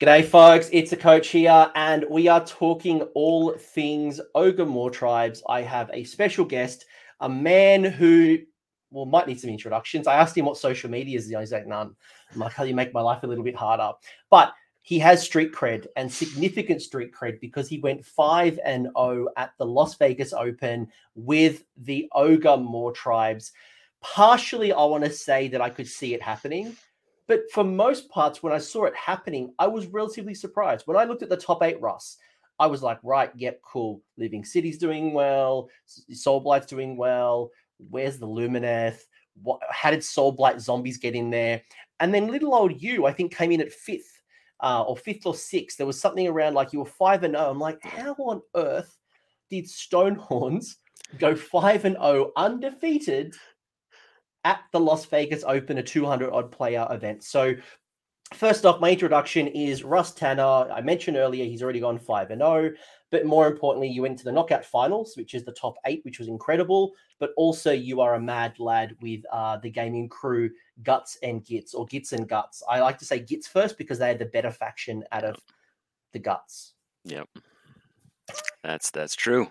[0.00, 0.70] G'day, folks.
[0.72, 5.42] It's a coach here, and we are talking all things Ogre tribes.
[5.46, 6.86] I have a special guest,
[7.20, 8.38] a man who,
[8.90, 10.06] well, might need some introductions.
[10.06, 11.28] I asked him what social media is.
[11.28, 11.94] He's like, none.
[12.32, 13.92] I'm like, how do you make my life a little bit harder?
[14.30, 19.28] But he has street cred and significant street cred because he went 5 and 0
[19.36, 22.56] at the Las Vegas Open with the Ogre
[22.94, 23.52] tribes.
[24.00, 26.74] Partially, I want to say that I could see it happening
[27.30, 30.88] but for most parts, when I saw it happening, I was relatively surprised.
[30.88, 32.16] When I looked at the top eight, Russ,
[32.58, 34.02] I was like, right, yep, cool.
[34.18, 35.68] Living City's doing well.
[35.86, 37.52] Soul Blight's doing well.
[37.88, 39.02] Where's the Lumineth?
[39.44, 41.62] What, how did Soul Blight Zombies get in there?
[42.00, 44.20] And then little old you, I think, came in at fifth
[44.58, 45.76] uh, or fifth or sixth.
[45.76, 47.48] There was something around like you were five and oh.
[47.48, 48.98] I'm like, how on earth
[49.50, 50.78] did Stonehorns
[51.20, 53.36] go five and oh undefeated
[54.44, 57.22] at the Las Vegas Open, a 200 odd player event.
[57.24, 57.54] So,
[58.34, 60.42] first off, my introduction is Russ Tanner.
[60.42, 62.72] I mentioned earlier he's already gone 5 and 0,
[63.10, 66.18] but more importantly, you went to the knockout finals, which is the top eight, which
[66.18, 66.92] was incredible.
[67.18, 70.50] But also, you are a mad lad with uh, the gaming crew
[70.82, 72.62] Guts and Gits, or Gits and Guts.
[72.68, 75.36] I like to say Gits first because they had the better faction out of
[76.12, 76.74] the Guts.
[77.04, 77.28] Yep.
[78.62, 79.50] That's that's true.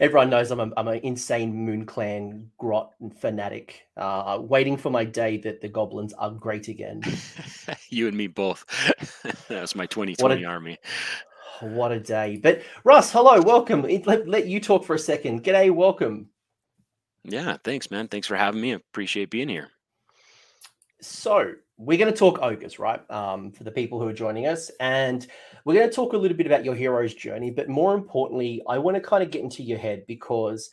[0.00, 5.04] Everyone knows I'm, a, I'm an insane Moon Clan grot fanatic, uh, waiting for my
[5.04, 7.02] day that the goblins are great again.
[7.88, 8.64] you and me both.
[9.48, 10.78] That's my 2020 a, army.
[11.60, 12.38] What a day.
[12.42, 13.82] But Russ, hello, welcome.
[13.82, 15.44] Let, let you talk for a second.
[15.44, 16.28] G'day, welcome.
[17.24, 18.08] Yeah, thanks, man.
[18.08, 18.72] Thanks for having me.
[18.72, 19.70] I appreciate being here.
[21.00, 23.08] So, we're going to talk ogres, right?
[23.10, 24.70] Um, for the people who are joining us.
[24.80, 25.26] And
[25.64, 27.50] we're going to talk a little bit about your hero's journey.
[27.50, 30.70] But more importantly, I want to kind of get into your head because,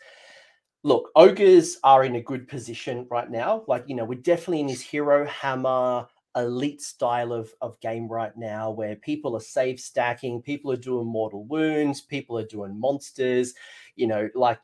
[0.83, 3.63] look, ogres are in a good position right now.
[3.67, 8.35] Like, you know, we're definitely in this hero hammer elite style of, of game right
[8.35, 13.53] now where people are save stacking, people are doing mortal wounds, people are doing monsters,
[13.95, 14.59] you know, like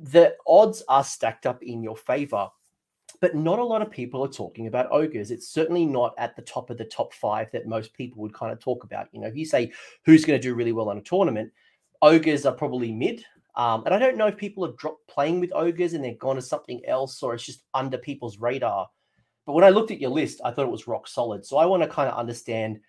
[0.00, 2.48] the odds are stacked up in your favor
[3.22, 5.30] but not a lot of people are talking about ogres.
[5.30, 8.52] It's certainly not at the top of the top five that most people would kind
[8.52, 9.06] of talk about.
[9.12, 9.70] You know, if you say
[10.04, 11.52] who's going to do really well on a tournament,
[12.02, 13.24] ogres are probably mid.
[13.54, 16.34] Um, and I don't know if people have dropped playing with ogres and they've gone
[16.34, 18.88] to something else or it's just under people's radar.
[19.46, 21.46] But when I looked at your list, I thought it was rock solid.
[21.46, 22.80] So I want to kind of understand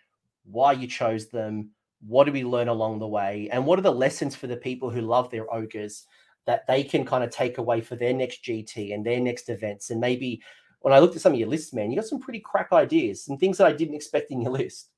[0.45, 1.69] why you chose them.
[2.07, 3.49] What did we learn along the way?
[3.51, 6.07] And what are the lessons for the people who love their ogres?
[6.45, 9.89] That they can kind of take away for their next GT and their next events.
[9.89, 10.41] And maybe
[10.81, 13.23] when I looked at some of your lists, man, you got some pretty crack ideas,
[13.23, 14.89] some things that I didn't expect in your list.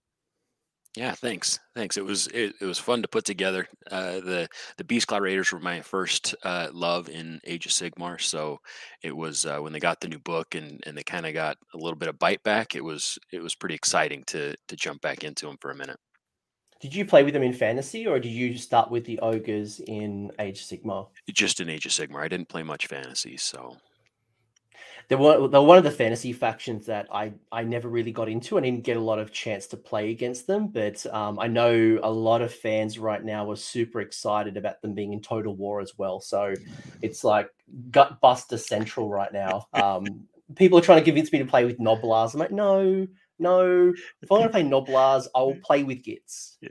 [0.96, 1.60] Yeah, thanks.
[1.76, 1.98] Thanks.
[1.98, 3.68] It was it, it was fun to put together.
[3.92, 4.48] Uh, the
[4.78, 8.60] the Beast Claw Raiders were my first uh, love in Age of Sigmar, so
[9.04, 11.58] it was uh, when they got the new book and and they kind of got
[11.74, 12.76] a little bit of bite back.
[12.76, 16.00] It was it was pretty exciting to to jump back into them for a minute.
[16.82, 20.32] Did you play with them in fantasy, or did you start with the ogres in
[20.40, 21.08] Age of Sigmar?
[21.32, 22.22] Just in Age of Sigmar.
[22.22, 23.78] I didn't play much fantasy, so
[25.08, 28.58] they were they're one of the fantasy factions that I I never really got into.
[28.58, 32.00] I didn't get a lot of chance to play against them, but um, I know
[32.02, 35.80] a lot of fans right now are super excited about them being in Total War
[35.80, 36.20] as well.
[36.20, 36.54] So
[37.02, 37.50] it's like
[37.92, 39.68] gut buster central right now.
[39.86, 42.34] Um, people are trying to convince me to play with Gnoblars.
[42.34, 43.08] I'm like, no,
[43.40, 46.58] no, if I'm going to play Gnoblars, I will play with Gits.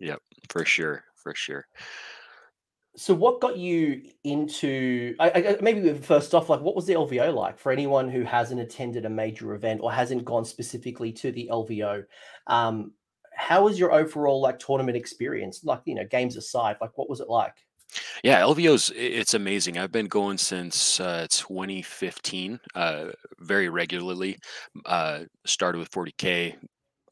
[0.00, 0.12] Yeah.
[0.12, 1.66] Yep, for sure, for sure.
[2.96, 5.14] So, what got you into?
[5.20, 8.60] I, I, maybe first off, like, what was the LVO like for anyone who hasn't
[8.60, 12.04] attended a major event or hasn't gone specifically to the LVO?
[12.46, 12.92] Um,
[13.34, 15.62] how was your overall like tournament experience?
[15.64, 17.56] Like, you know, games aside, like, what was it like?
[18.22, 19.78] Yeah, LVO's it's amazing.
[19.78, 23.06] I've been going since uh, 2015, uh,
[23.40, 24.38] very regularly.
[24.86, 26.54] Uh, started with 40k,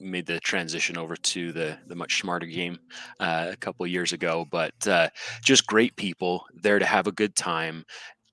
[0.00, 2.78] made the transition over to the the much smarter game
[3.20, 4.46] uh, a couple years ago.
[4.50, 5.08] But uh,
[5.42, 7.84] just great people there to have a good time,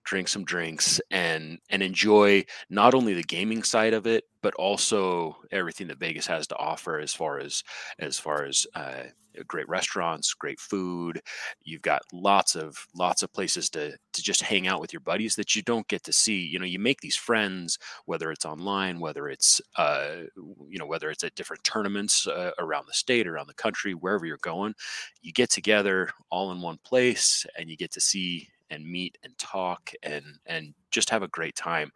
[0.05, 5.37] drink some drinks, and and enjoy not only the gaming side of it, but also
[5.52, 7.64] everything that Vegas has to offer as far as
[7.99, 9.03] as far as uh,
[9.43, 11.22] great restaurants, great food.
[11.64, 15.35] You've got lots of lots of places to to just hang out with your buddies
[15.35, 16.40] that you don't get to see.
[16.40, 20.23] You know, you make these friends whether it's online, whether it's uh,
[20.67, 24.26] you know whether it's at different tournaments uh, around the state, around the country, wherever
[24.26, 24.73] you're going.
[25.22, 29.37] You get together all in one place, and you get to see and meet and
[29.37, 31.91] talk and and just have a great time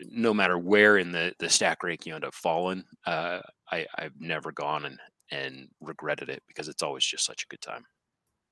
[0.00, 3.40] no matter where in the the stack rank you end up falling uh,
[3.70, 4.98] I, I've never gone and
[5.30, 7.84] and regretted it because it's always just such a good time.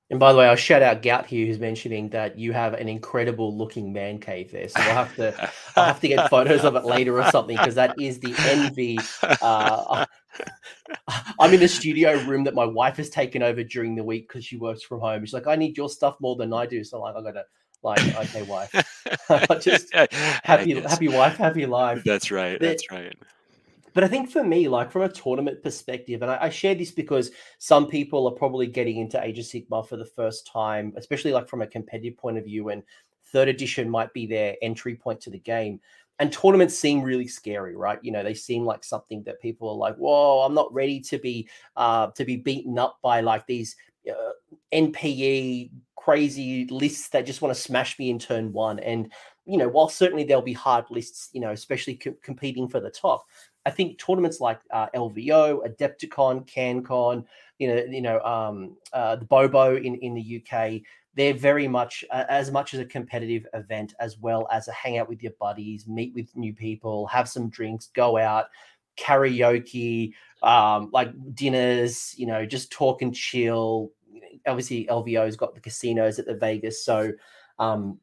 [0.09, 2.89] And by the way, I'll shout out Gout here, who's mentioning that you have an
[2.89, 4.67] incredible looking man cave there.
[4.67, 7.75] So I'll have to, I'll have to get photos of it later or something because
[7.75, 8.99] that is the envy.
[9.41, 10.05] Uh,
[11.39, 14.45] I'm in a studio room that my wife has taken over during the week because
[14.45, 15.25] she works from home.
[15.25, 16.83] She's like, I need your stuff more than I do.
[16.83, 17.45] So I'm like, I gotta
[17.81, 18.71] like, okay, wife,
[19.61, 22.03] just happy, happy wife, happy life.
[22.05, 22.59] That's right.
[22.59, 23.15] That's right.
[23.93, 26.91] But I think for me, like from a tournament perspective, and I, I, share this
[26.91, 31.31] because some people are probably getting into Age of Sigmar for the first time, especially
[31.31, 32.81] like from a competitive point of view, and
[33.27, 35.79] third edition might be their entry point to the game.
[36.19, 37.99] And tournaments seem really scary, right?
[38.03, 41.17] You know, they seem like something that people are like, "Whoa, I'm not ready to
[41.17, 43.75] be uh, to be beaten up by like these
[44.09, 44.31] uh,
[44.71, 49.11] NPE crazy lists that just want to smash me in turn one." And
[49.45, 52.89] you know, while certainly there'll be hard lists, you know, especially co- competing for the
[52.89, 53.25] top,
[53.65, 57.25] I think tournaments like uh, LVO, Adepticon, CanCon,
[57.59, 60.81] you know, you know, um, uh, the Bobo in in the UK,
[61.15, 65.07] they're very much uh, as much as a competitive event as well as a hangout
[65.07, 68.47] with your buddies, meet with new people, have some drinks, go out,
[68.97, 73.91] karaoke, um, like dinners, you know, just talk and chill.
[74.45, 77.13] Obviously, LVO's got the casinos at the Vegas, so
[77.59, 77.99] um,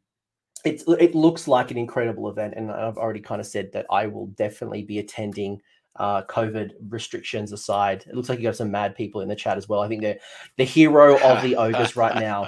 [0.65, 4.07] it, it looks like an incredible event, and I've already kind of said that I
[4.07, 5.61] will definitely be attending.
[5.97, 9.59] Uh, COVID restrictions aside, it looks like you got some mad people in the chat
[9.59, 9.81] as well.
[9.81, 10.21] I think they're
[10.57, 12.47] the hero of the ogres right now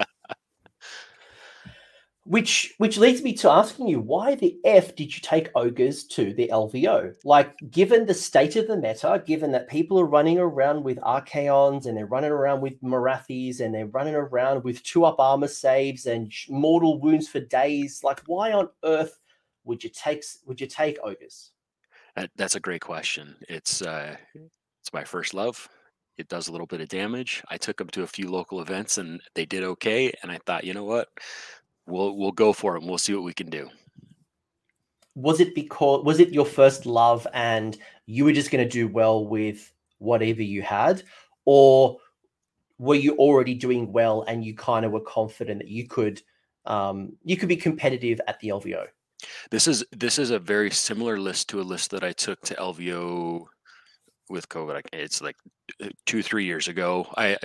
[2.24, 6.32] which which leads me to asking you why the f did you take ogres to
[6.34, 10.84] the lvo like given the state of the meta given that people are running around
[10.84, 15.18] with archaons and they're running around with Morathis and they're running around with two up
[15.18, 19.18] armor saves and mortal wounds for days like why on earth
[19.64, 21.50] would you take would you take ogres?
[22.36, 23.34] That's a great question.
[23.48, 25.68] It's uh it's my first love.
[26.18, 27.42] It does a little bit of damage.
[27.48, 30.64] I took them to a few local events and they did okay and i thought
[30.64, 31.08] you know what
[31.86, 33.68] we'll we'll go for it and we'll see what we can do.
[35.14, 37.76] Was it because was it your first love and
[38.06, 41.02] you were just going to do well with whatever you had,
[41.44, 41.98] or
[42.78, 46.22] were you already doing well and you kind of were confident that you could
[46.64, 48.86] um, you could be competitive at the LVO?
[49.50, 52.54] This is this is a very similar list to a list that I took to
[52.54, 53.46] LVO
[54.28, 54.80] with COVID.
[54.92, 55.36] It's like
[55.82, 57.06] uh, two three years ago.
[57.16, 57.36] I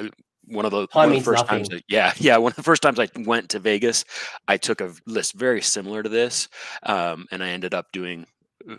[0.47, 1.65] one of the, one of the first nothing.
[1.65, 4.05] times yeah yeah one of the first times i went to vegas
[4.47, 6.47] i took a list very similar to this
[6.83, 8.25] um, and i ended up doing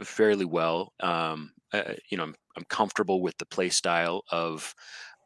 [0.03, 4.75] fairly well um, uh, you know I'm, I'm comfortable with the play style of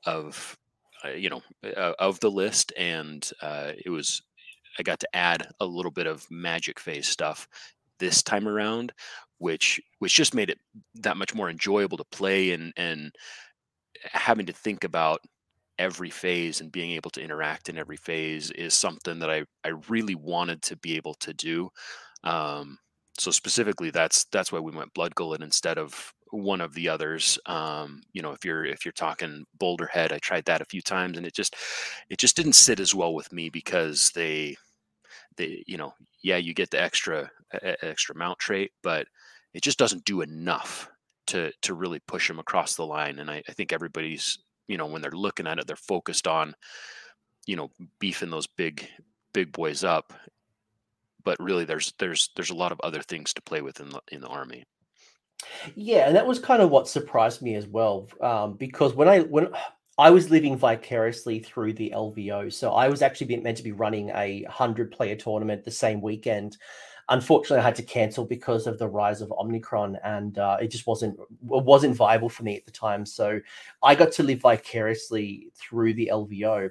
[0.05, 0.57] of
[1.05, 4.23] uh, you know uh, of the list and uh, it was
[4.79, 7.49] i got to add a little bit of magic phase stuff
[7.99, 8.93] this time around
[9.39, 10.59] which which just made it
[10.95, 13.13] that much more enjoyable to play and and
[14.05, 15.21] having to think about
[15.83, 19.71] every phase and being able to interact in every phase is something that I, I
[19.89, 21.71] really wanted to be able to do.
[22.23, 22.79] Um,
[23.19, 27.37] so specifically that's that's why we went blood gullet instead of one of the others.
[27.47, 30.81] Um, you know, if you're if you're talking boulder head, I tried that a few
[30.81, 31.57] times and it just
[32.09, 34.57] it just didn't sit as well with me because they
[35.37, 35.93] they you know
[36.23, 37.29] yeah you get the extra
[37.83, 39.07] extra mount trait, but
[39.53, 40.89] it just doesn't do enough
[41.27, 43.19] to to really push them across the line.
[43.19, 44.39] And I, I think everybody's
[44.73, 46.55] you know when they're looking at it they're focused on
[47.47, 48.89] you know beefing those big
[49.33, 50.13] big boys up.
[51.25, 54.01] But really there's there's there's a lot of other things to play with in the
[54.11, 54.65] in the army.
[55.75, 59.21] Yeah and that was kind of what surprised me as well um, because when i
[59.21, 59.49] when
[59.99, 64.09] i was living vicariously through the lvo so i was actually meant to be running
[64.11, 66.57] a 100 player tournament the same weekend
[67.09, 70.87] unfortunately, I had to cancel because of the rise of Omicron, and uh, it just
[70.87, 73.07] wasn't wasn't viable for me at the time.
[73.07, 73.41] So
[73.83, 76.71] I got to live vicariously through the LVO.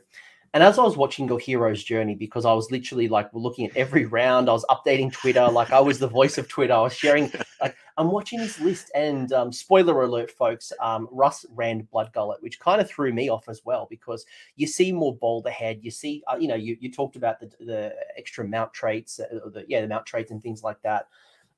[0.54, 3.78] And as I was watching your hero's journey, because I was literally like looking at
[3.78, 6.74] every round, I was updating Twitter, like I was the voice of Twitter.
[6.74, 11.46] I was sharing, like I'm watching this list, and um, spoiler alert, folks, um, Russ
[11.52, 15.16] ran Blood Gullet, which kind of threw me off as well because you see more
[15.16, 15.82] Boulder head.
[15.84, 19.50] You see, uh, you know, you, you talked about the, the extra mount traits, uh,
[19.54, 21.10] the, yeah, the mount traits and things like that.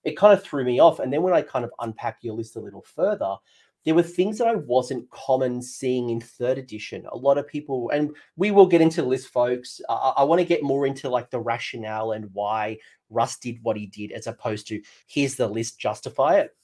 [0.04, 1.00] It kind of threw me off.
[1.00, 3.38] And then when I kind of unpack your list a little further,
[3.86, 7.06] there were things that I wasn't common seeing in third edition.
[7.10, 9.80] A lot of people, and we will get into this, folks.
[9.88, 12.80] Uh, I want to get more into like the rationale and why
[13.14, 16.56] Russ did what he did, as opposed to here's the list, justify it,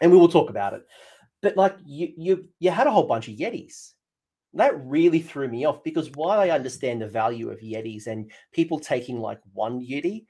[0.00, 0.82] and we will talk about it.
[1.42, 3.92] But like you, you, you had a whole bunch of Yetis.
[4.54, 8.80] That really threw me off because while I understand the value of Yetis and people
[8.80, 10.24] taking like one Yeti,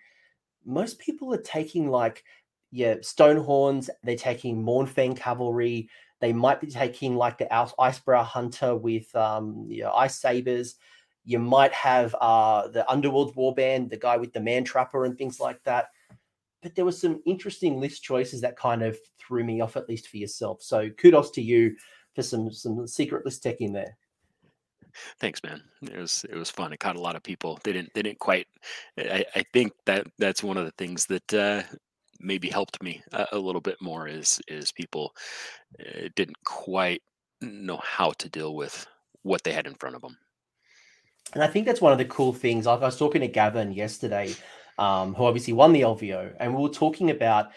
[0.64, 2.24] most people are taking like
[2.72, 5.88] yeah, Stonehorns, they're taking Mournfang Cavalry,
[6.20, 10.76] they might be taking like the Icebrow Hunter with um, you know, Ice Sabers.
[11.26, 15.40] You might have uh, the Underworld Warband, the guy with the Man Trapper and things
[15.40, 15.88] like that.
[16.62, 20.08] But there were some interesting list choices that kind of threw me off, at least
[20.08, 20.62] for yourself.
[20.62, 21.76] So kudos to you
[22.14, 23.96] for some some secret list tech in there.
[25.20, 25.62] Thanks, man.
[25.82, 26.72] It was it was fun.
[26.72, 27.58] It caught a lot of people.
[27.64, 28.46] They didn't they didn't quite.
[28.98, 31.62] I, I think that that's one of the things that uh,
[32.20, 35.12] maybe helped me a, a, little bit more is is people
[35.80, 37.02] uh, didn't quite
[37.40, 38.86] know how to deal with
[39.22, 40.16] what they had in front of them.
[41.34, 42.66] And I think that's one of the cool things.
[42.66, 44.34] Like I was talking to Gavin yesterday,
[44.78, 47.48] um, who obviously won the LVO, and we were talking about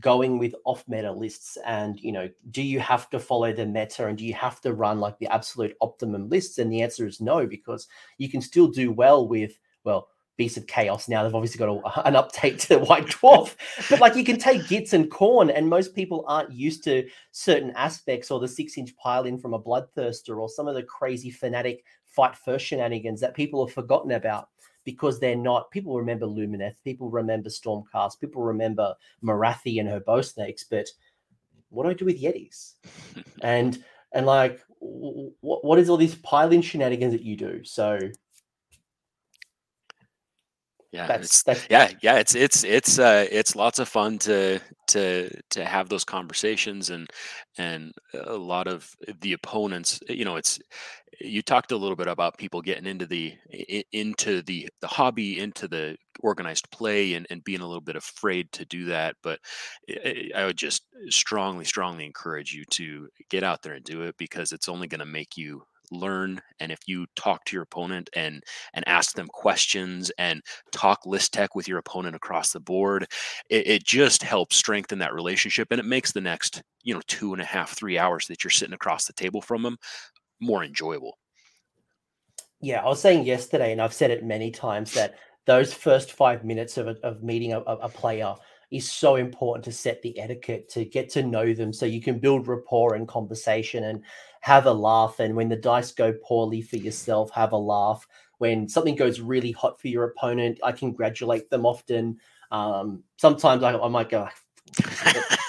[0.00, 4.06] going with off meta lists and you know do you have to follow the meta
[4.06, 7.20] and do you have to run like the absolute optimum lists and the answer is
[7.20, 7.86] no because
[8.18, 12.00] you can still do well with well Beasts of Chaos now they've obviously got a,
[12.06, 13.54] an update to the White Dwarf
[13.88, 17.70] but like you can take Gits and Khorne and most people aren't used to certain
[17.70, 21.30] aspects or the six inch pile in from a Bloodthirster or some of the crazy
[21.30, 21.84] fanatic
[22.16, 24.48] fight first shenanigans that people have forgotten about
[24.84, 25.70] because they're not.
[25.70, 30.86] People remember Lumineth, people remember Stormcast, people remember Morathi and her bow snakes, but
[31.68, 32.74] what do I do with Yetis?
[33.42, 37.62] and and like, what what is all these piling shenanigans that you do?
[37.64, 37.98] So
[40.96, 45.28] yeah that's, that's yeah yeah it's it's it's uh it's lots of fun to to
[45.50, 47.10] to have those conversations and
[47.58, 50.58] and a lot of the opponents you know it's
[51.20, 53.34] you talked a little bit about people getting into the
[53.92, 58.50] into the the hobby into the organized play and, and being a little bit afraid
[58.52, 59.38] to do that but
[60.34, 64.52] i would just strongly strongly encourage you to get out there and do it because
[64.52, 68.42] it's only going to make you learn and if you talk to your opponent and
[68.74, 73.06] and ask them questions and talk list tech with your opponent across the board
[73.50, 77.32] it, it just helps strengthen that relationship and it makes the next you know two
[77.32, 79.76] and a half three hours that you're sitting across the table from them
[80.40, 81.18] more enjoyable.
[82.60, 85.16] Yeah i was saying yesterday and i've said it many times that
[85.46, 88.34] those first five minutes of, of meeting a, a player
[88.70, 92.18] is so important to set the etiquette to get to know them so you can
[92.18, 94.02] build rapport and conversation and
[94.46, 95.18] have a laugh.
[95.18, 98.06] And when the dice go poorly for yourself, have a laugh.
[98.38, 102.20] When something goes really hot for your opponent, I congratulate them often.
[102.52, 104.28] Um, sometimes I, I might go,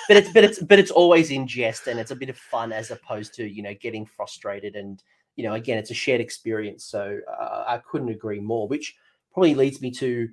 [0.08, 2.72] but it's but it's but it's always in jest and it's a bit of fun
[2.72, 5.04] as opposed to you know getting frustrated and
[5.36, 6.84] you know again it's a shared experience.
[6.84, 8.68] So uh, I couldn't agree more.
[8.68, 8.96] Which
[9.32, 10.28] probably leads me to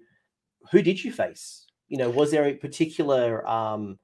[0.71, 1.67] who did you face?
[1.89, 3.99] You know, was there a particular um,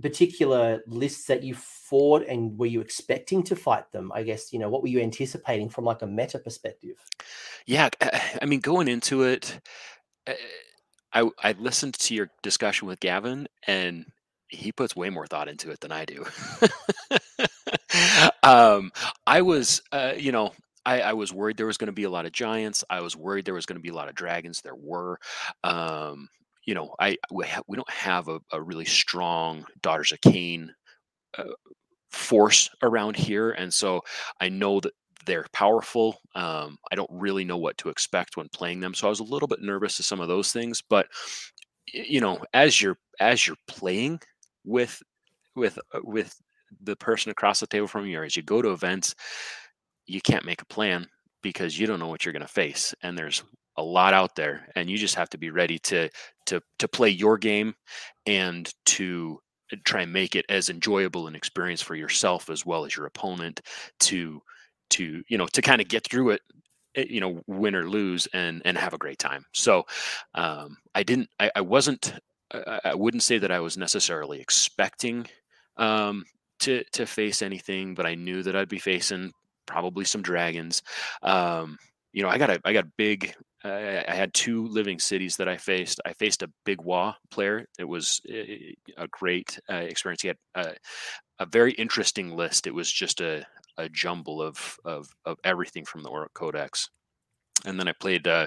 [0.00, 4.58] particular lists that you fought and were you expecting to fight them i guess you
[4.58, 6.96] know what were you anticipating from like a meta perspective
[7.66, 7.88] yeah
[8.40, 9.60] i mean going into it
[10.26, 10.34] eh,
[11.12, 14.06] i i listened to your discussion with gavin and
[14.48, 16.24] he puts way more thought into it than i do
[18.42, 18.92] um
[19.26, 20.52] i was uh you know
[20.86, 22.82] I, I, was worried there was going to be a lot of giants.
[22.88, 24.62] I was worried there was going to be a lot of dragons.
[24.62, 25.18] There were.
[25.62, 26.30] Um,
[26.68, 30.68] you know, I we, ha- we don't have a, a, really strong Daughters of Khaine
[31.38, 31.44] uh,
[32.10, 34.02] force around here, and so
[34.38, 34.92] I know that
[35.24, 36.20] they're powerful.
[36.34, 39.24] Um, I don't really know what to expect when playing them, so I was a
[39.24, 40.82] little bit nervous to some of those things.
[40.90, 41.06] But
[41.90, 44.20] you know, as you're as you're playing
[44.66, 45.02] with
[45.56, 46.34] with uh, with
[46.82, 49.14] the person across the table from you, or as you go to events,
[50.04, 51.08] you can't make a plan
[51.42, 53.42] because you don't know what you're going to face, and there's
[53.78, 56.10] a lot out there and you just have to be ready to
[56.46, 57.74] to to play your game
[58.26, 59.38] and to
[59.84, 63.60] try and make it as enjoyable an experience for yourself as well as your opponent
[64.00, 64.40] to
[64.90, 66.42] to you know to kind of get through it
[66.96, 69.44] eh, you know win or lose and and have a great time.
[69.54, 69.84] So
[70.34, 72.14] um i didn't i, I wasn't
[72.52, 75.26] I, I wouldn't say that i was necessarily expecting
[75.76, 76.24] um
[76.60, 79.32] to to face anything but i knew that i'd be facing
[79.66, 80.82] probably some dragons.
[81.22, 81.78] Um
[82.12, 83.34] you know, I got a I got a big
[83.64, 86.00] I, had two living cities that I faced.
[86.06, 87.66] I faced a big Waaagh player.
[87.78, 90.22] It was eh, a great uh, experience.
[90.22, 90.74] He had a,
[91.40, 92.66] a, very interesting list.
[92.66, 93.44] It was just a,
[93.76, 96.88] a jumble of, of of everything from the Orruk Codex.
[97.64, 98.46] And then I played uh,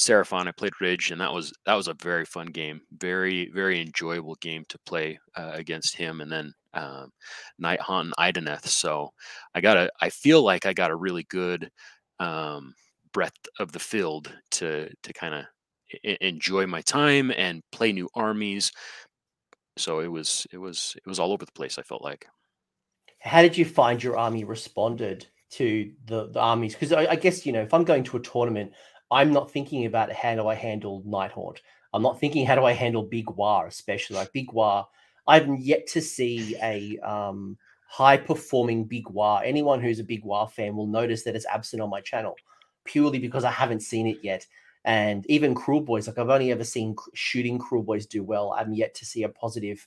[0.00, 0.48] Seraphon.
[0.48, 2.80] I played Ridge, and that was that was a very fun game.
[2.90, 6.20] Very very enjoyable game to play uh, against him.
[6.20, 7.12] And then um,
[7.62, 8.66] Nighthaunt and Idoneth.
[8.66, 9.12] So
[9.54, 9.90] I got a.
[10.00, 11.70] I feel like I got a really good.
[12.18, 12.74] Um,
[13.12, 15.44] breadth of the field to to kind of
[16.20, 18.72] enjoy my time and play new armies.
[19.76, 21.78] So it was it was it was all over the place.
[21.78, 22.26] I felt like.
[23.20, 26.74] How did you find your army responded to the the armies?
[26.74, 28.72] Because I, I, guess you know if I'm going to a tournament,
[29.10, 31.58] I'm not thinking about how do I handle Nighthaunt.
[31.92, 34.86] I'm not thinking how do I handle Big Waaagh, especially like Big Waaagh.
[35.26, 37.56] I've yet to see a um,
[37.88, 39.42] high performing Big Waaagh.
[39.44, 42.36] Anyone who's a Big Waaagh fan will notice that it's absent on my channel
[42.88, 44.46] purely because I haven't seen it yet.
[44.84, 48.54] And even Kruleboyz, like I've only ever seen shooting Kruleboyz do well.
[48.56, 49.86] I'm yet to see a positive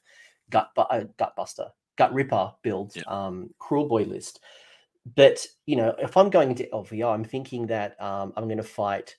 [0.50, 1.68] gut bu- uh, gut buster,
[1.98, 3.04] gut ripper build yeah.
[3.08, 4.40] um, Kruleboy list.
[5.16, 8.64] But you know, if I'm going into LVO, I'm thinking that um, I'm going to
[8.64, 9.16] fight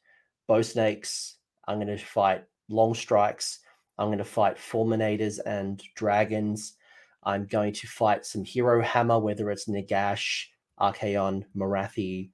[0.47, 1.37] bow snakes.
[1.67, 3.61] I'm going to fight long strikes.
[3.99, 6.75] I'm going to fight fulminators and dragons.
[7.25, 10.47] I'm going to fight some hero hammer, whether it's Nagash,
[10.81, 12.31] Archaon, Morathi.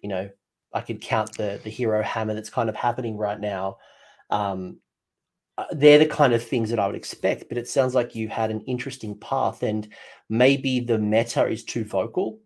[0.00, 0.30] You know,
[0.76, 3.78] I could count the the hero hammer that's kind of happening right now.
[4.30, 4.78] Um,
[5.56, 8.28] uh, they're the kind of things that I would expect, but it sounds like you
[8.28, 9.88] had an interesting path, and
[10.28, 12.40] maybe the meta is too vocal.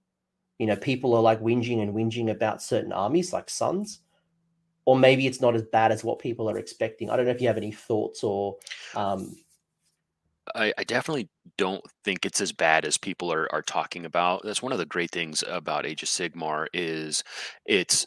[0.60, 4.00] You know, people are like whinging and whinging about certain armies, like Sons,
[4.84, 7.10] or maybe it's not as bad as what people are expecting.
[7.10, 8.58] I don't know if you have any thoughts or
[8.94, 9.34] um,
[10.54, 14.42] I, I, definitely don't think it's as bad as people are, are talking about.
[14.44, 17.22] That's one of the great things about Age of Sigmar is
[17.66, 18.06] it's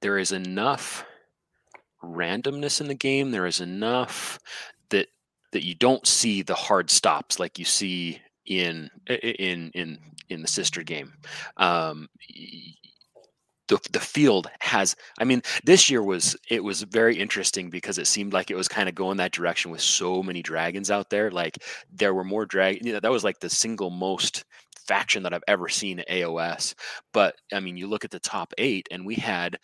[0.00, 1.04] there is enough
[2.02, 3.30] randomness in the game.
[3.30, 4.38] There is enough
[4.90, 5.08] that
[5.52, 10.48] that you don't see the hard stops like you see in in in in the
[10.48, 11.12] sister game.
[11.56, 12.08] Um,
[13.70, 18.08] the, the field has i mean this year was it was very interesting because it
[18.08, 21.30] seemed like it was kind of going that direction with so many dragons out there
[21.30, 21.56] like
[21.92, 24.44] there were more dragons you know, that was like the single most
[24.88, 26.74] faction that i've ever seen at aos
[27.12, 29.56] but i mean you look at the top eight and we had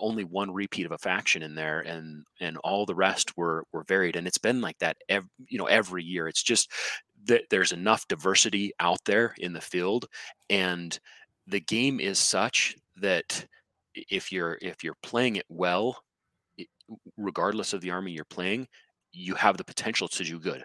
[0.00, 3.84] only one repeat of a faction in there and and all the rest were were
[3.84, 6.28] varied and it's been like that every, you know every year.
[6.28, 6.70] It's just
[7.26, 10.06] that there's enough diversity out there in the field
[10.48, 10.98] and
[11.46, 13.46] the game is such that
[13.94, 16.02] if you're if you're playing it well
[17.16, 18.66] regardless of the army you're playing
[19.12, 20.64] you have the potential to do good.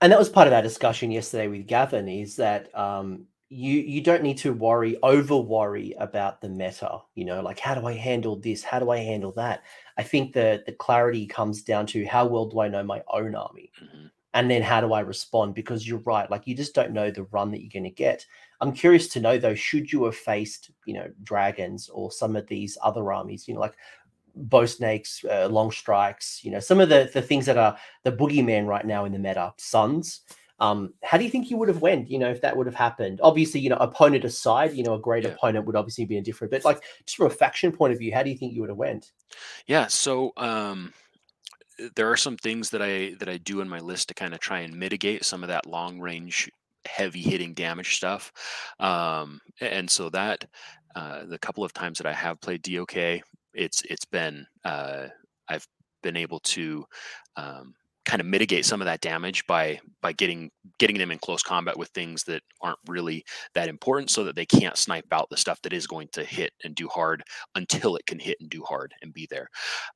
[0.00, 4.02] And that was part of our discussion yesterday with gavin is that um, you you
[4.02, 7.94] don't need to worry over worry about the meta you know like how do i
[7.94, 8.62] handle this?
[8.62, 9.62] How do i handle that?
[9.96, 13.34] I think that the clarity comes down to how well do i know my own
[13.34, 13.72] army?
[13.82, 14.06] Mm-hmm.
[14.34, 15.54] and then how do i respond?
[15.54, 18.26] Because you're right like you just don't know the run that you're going to get.
[18.60, 22.46] I'm curious to know though, should you have faced, you know, dragons or some of
[22.48, 23.76] these other armies, you know, like
[24.34, 28.12] bow snakes, uh, long strikes, you know, some of the the things that are the
[28.12, 30.20] boogeyman right now in the meta, Sons.
[30.60, 32.74] Um, how do you think you would have went, you know, if that would have
[32.74, 33.20] happened?
[33.22, 35.30] Obviously, you know, opponent aside, you know, a great yeah.
[35.30, 38.12] opponent would obviously be a different, but like just from a faction point of view,
[38.12, 39.12] how do you think you would have went?
[39.66, 40.92] Yeah, so um
[41.94, 44.40] there are some things that I that I do in my list to kind of
[44.40, 46.50] try and mitigate some of that long range
[46.86, 48.32] heavy hitting damage stuff.
[48.80, 50.44] Um, and so that
[50.96, 53.22] uh, the couple of times that I have played DOK,
[53.54, 55.06] it's it's been uh,
[55.48, 55.66] I've
[56.02, 56.84] been able to
[57.36, 57.74] um,
[58.08, 61.78] kind of mitigate some of that damage by by getting getting them in close combat
[61.78, 65.60] with things that aren't really that important so that they can't snipe out the stuff
[65.62, 67.22] that is going to hit and do hard
[67.54, 69.48] until it can hit and do hard and be there.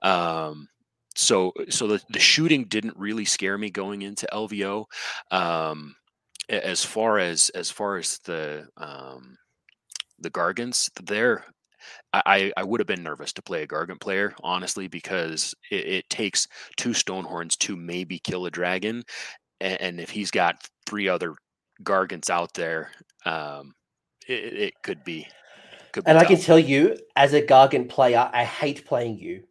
[0.02, 0.68] Um,
[1.14, 4.84] so so the, the shooting didn't really scare me going into lvo
[5.30, 5.94] um,
[6.48, 9.36] as far as as far as the um,
[10.22, 11.44] the Gargants, they're
[12.12, 16.10] I, I would have been nervous to play a Gargant player, honestly, because it, it
[16.10, 19.02] takes two Stonehorns to maybe kill a dragon.
[19.60, 21.34] And, and, if he's got three other
[21.82, 22.90] Gargants out there,
[23.24, 23.74] um,
[24.28, 25.26] it, it could be.
[25.92, 26.26] Could be and tough.
[26.26, 29.44] I can tell you, as a Gargant player, I hate playing you.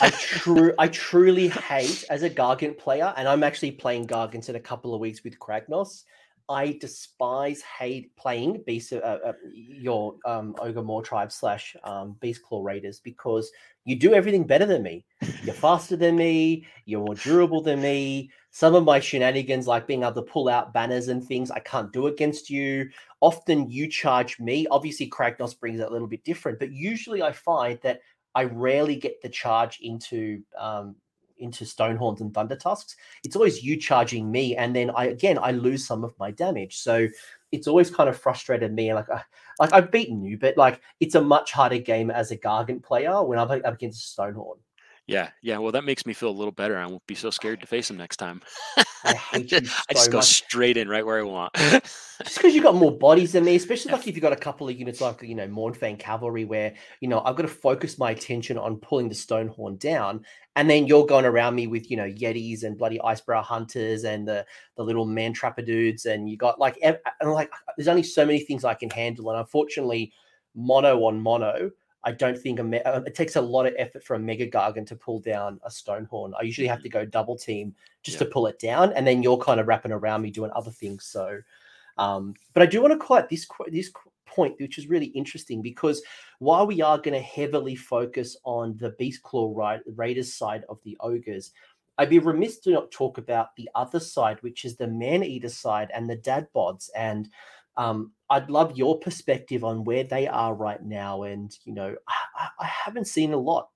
[0.00, 4.56] I true I truly hate as a Gargant player, and I'm actually playing Gargants in
[4.56, 6.04] a couple of weeks with Kragnos.
[6.48, 12.62] I despise hate playing Beast uh, uh, your um, Ogre tribe slash um, Beast Claw
[12.62, 13.50] Raiders because
[13.84, 15.04] you do everything better than me.
[15.42, 16.66] You're faster than me.
[16.84, 18.30] You're more durable than me.
[18.50, 21.92] Some of my shenanigans, like being able to pull out banners and things, I can't
[21.92, 22.90] do against you.
[23.20, 24.66] Often you charge me.
[24.70, 28.00] Obviously, Kragnos brings it a little bit different, but usually I find that
[28.36, 30.94] I rarely get the charge into um,
[31.38, 35.52] into Stonehorns and Thunder Tusks, it's always you charging me, and then I again I
[35.52, 36.78] lose some of my damage.
[36.78, 37.08] So
[37.52, 38.92] it's always kind of frustrated me.
[38.92, 39.20] Like, uh,
[39.58, 43.22] like I've beaten you, but like it's a much harder game as a Gargant player
[43.22, 44.58] when I'm up against Stonehorn.
[45.06, 45.58] Yeah, yeah.
[45.58, 46.76] Well, that makes me feel a little better.
[46.76, 48.42] I won't be so scared to face him next time.
[49.04, 49.64] I hate you.
[49.64, 50.26] So I just go much.
[50.26, 51.54] straight in right where I want.
[51.54, 54.68] just because you've got more bodies than me, especially like if you've got a couple
[54.68, 58.10] of units like you know Mournfang Cavalry, where you know I've got to focus my
[58.10, 60.24] attention on pulling the Stonehorn down,
[60.56, 64.26] and then you're going around me with you know Yetis and bloody Icebrow Hunters and
[64.26, 64.44] the
[64.76, 68.40] the little man trapper dudes, and you got like and like there's only so many
[68.40, 70.12] things I can handle, and unfortunately,
[70.56, 71.70] mono on mono
[72.06, 74.46] I don't think a me- uh, it takes a lot of effort for a mega
[74.46, 76.32] gargant to pull down a stonehorn.
[76.38, 77.00] I usually have to mm-hmm.
[77.00, 78.24] go double team just yeah.
[78.24, 81.04] to pull it down, and then you're kind of wrapping around me doing other things.
[81.04, 81.40] So,
[81.98, 83.90] um, but I do want to quite this this
[84.24, 86.00] point, which is really interesting because
[86.38, 90.78] while we are going to heavily focus on the Beast Claw Ra- Raiders side of
[90.84, 91.52] the ogres,
[91.98, 95.48] I'd be remiss to not talk about the other side, which is the man eater
[95.48, 96.88] side and the dad bods.
[96.94, 97.28] And
[97.76, 101.22] um, I'd love your perspective on where they are right now.
[101.22, 103.68] And, you know, I, I haven't seen a lot.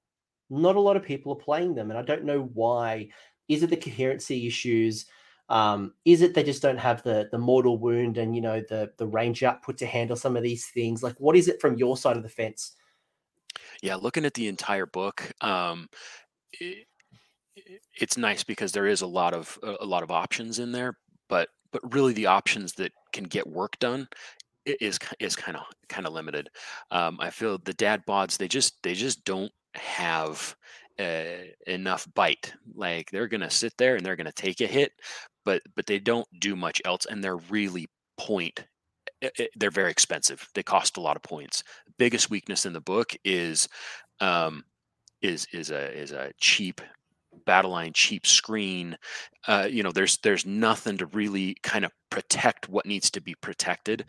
[0.48, 1.90] Not a lot of people are playing them.
[1.90, 3.10] And I don't know why.
[3.48, 5.06] Is it the coherency issues?
[5.48, 8.92] Um, is it they just don't have the the mortal wound and you know the
[8.98, 11.02] the range output to handle some of these things?
[11.02, 12.76] Like, what is it from your side of the fence?
[13.82, 15.88] Yeah, looking at the entire book, um,
[16.52, 16.86] it,
[17.98, 20.96] it's nice because there is a lot of a lot of options in there,
[21.28, 24.08] but but really the options that can get work done
[24.64, 26.50] is is kind of kind of limited.
[26.90, 30.56] Um, I feel the dad bods they just they just don't have
[30.98, 32.52] uh, enough bite.
[32.74, 34.92] Like they're gonna sit there and they're gonna take a hit,
[35.44, 38.64] but but they don't do much else, and they're really point.
[39.22, 40.46] Eh, eh, they're very expensive.
[40.54, 41.62] They cost a lot of points.
[41.98, 43.68] Biggest weakness in the book is
[44.20, 44.64] um,
[45.22, 46.80] is is a is a cheap
[47.50, 48.96] Battleline cheap screen.
[49.48, 53.34] Uh, you know, there's there's nothing to really kind of protect what needs to be
[53.40, 54.04] protected.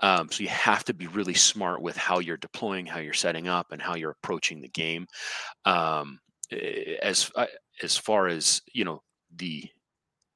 [0.00, 3.48] Um, so you have to be really smart with how you're deploying, how you're setting
[3.48, 5.06] up, and how you're approaching the game.
[5.64, 6.20] Um,
[7.02, 7.46] as uh,
[7.82, 9.02] as far as you know,
[9.36, 9.64] the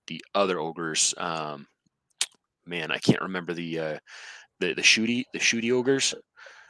[0.08, 1.14] the other ogres.
[1.16, 1.66] Um,
[2.66, 3.98] man, I can't remember the uh,
[4.58, 6.14] the the shooty the shooty ogres.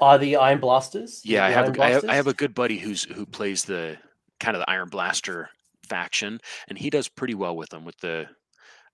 [0.00, 1.22] Are the Iron Blasters?
[1.24, 3.96] Yeah, I have, I have, I have a good buddy who's who plays the
[4.38, 5.50] kind of the Iron Blaster
[5.88, 8.26] faction, and he does pretty well with them with the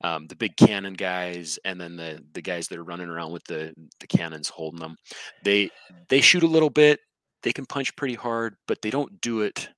[0.03, 3.45] um, the big cannon guys, and then the the guys that are running around with
[3.45, 4.97] the the cannons holding them.
[5.45, 5.71] They
[6.09, 7.01] they shoot a little bit.
[7.43, 9.69] They can punch pretty hard, but they don't do it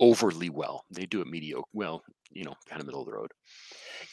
[0.00, 0.84] overly well.
[0.90, 1.68] They do it mediocre.
[1.72, 3.30] Well, you know, kind of middle of the road.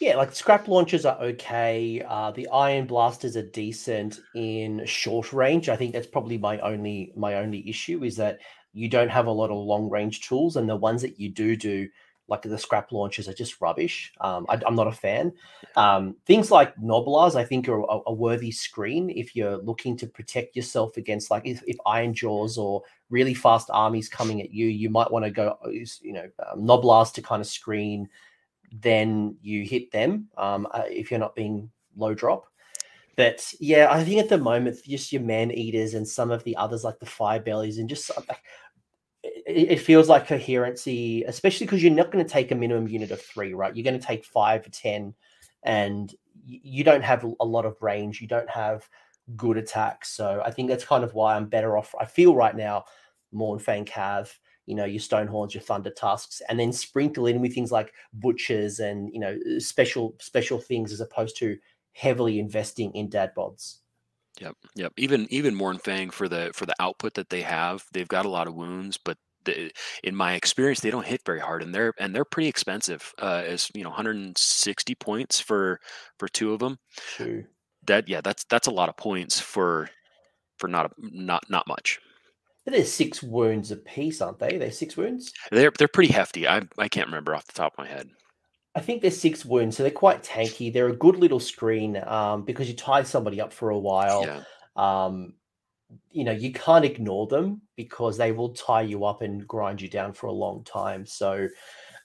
[0.01, 2.03] Yeah, like scrap launchers are okay.
[2.07, 5.69] Uh, the iron blasters are decent in short range.
[5.69, 8.39] I think that's probably my only my only issue is that
[8.73, 11.55] you don't have a lot of long range tools, and the ones that you do
[11.55, 11.87] do,
[12.27, 14.11] like the scrap launchers, are just rubbish.
[14.21, 15.33] Um, I, am not a fan.
[15.75, 20.07] Um, things like Gnoblars, I think, are a, a, worthy screen if you're looking to
[20.07, 24.67] protect yourself against, like, if, if Iron Jaws or really fast armies coming at you,
[24.67, 28.09] you might want to go, you know, um, Gnoblars to kind of screen
[28.81, 32.45] then you hit them um, uh, if you're not being low drop.
[33.15, 36.55] But yeah, I think at the moment, just your man eaters and some of the
[36.57, 38.11] others like the fire bellies and just
[39.45, 43.21] it, feels like coherency, especially because you're not going to take a minimum unit of
[43.21, 43.75] three, right?
[43.75, 45.13] You're going to take five or 10,
[45.63, 46.13] and
[46.45, 48.21] you don't have a lot of range.
[48.21, 48.87] You don't have
[49.35, 50.11] good attacks.
[50.11, 51.93] So I think that's kind of why I'm better off.
[51.99, 52.85] I feel right now,
[53.33, 54.31] Mournfang Cav
[54.65, 58.79] you know your Stonehorns, your Thunder Tusks, and then sprinkle in with things like butchers
[58.79, 61.57] and you know special special things as opposed to
[61.93, 63.77] heavily investing in dad bods.
[64.41, 64.93] Yep, yep.
[64.97, 68.47] Even even Mournfang for the for the output that they have, they've got a lot
[68.47, 69.71] of wounds, but the,
[70.03, 73.13] in my experience, they don't hit very hard, and they're and they're pretty expensive.
[73.21, 75.79] Uh, as you know, 160 points for
[76.19, 76.77] for two of them.
[77.87, 79.89] That yeah, that's that's a lot of points for
[80.57, 81.99] for not a not not much.
[82.65, 84.57] But they're six wounds apiece, aren't they?
[84.57, 85.31] They're six wounds.
[85.51, 86.47] They're they're pretty hefty.
[86.47, 88.09] I I can't remember off the top of my head.
[88.75, 90.73] I think they're six wounds, so they're quite tanky.
[90.73, 94.25] They're a good little screen um, because you tie somebody up for a while.
[94.25, 94.43] Yeah.
[94.75, 95.33] Um,
[96.11, 99.89] you know, you can't ignore them because they will tie you up and grind you
[99.89, 101.05] down for a long time.
[101.05, 101.47] So,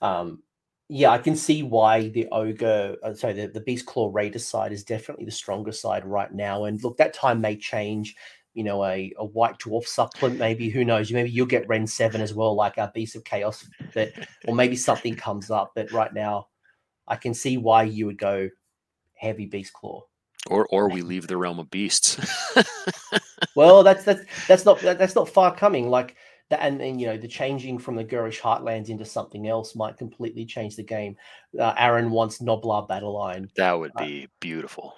[0.03, 0.43] um,
[0.89, 4.73] yeah, I can see why the ogre, uh, sorry, the, the beast claw raider side
[4.73, 6.65] is definitely the stronger side right now.
[6.65, 8.17] And look, that time may change
[8.55, 11.13] you know, a, a white dwarf supplement, maybe who knows?
[11.13, 14.13] Maybe you'll get Ren seven as well, like our Beast of Chaos, but
[14.47, 15.73] or maybe something comes up.
[15.75, 16.49] But right now,
[17.07, 18.49] I can see why you would go
[19.15, 20.03] heavy Beast Claw.
[20.47, 22.19] Or or we leave the realm of beasts.
[23.55, 25.91] well, that's that's that's not that's not far coming.
[25.91, 26.17] Like
[26.49, 29.99] that, and, and you know the changing from the Ghurish Heartlands into something else might
[29.99, 31.17] completely change the game.
[31.59, 33.51] Uh, Aaron wants Gnoblar Battle Line.
[33.57, 34.95] That would uh, be uh, beautiful.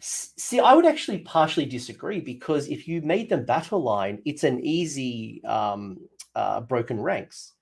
[0.00, 4.60] See, I would actually partially disagree because if you made them battle line, it's an
[4.60, 5.98] easy um,
[6.34, 7.52] uh, broken ranks.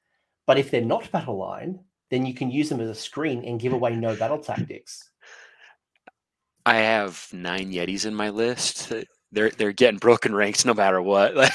[0.46, 1.78] But if they're not battle line,
[2.10, 5.11] then you can use them as a screen and give away no battle tactics.
[6.64, 8.92] I have nine Yetis in my list.
[9.32, 11.34] They're they're getting broken ranks no matter what.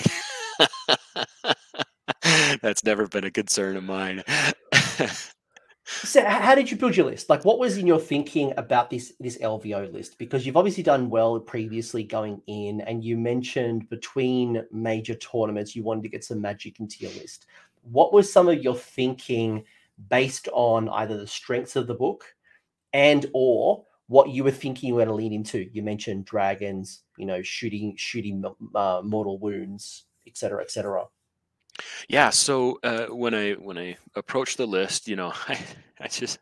[2.24, 4.24] Like that's never been a concern of mine.
[5.90, 7.30] So, how did you build your list?
[7.30, 10.18] Like, what was in your thinking about this this LVO list?
[10.18, 15.84] Because you've obviously done well previously going in, and you mentioned between major tournaments you
[15.84, 17.46] wanted to get some magic into your list.
[17.84, 19.64] What was some of your thinking
[20.10, 22.36] based on either the strengths of the book
[22.92, 25.70] and or what you were thinking you were going to lean into.
[25.72, 28.44] You mentioned dragons, you know, shooting shooting
[28.76, 31.06] uh, mortal wounds, etc., etc.
[32.08, 32.30] Yeah.
[32.30, 35.60] So uh, when I when I approached the list, you know, I
[36.00, 36.40] I just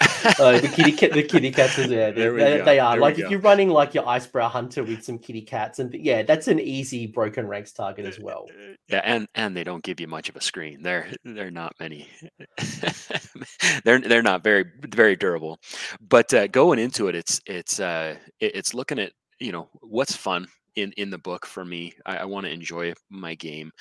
[0.40, 2.12] uh, the kitty cat, the kitty cats are there.
[2.12, 5.18] They, they, they are there like if you're running like your icebrow hunter with some
[5.18, 8.46] kitty cats, and yeah, that's an easy broken ranks target as well.
[8.88, 10.80] Yeah, and and they don't give you much of a screen.
[10.80, 12.08] They're they're not many.
[13.84, 15.58] they're they're not very very durable.
[16.00, 20.46] But uh, going into it, it's it's uh, it's looking at you know what's fun
[20.76, 21.94] in in the book for me.
[22.04, 23.72] I, I want to enjoy my game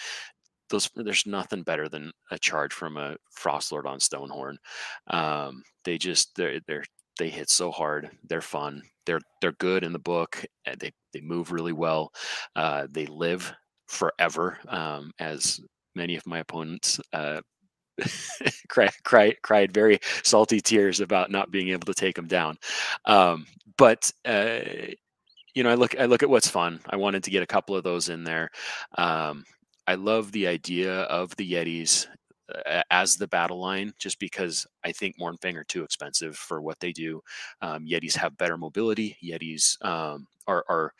[0.69, 4.55] those there's nothing better than a charge from a frostlord on stonehorn.
[5.07, 6.83] Um, they just they're they're
[7.17, 10.43] they hit so hard they're fun they're they're good in the book
[10.79, 12.11] they they move really well
[12.55, 13.53] uh, they live
[13.87, 15.61] forever um, as
[15.95, 17.39] many of my opponents uh,
[18.69, 22.57] cried, cried, cried very salty tears about not being able to take them down.
[23.05, 23.45] Um,
[23.77, 24.59] but uh,
[25.53, 26.81] you know i look i look at what's fun.
[26.89, 28.49] I wanted to get a couple of those in there.
[28.97, 29.45] Um,
[29.87, 32.07] I love the idea of the Yetis
[32.53, 36.79] uh, as the battle line, just because I think Mournfang are too expensive for what
[36.79, 37.21] they do.
[37.61, 39.17] Um, Yetis have better mobility.
[39.23, 40.93] Yetis um, are, are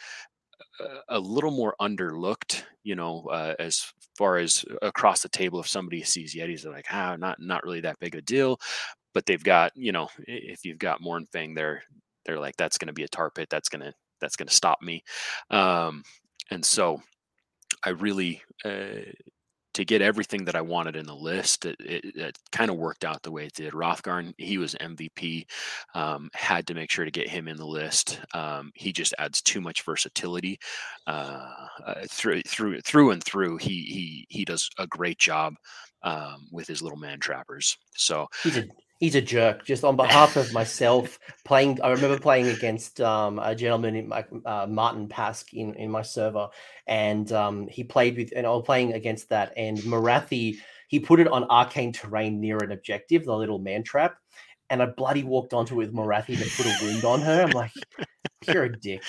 [1.10, 5.60] a little more underlooked, you know, uh, as far as across the table.
[5.60, 8.60] If somebody sees Yetis, they're like, ah, not not really that big a deal.
[9.14, 11.84] But they've got, you know, if you've got Mournfang, they're
[12.26, 13.48] they're like, that's going to be a tar pit.
[13.50, 15.04] That's gonna that's gonna stop me.
[15.52, 16.04] Um,
[16.52, 17.02] and so
[17.86, 19.12] I really uh,
[19.76, 21.66] to get everything that I wanted in the list.
[21.66, 23.74] It, it, it kind of worked out the way it did.
[23.74, 25.46] Hrothgorn, he was MVP.
[25.94, 28.22] Um, had to make sure to get him in the list.
[28.34, 30.60] Um, he just adds too much versatility
[31.08, 33.58] uh, uh, through through through and through.
[33.58, 35.56] He he he does a great job
[36.04, 37.78] um, with his little man trappers.
[37.96, 38.66] So he's a
[39.00, 39.66] he's a jerk.
[39.66, 41.82] Just on behalf of myself, playing.
[41.82, 46.50] I remember playing against um, a gentleman my, uh, Martin Pask in in my server,
[46.88, 50.58] and um, he played with, and I was playing against that, and Morathi.
[50.88, 54.18] He put it on arcane terrain near an objective, the little man trap,
[54.70, 57.42] and I bloody walked onto it with Morathi to put a wound on her.
[57.42, 57.72] I'm like,
[58.48, 59.02] you're a dick.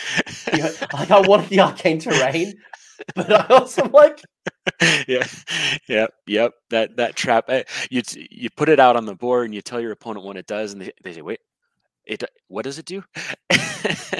[0.53, 2.55] You know, like I wanted the arcane terrain,
[3.15, 4.23] but I also like
[5.07, 5.27] yeah,
[5.89, 6.53] yep, yep.
[6.71, 7.49] That that trap.
[7.49, 10.37] Eh, you you put it out on the board and you tell your opponent what
[10.37, 11.41] it does, and they, they say, "Wait,
[12.05, 13.03] it what does it do?"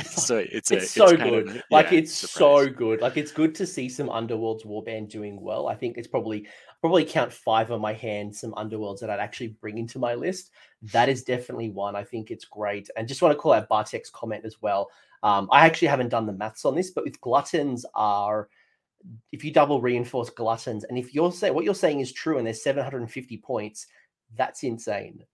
[0.05, 1.49] so it's a, it's so it's good.
[1.49, 2.67] Of, like yeah, it's surprise.
[2.67, 3.01] so good.
[3.01, 5.69] Like it's good to see some Underworlds Warband doing well.
[5.69, 6.47] I think it's probably
[6.81, 10.51] probably count five on my hand some Underworlds that I'd actually bring into my list.
[10.93, 11.97] That is definitely one.
[11.97, 12.89] I think it's great.
[12.97, 14.89] And just want to call out Bartek's comment as well.
[15.23, 18.49] Um, I actually haven't done the maths on this, but with gluttons are
[19.33, 22.47] if you double reinforce gluttons, and if you're saying what you're saying is true, and
[22.47, 23.87] there's 750 points,
[24.37, 25.25] that's insane.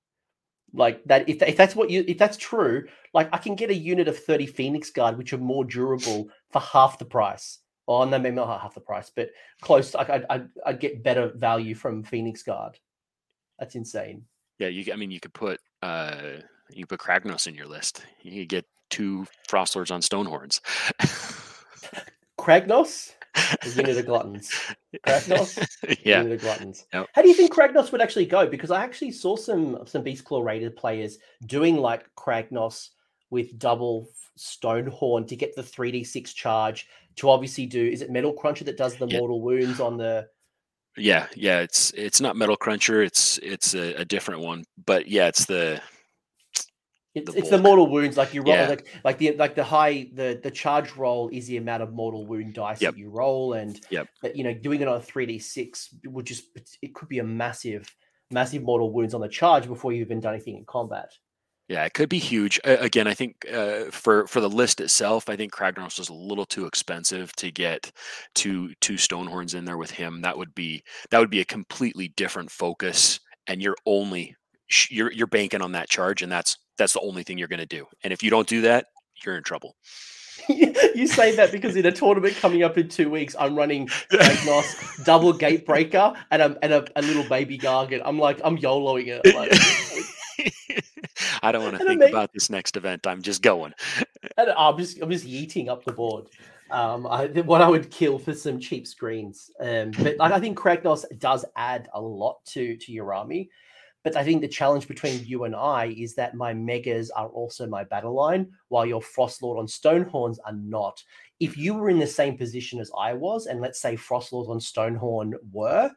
[0.75, 3.75] Like that, if, if that's what you, if that's true, like I can get a
[3.75, 7.59] unit of 30 Phoenix Guard, which are more durable for half the price.
[7.87, 9.31] Oh no, maybe not half the price, but
[9.61, 9.95] close.
[9.95, 12.79] Like I'd, I'd, I'd get better value from Phoenix Guard.
[13.59, 14.25] That's insane.
[14.59, 14.91] Yeah, you.
[14.93, 16.39] I mean, you could put uh
[16.71, 18.05] you put Kragnos in your list.
[18.23, 20.61] You get two Frostlords on Stonehorns.
[22.39, 23.13] Kragnos?
[23.77, 24.51] Unit of Gluttons.
[25.07, 25.67] Kragnos?
[26.05, 26.23] yeah.
[26.23, 26.87] Of Gluttons.
[26.93, 27.09] Yep.
[27.15, 28.47] How do you think Kragnos would actually go?
[28.47, 32.91] Because I actually saw some some Beast Claw Raider players doing like Kragnos
[33.31, 38.65] with double Stonehorn to get the 3d6 charge to obviously do is it Metal Cruncher
[38.65, 39.19] that does the yeah.
[39.19, 40.29] mortal wounds on the
[40.97, 45.27] yeah yeah it's it's not metal cruncher it's it's a, a different one but yeah
[45.27, 45.81] it's the
[47.15, 48.69] it's the, it's the mortal wounds, like you roll, yeah.
[48.69, 52.27] like like the like the high the the charge roll is the amount of mortal
[52.27, 52.95] wound dice yep.
[52.95, 54.09] that you roll, and yep.
[54.23, 56.45] but you know doing it on a three d six would just
[56.81, 57.95] it could be a massive
[58.31, 61.13] massive mortal wounds on the charge before you've even done anything in combat.
[61.69, 62.59] Yeah, it could be huge.
[62.67, 66.15] Uh, again, I think uh, for for the list itself, I think Kragnos was a
[66.15, 67.93] little too expensive to get
[68.35, 70.23] two two Stonehorns in there with him.
[70.23, 74.35] That would be that would be a completely different focus, and you're only
[74.91, 77.67] you're you're banking on that charge, and that's that's the only thing you're going to
[77.67, 77.87] do.
[78.03, 78.87] And if you don't do that,
[79.25, 79.77] you're in trouble.
[80.49, 83.89] you say that because in a tournament coming up in two weeks, I'm running
[84.45, 88.03] Nos double gate breaker and a, and a, a little baby gargan.
[88.05, 89.35] I'm like, I'm YOLOing it.
[89.35, 89.53] Like,
[91.43, 93.07] I don't want to think about this next event.
[93.07, 93.73] I'm just going.
[94.37, 96.29] And I'm just I'm just yeeting up the board.
[96.71, 99.51] Um, I, what I would kill for some cheap screens.
[99.61, 103.51] Um, but like, I think Kragnos does add a lot to to your army.
[104.05, 107.67] But I think the challenge between you and I is that my megas are also
[107.67, 111.03] my battle line, while your Frostlord on Stonehorns are not.
[111.39, 114.49] If you were in the same position as I was, and let's say frost Frostlords
[114.49, 115.91] on Stonehorn were,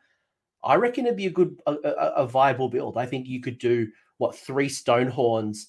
[0.63, 2.97] I reckon it'd be a good, a, a, a viable build.
[2.97, 3.87] I think you could do
[4.17, 5.65] what three Stonehorns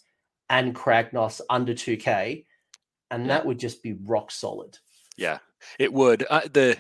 [0.49, 2.45] and Kragnos under 2K,
[3.11, 4.79] and that would just be rock solid.
[5.17, 5.39] Yeah,
[5.79, 6.27] it would.
[6.29, 6.77] Uh, the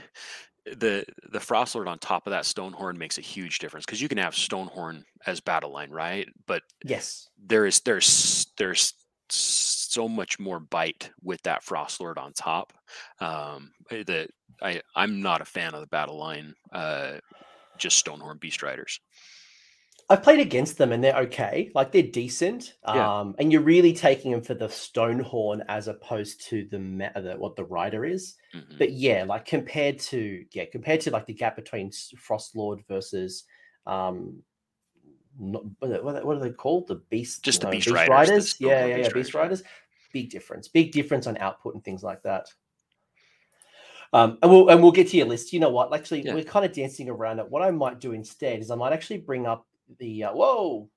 [0.75, 4.19] the the frostlord on top of that stonehorn makes a huge difference because you can
[4.19, 6.29] have stonehorn as battle line, right?
[6.47, 8.95] But yes, there is there's there's
[9.29, 12.73] so much more bite with that frostlord on top.
[13.21, 14.31] Um, eh, that
[14.63, 16.55] I I'm not a fan of the battle line.
[16.73, 17.19] Uh,
[17.79, 19.01] just stonehorn beast riders.
[20.09, 21.71] I've played against them and they're okay.
[21.75, 22.75] Like they're decent.
[22.87, 23.21] Yeah.
[23.21, 26.79] Um, and you're really taking them for the Stonehorn as opposed to the,
[27.21, 28.37] the what the rider is.
[28.55, 28.79] Mm-hmm.
[28.79, 33.45] But yeah, like compared to yeah, compared to like the gap between Frostlord versus
[33.87, 34.43] um
[35.39, 36.87] not, what, are they called?
[36.87, 38.29] The beast, just the beast, beast riders.
[38.31, 38.57] riders?
[38.61, 39.63] Yeah, yeah, yeah, beast riders.
[40.13, 40.69] Big difference.
[40.69, 42.47] Big difference on output and things like that.
[44.13, 45.53] Um, and we'll and we'll get to your list.
[45.53, 45.93] You know what?
[45.93, 46.33] Actually, yeah.
[46.33, 47.51] we're kind of dancing around it.
[47.51, 49.67] What I might do instead is I might actually bring up
[49.99, 50.89] the uh, whoa,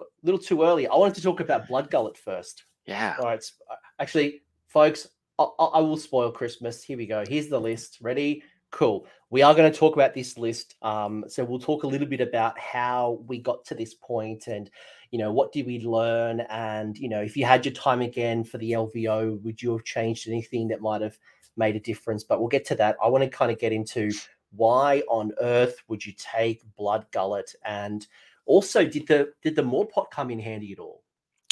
[0.00, 0.86] a little too early.
[0.86, 2.64] I wanted to talk about Blood Gullet first.
[2.86, 3.16] Yeah.
[3.18, 3.44] All right.
[3.70, 6.82] Uh, actually, folks, I, I will spoil Christmas.
[6.82, 7.24] Here we go.
[7.26, 7.98] Here's the list.
[8.00, 8.42] Ready?
[8.70, 9.06] Cool.
[9.30, 10.74] We are going to talk about this list.
[10.82, 14.68] Um, so we'll talk a little bit about how we got to this point and,
[15.10, 16.40] you know, what did we learn?
[16.50, 19.84] And, you know, if you had your time again for the LVO, would you have
[19.84, 21.16] changed anything that might have
[21.56, 22.24] made a difference?
[22.24, 22.96] But we'll get to that.
[23.02, 24.10] I want to kind of get into
[24.56, 27.54] why on earth would you take Blood Gullet?
[27.64, 28.06] And
[28.46, 31.02] also, did the did the Mawpot come in handy at all?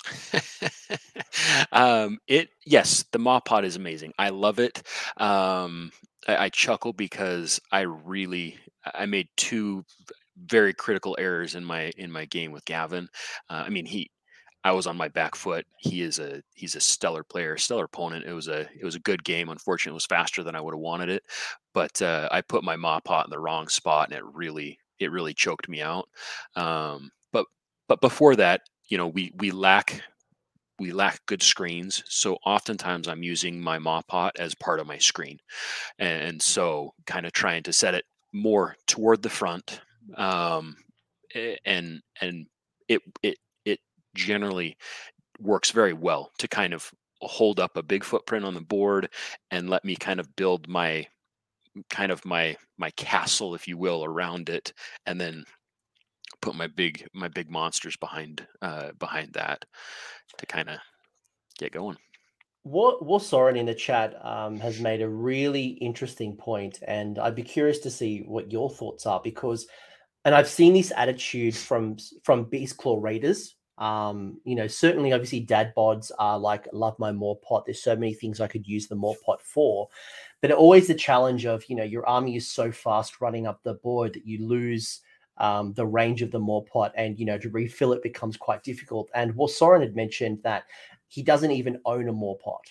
[1.73, 4.13] um, it yes, the Mawpot is amazing.
[4.19, 4.83] I love it.
[5.17, 5.93] Um,
[6.27, 8.59] I, I chuckle because I really
[8.95, 9.85] I made two
[10.47, 13.09] very critical errors in my in my game with Gavin.
[13.49, 14.11] Uh, I mean, he
[14.65, 15.67] I was on my back foot.
[15.79, 18.27] He is a he's a stellar player, stellar opponent.
[18.27, 19.49] It was a it was a good game.
[19.49, 21.25] Unfortunately, it was faster than I would have wanted it.
[21.75, 25.35] But uh, I put my Mawpot in the wrong spot, and it really it really
[25.35, 26.09] choked me out.
[26.57, 27.47] Um, but
[27.89, 30.03] but before that, you know, we we lack
[30.79, 32.03] we lack good screens.
[32.09, 35.39] So oftentimes I'm using my Mawpot as part of my screen,
[35.99, 39.81] and so kind of trying to set it more toward the front,
[40.17, 40.77] um,
[41.65, 42.47] and and
[42.89, 43.39] it it
[44.15, 44.77] generally
[45.41, 49.09] works very well to kind of hold up a big footprint on the board
[49.51, 51.07] and let me kind of build my
[51.91, 54.73] kind of my my castle if you will around it
[55.07, 55.45] and then
[56.41, 59.65] put my big my big monsters behind uh behind that
[60.39, 60.79] to kind of
[61.59, 61.97] get going.
[62.65, 67.35] What what Soren in the chat um, has made a really interesting point, and I'd
[67.35, 69.67] be curious to see what your thoughts are because,
[70.25, 73.57] and I've seen this attitude from from Beast Claw Raiders.
[73.79, 77.65] Um, you know, certainly, obviously, dad bods are like love my Mawpot.
[77.65, 79.89] There's so many things I could use the Mawpot for,
[80.43, 83.75] but always the challenge of you know your army is so fast running up the
[83.75, 85.01] board that you lose
[85.39, 89.09] um, the range of the Mawpot and you know to refill it becomes quite difficult.
[89.15, 90.65] And well, Soren had mentioned that
[91.09, 92.65] he doesn't even own a Mawpot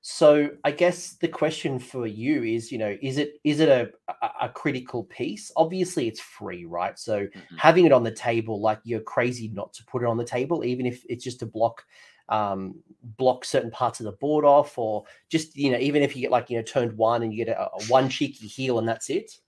[0.00, 3.90] So I guess the question for you is, you know, is it is it a
[4.22, 5.52] a, a critical piece?
[5.56, 6.98] Obviously, it's free, right?
[6.98, 7.56] So mm-hmm.
[7.56, 10.64] having it on the table, like you're crazy not to put it on the table,
[10.64, 11.84] even if it's just to block
[12.28, 12.82] um
[13.18, 16.30] block certain parts of the board off, or just you know, even if you get
[16.30, 19.10] like you know turned one and you get a, a one cheeky heal and that's
[19.10, 19.38] it.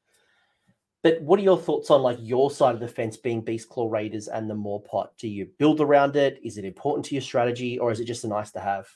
[1.03, 3.89] But what are your thoughts on like your side of the fence being Beast Claw
[3.89, 5.09] Raiders and the Mawpot?
[5.19, 6.41] Do you build around it?
[6.43, 8.89] Is it important to your strategy, or is it just a nice to have?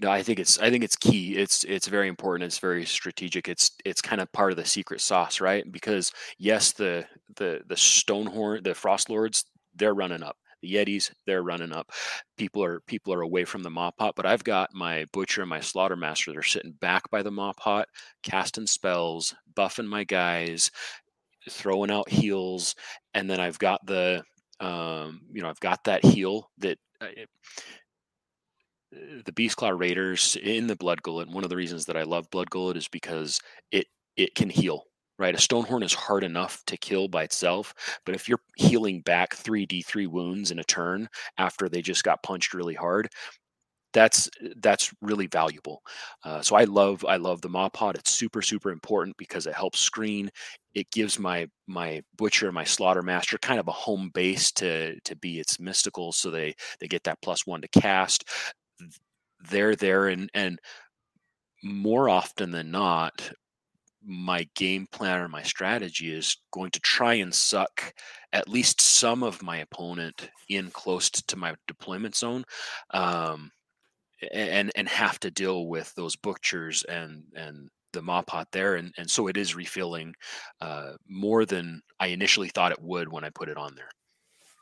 [0.00, 1.36] No, I think it's I think it's key.
[1.36, 2.46] It's it's very important.
[2.46, 3.48] It's very strategic.
[3.48, 5.70] It's it's kind of part of the secret sauce, right?
[5.70, 7.06] Because yes, the
[7.36, 9.44] the the Stonehorn, the Frost Lords,
[9.76, 10.36] they're running up.
[10.62, 11.90] The Yetis, they're running up.
[12.36, 15.58] People are people are away from the Mawpot, but I've got my Butcher and my
[15.58, 16.32] Slaughtermaster.
[16.32, 17.84] They're sitting back by the Mawpot,
[18.22, 20.70] casting spells, buffing my guys,
[21.50, 22.74] throwing out heals,
[23.14, 24.22] and then I've got the
[24.60, 26.78] um, you know I've got that heal that.
[27.00, 27.08] Uh,
[29.24, 31.30] the Beast Claw Raiders in the Blood Gullet.
[31.30, 34.84] One of the reasons that I love Blood Gullet is because it it can heal.
[35.18, 37.74] Right, a Stonehorn is hard enough to kill by itself,
[38.06, 42.02] but if you're healing back three D three wounds in a turn after they just
[42.02, 43.08] got punched really hard,
[43.94, 45.82] that's that's really valuable.
[46.24, 47.96] Uh, so I love I love the Mawpot.
[47.96, 50.30] It's super super important because it helps screen.
[50.74, 55.16] It gives my my butcher my slaughter master kind of a home base to to
[55.16, 58.24] be its mystical, so they they get that plus one to cast
[59.50, 60.58] they're there and and
[61.62, 63.32] more often than not
[64.04, 67.94] my game plan or my strategy is going to try and suck
[68.32, 72.44] at least some of my opponent in close to my deployment zone
[72.92, 73.50] um,
[74.32, 79.10] and and have to deal with those butchers and and the Mawpot there and and
[79.10, 80.14] so it is refilling
[80.60, 83.90] uh, more than i initially thought it would when i put it on there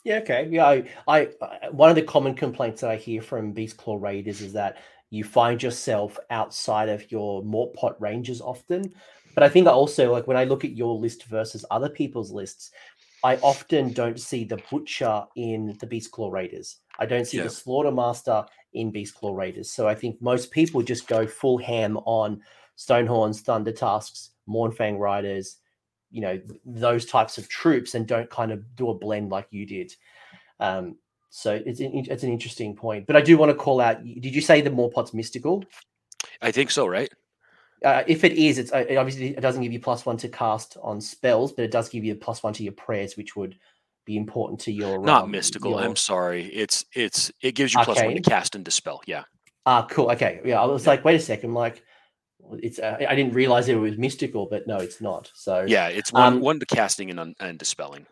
[0.05, 0.49] Yeah, okay.
[0.51, 3.99] Yeah, I, I, uh, one of the common complaints that I hear from Beast Claw
[4.01, 4.79] Raiders is that
[5.11, 8.95] you find yourself outside of your Mawpot ranges often.
[9.35, 12.31] But I think I also like when I look at your list versus other people's
[12.33, 12.71] lists,
[13.23, 16.79] I often don't see the butcher in the Beast Claw Raiders.
[16.99, 17.45] I don't see Yeah.
[17.45, 19.71] the Slaughtermaster in Beast Claw Raiders.
[19.71, 22.41] So I think most people just go full ham on
[22.79, 25.59] Stonehorns, Thunder Tusks, Mournfang Riders,
[26.11, 29.47] you know, th- those types of troops and don't kind of do a blend like
[29.51, 29.93] you did.
[30.59, 30.97] Um,
[31.29, 33.07] so it's an, it's an interesting point.
[33.07, 35.63] But I do want to call out did you say the Mawpot's mystical?
[36.43, 37.11] I think so, right?
[37.85, 40.29] Uh, if it is, it's uh, it obviously it doesn't give you plus one to
[40.29, 43.37] cast on spells, but it does give you a plus one to your prayers, which
[43.37, 43.57] would
[44.05, 45.71] be important to your Not um, mystical.
[45.73, 46.47] your- I'm sorry.
[46.47, 49.01] It's it's it gives you plus one to cast and dispel.
[49.07, 49.25] Yeah.
[49.67, 50.11] Ah, cool.
[50.11, 50.61] Okay, yeah.
[50.61, 51.83] I was like, wait a second, like,
[52.63, 52.79] it's.
[52.79, 55.31] Uh, I didn't realize it was mystical, but no, it's not.
[55.35, 58.07] So Yeah, it's one Um, one to casting and and dispelling.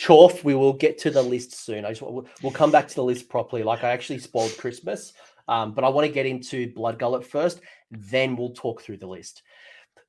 [0.00, 1.84] Chorf, we will get to the list soon.
[1.84, 3.62] I just we'll, we'll come back to the list properly.
[3.62, 5.12] Like I actually spoiled Christmas,
[5.48, 7.60] um, but I want to get into Blood Gullet first.
[7.92, 9.42] Then we'll talk through the list.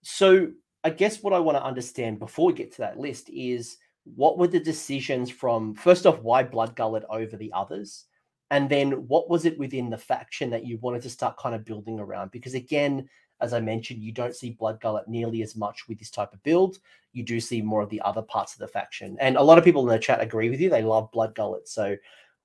[0.01, 0.51] So
[0.83, 4.37] I guess what I want to understand before we get to that list is what
[4.37, 8.05] were the decisions from first off why Blood Gullet over the others,
[8.51, 11.65] and then what was it within the faction that you wanted to start kind of
[11.65, 12.31] building around?
[12.31, 13.07] Because again,
[13.39, 16.43] as I mentioned, you don't see Blood Gullet nearly as much with this type of
[16.43, 16.79] build
[17.13, 19.15] you do see more of the other parts of the faction.
[19.19, 20.69] And a lot of people in the chat agree with you.
[20.69, 21.67] They love Blood Gullet.
[21.67, 21.95] So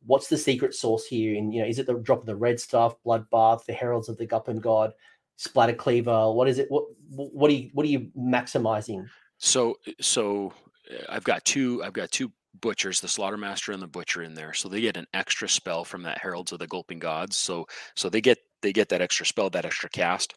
[0.06, 1.36] what's the secret sauce here?
[1.36, 4.18] And you know, is it the drop of the red stuff, Bloodbath, the Heralds of
[4.18, 4.92] the Gulping God,
[5.38, 6.32] Splatter Cleaver?
[6.32, 6.68] What is it?
[6.68, 9.08] What what are you what are you maximizing?
[9.38, 10.52] So so
[10.90, 14.52] uh, I've got two I've got two butchers, the slaughtermaster and the butcher in there.
[14.52, 17.36] So they get an extra spell from that heralds of the gulping gods.
[17.36, 20.34] So so they get they get that extra spell, that extra cast.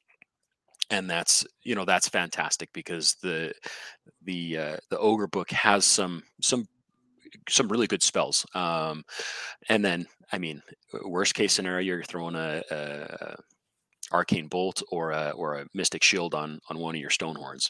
[0.91, 3.53] And that's you know that's fantastic because the
[4.21, 6.67] the uh, the ogre book has some some
[7.49, 8.45] some really good spells.
[8.53, 9.03] Um,
[9.67, 10.61] and then I mean
[11.03, 13.35] worst case scenario you're throwing a, a
[14.11, 17.69] arcane bolt or a or a mystic shield on on one of your stone horns.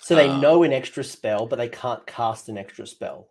[0.00, 3.28] So they Uh, know an extra spell, but they can't cast an extra spell.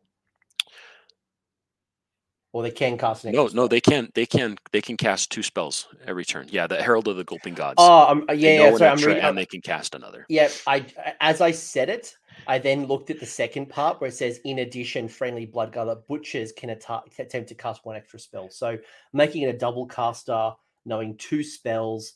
[2.54, 5.30] Or they can cast an extra No, no, they can they can they can cast
[5.30, 6.48] two spells every turn.
[6.50, 7.76] Yeah, the Herald of the Gulping Gods.
[7.80, 8.36] Oh, um, yeah,
[8.70, 8.78] yeah.
[8.78, 9.24] Sorry, I'm reading.
[9.24, 10.26] and they can cast another.
[10.30, 10.86] Yeah, I
[11.20, 12.16] as I said it,
[12.48, 15.74] I then looked at the second part where it says, "In addition, friendly blood
[16.08, 18.78] butchers can atta- attempt to cast one extra spell." So
[19.12, 20.54] making it a double caster,
[20.86, 22.14] knowing two spells.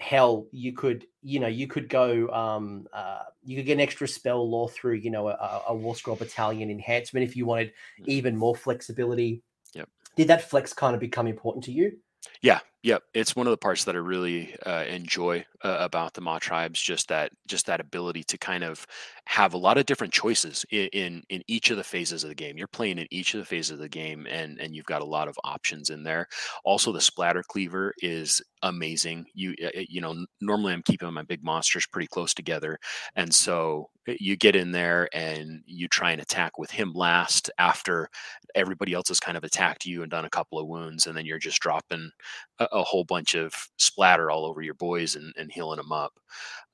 [0.00, 4.06] Hell, you could, you know, you could go, um, uh, you could get an extra
[4.06, 8.04] spell lore through, you know, a, a War Scroll Battalion enhancement if you wanted Mhm.
[8.06, 9.42] even more flexibility.
[9.74, 9.88] Yep.
[10.14, 11.98] Did that flex kind of become important to you?
[12.42, 16.20] Yeah, yeah, it's one of the parts that I really uh, enjoy uh, about the
[16.20, 16.74] Mawtribes.
[16.74, 18.86] Just that, just that ability to kind of
[19.24, 22.36] have a lot of different choices in, in in each of the phases of the
[22.36, 22.56] game.
[22.56, 25.06] You're playing in each of the phases of the game, and and you've got a
[25.06, 26.28] lot of options in there.
[26.64, 29.26] Also, the splatter cleaver is amazing.
[29.34, 32.78] You uh, uh, you know, normally I'm keeping my big monsters pretty close together,
[33.16, 37.50] and so uh, you get in there and you try and attack with him last
[37.58, 38.08] after
[38.54, 41.26] everybody else has kind of attacked you and done a couple of wounds, and then
[41.26, 42.10] you're just dropping
[42.58, 46.12] a, a whole bunch of splatter all over your boys and, and healing them up.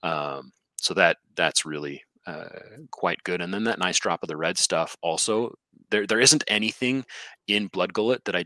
[0.03, 2.49] Um, so that that's really uh,
[2.91, 3.41] quite good.
[3.41, 4.97] And then that nice drop of the red stuff.
[5.03, 5.55] Also,
[5.91, 7.05] there there isn't anything
[7.47, 8.45] in Blood Gullet that I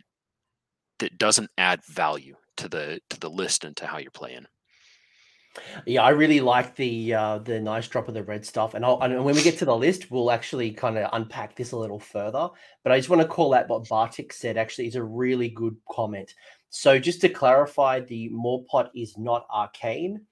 [0.98, 4.46] that doesn't add value to the to the list and to how you're playing.
[5.86, 9.00] Yeah, I really like the uh, the nice drop of the red stuff, and, I'll,
[9.00, 11.98] and when we get to the list, we'll actually kind of unpack this a little
[11.98, 12.48] further.
[12.84, 14.56] But I just want to call out what Bartik said.
[14.56, 16.34] Actually, is a really good comment.
[16.70, 20.26] So just to clarify, the Mawpot is not arcane,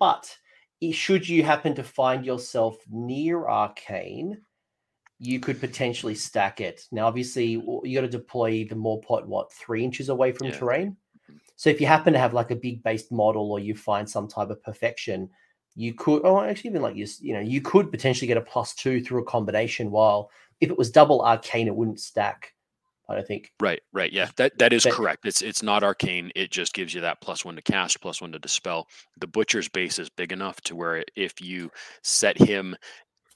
[0.00, 0.36] but
[0.92, 4.40] should you happen to find yourself near arcane,
[5.18, 6.82] you could potentially stack it.
[6.90, 7.46] Now, obviously,
[7.84, 10.58] you got to deploy the Mawpot what three inches away from Yeah.
[10.58, 10.96] terrain.
[11.56, 14.28] So if you happen to have like a big based model or you find some
[14.28, 15.30] type of perfection,
[15.76, 18.74] you could oh actually even like you you know you could potentially get a plus
[18.74, 19.90] two through a combination.
[19.90, 20.30] While
[20.60, 22.52] if it was double arcane, it wouldn't stack.
[23.08, 23.52] I don't think.
[23.60, 25.26] Right, right, yeah, that that is But- correct.
[25.26, 26.32] It's it's not arcane.
[26.34, 28.88] It just gives you that plus one to cast, plus one to dispel.
[29.20, 31.70] The butcher's base is big enough to where if you
[32.02, 32.74] set him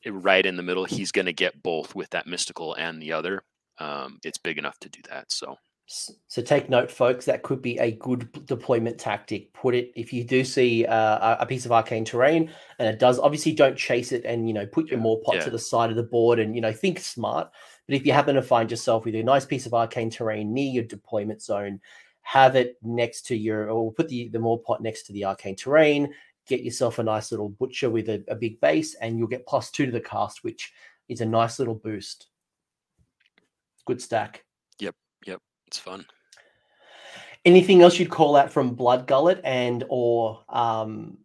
[0.07, 3.43] right in the middle, he's going to get both with that mystical and the other.
[3.79, 5.31] Um, it's big enough to do that.
[5.31, 5.57] So
[5.91, 7.25] So take note, folks.
[7.25, 9.51] That could be a good deployment tactic.
[9.55, 13.19] Put it if you do see uh, a- piece of arcane terrain, and it does.
[13.19, 15.41] Obviously, don't chase it, and you know put your Mawpot yeah.
[15.45, 17.51] to the side of the board, and you know think smart.
[17.87, 20.71] But if you happen to find yourself with a nice piece of arcane terrain near
[20.71, 21.81] your deployment zone,
[22.21, 26.13] have it next to your, or put the the Mawpot next to the arcane terrain.
[26.47, 29.71] Get yourself a nice little butcher with a, a big base, and you'll get plus
[29.71, 30.71] two to the cast, which
[31.09, 32.27] is a nice little boost.
[33.87, 34.45] good stack.
[35.69, 36.07] It's fun.
[37.45, 41.19] Anything else you'd call out from Blood Gullet and or um,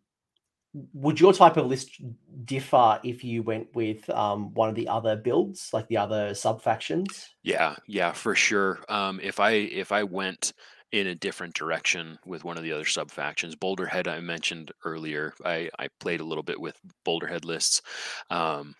[0.93, 2.01] would your type of list
[2.43, 6.61] differ if you went with um, one of the other builds, like the other sub
[6.61, 7.29] factions?
[7.41, 8.81] Yeah, yeah, for sure.
[8.89, 10.51] Um, if I if I went
[10.91, 15.33] in a different direction with one of the other sub factions, Boulderhead I mentioned earlier,
[15.45, 16.75] I I played a little bit with
[17.05, 17.81] Boulderhead lists.
[18.29, 18.75] Um,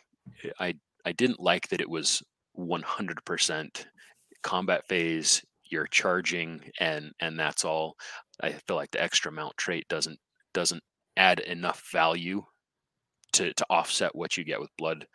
[0.60, 2.22] I I didn't like that it was
[2.60, 3.86] 100%
[4.44, 5.42] combat phase.
[5.74, 7.96] You're charging, and and that's all.
[8.42, 10.20] I feel like the extra mount trait doesn't
[10.54, 10.84] doesn't
[11.18, 12.44] add enough value
[13.34, 15.08] to to offset what you get with blood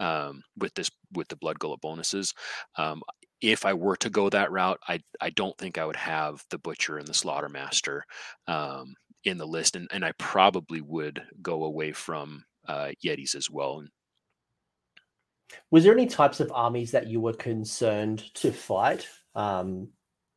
[0.00, 2.32] um, with this with the blood gullet bonuses.
[2.76, 3.02] Um,
[3.42, 6.58] if I were to go that route, I I don't think I would have the
[6.58, 8.00] butcher and the slaughtermaster
[8.48, 8.94] um,
[9.24, 13.84] in the list, and and I probably would go away from uh, yetis as well.
[15.70, 19.06] Was there any types of armies that you were concerned to fight?
[19.34, 19.90] Um,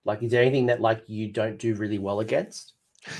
[0.05, 2.73] like, is there anything that like you don't do really well against?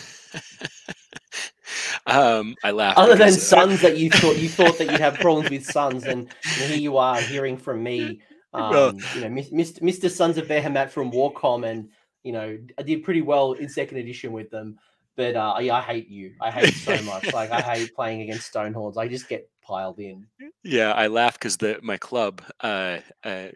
[2.09, 2.97] Um, I laugh.
[2.97, 6.27] Other than sons that you thought you thought that you'd have problems with sons, and
[6.57, 8.21] here you are hearing from me,
[8.53, 9.81] um, well, you know, Mr.
[9.81, 10.09] Mr.
[10.09, 11.89] Sons of Behemat from Warcom, and
[12.23, 14.77] you know, I did pretty well in second edition with them.
[15.15, 16.33] But uh, yeah, I hate you.
[16.41, 17.31] I hate so much.
[17.33, 18.97] like I hate playing against Stonehorns.
[18.97, 20.25] I just get piled in.
[20.63, 23.49] Yeah, I laugh because the my club, uh, uh,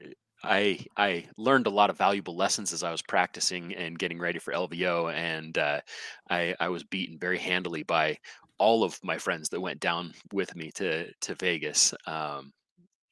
[0.44, 4.39] I I learned a lot of valuable lessons as I was practicing and getting ready
[4.39, 5.82] for LVO, and uh,
[6.30, 8.18] I I was beaten very handily by
[8.60, 11.94] all of my friends that went down with me to to Vegas.
[12.08, 12.54] Um,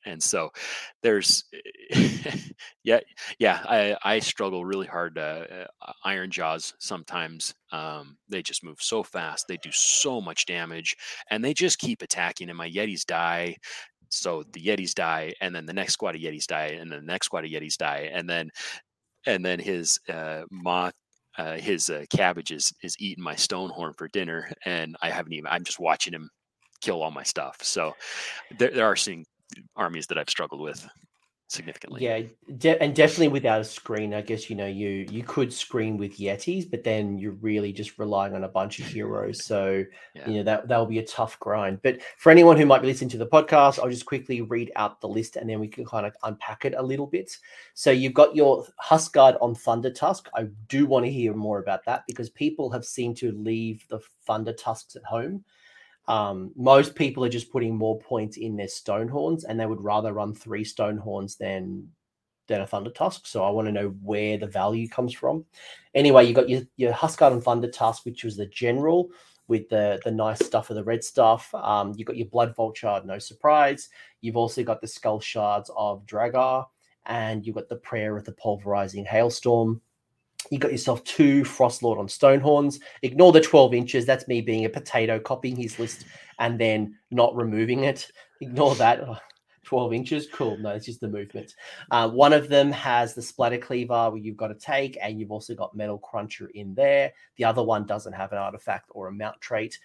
[0.05, 0.49] and so
[1.03, 1.45] there's
[2.83, 2.99] yeah
[3.39, 5.45] yeah I, I struggle really hard uh,
[5.81, 10.95] uh, Ironjawz sometimes um, they just move so fast they do so much damage
[11.29, 13.57] and they just keep attacking and my yetis die
[14.11, 17.11] so the Yetis die, and then the next squad of Yetis die, and then the
[17.11, 18.49] next squad of Yetis die, and then
[19.25, 20.93] and then his uh, moth,
[21.37, 25.47] uh, his uh, cabbage is is eating my stonehorn for dinner, and I haven't even.
[25.47, 26.29] I'm just watching him
[26.81, 27.57] kill all my stuff.
[27.61, 27.93] So
[28.57, 29.25] there, there are seeing
[29.75, 30.87] armies that I've struggled with
[31.51, 32.03] significantly.
[32.03, 32.21] Yeah,
[32.57, 36.17] de- and definitely without a screen, I guess you know you you could screen with
[36.17, 39.45] Yetis, but then you're really just relying on a bunch of heroes.
[39.45, 39.83] So
[40.15, 40.29] yeah.
[40.29, 41.81] you know that that will be a tough grind.
[41.83, 45.01] But for anyone who might be listening to the podcast, I'll just quickly read out
[45.01, 47.35] the list and then we can kind of unpack it a little bit.
[47.73, 50.29] So you've got your Huskard on Thunder Tusk.
[50.33, 53.99] I do want to hear more about that because people have seemed to leave the
[54.25, 55.43] Thunder Tusks at home.
[56.07, 60.13] Um, most people are just putting more points in their Stonehorns, and they would rather
[60.13, 61.87] run three Stonehorns than
[62.47, 63.27] than a Thunder Tusk.
[63.27, 65.45] So I want to know where the value comes from.
[65.93, 69.09] Anyway, you got your your Huskard and Thunder Tusk, which was the general
[69.47, 71.53] with the the nice stuff of the red stuff.
[71.53, 73.89] Um, you got your Blood Vulture, no surprise.
[74.21, 76.67] You've also got the Skull Shards of Dragath,
[77.05, 79.81] and you've got the Prayer of the Pulverizing Hailstorm
[80.49, 82.79] you got yourself two Frostlord on Stonehorns.
[83.03, 84.05] Ignore the 12 inches.
[84.05, 86.05] That's me being a potato, copying his list
[86.39, 88.11] and then not removing it.
[88.41, 89.01] Ignore that.
[89.63, 90.27] 12 inches.
[90.33, 90.57] Cool.
[90.57, 91.55] No, it's just the movement.
[91.91, 95.31] Uh, one of them has the splatter cleaver where you've got to take, and you've
[95.31, 97.13] also got metal cruncher in there.
[97.37, 99.79] The other one doesn't have an artifact or a mount trait.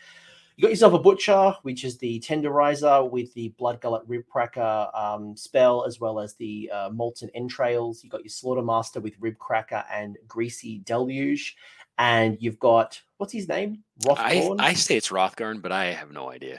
[0.56, 4.88] You got yourself a Butcher, which is the Tenderizer with the Blood Gullet Rib Cracker
[4.94, 8.02] um, spell, as well as the uh, Molten Entrails.
[8.02, 11.56] You got your Slaughtermaster with Rib Cracker and Greasy Deluge.
[11.98, 13.84] And you've got, what's his name?
[14.02, 14.56] Hrothgorn?
[14.58, 16.58] I, I say it's Hrothgorn, but I have no idea.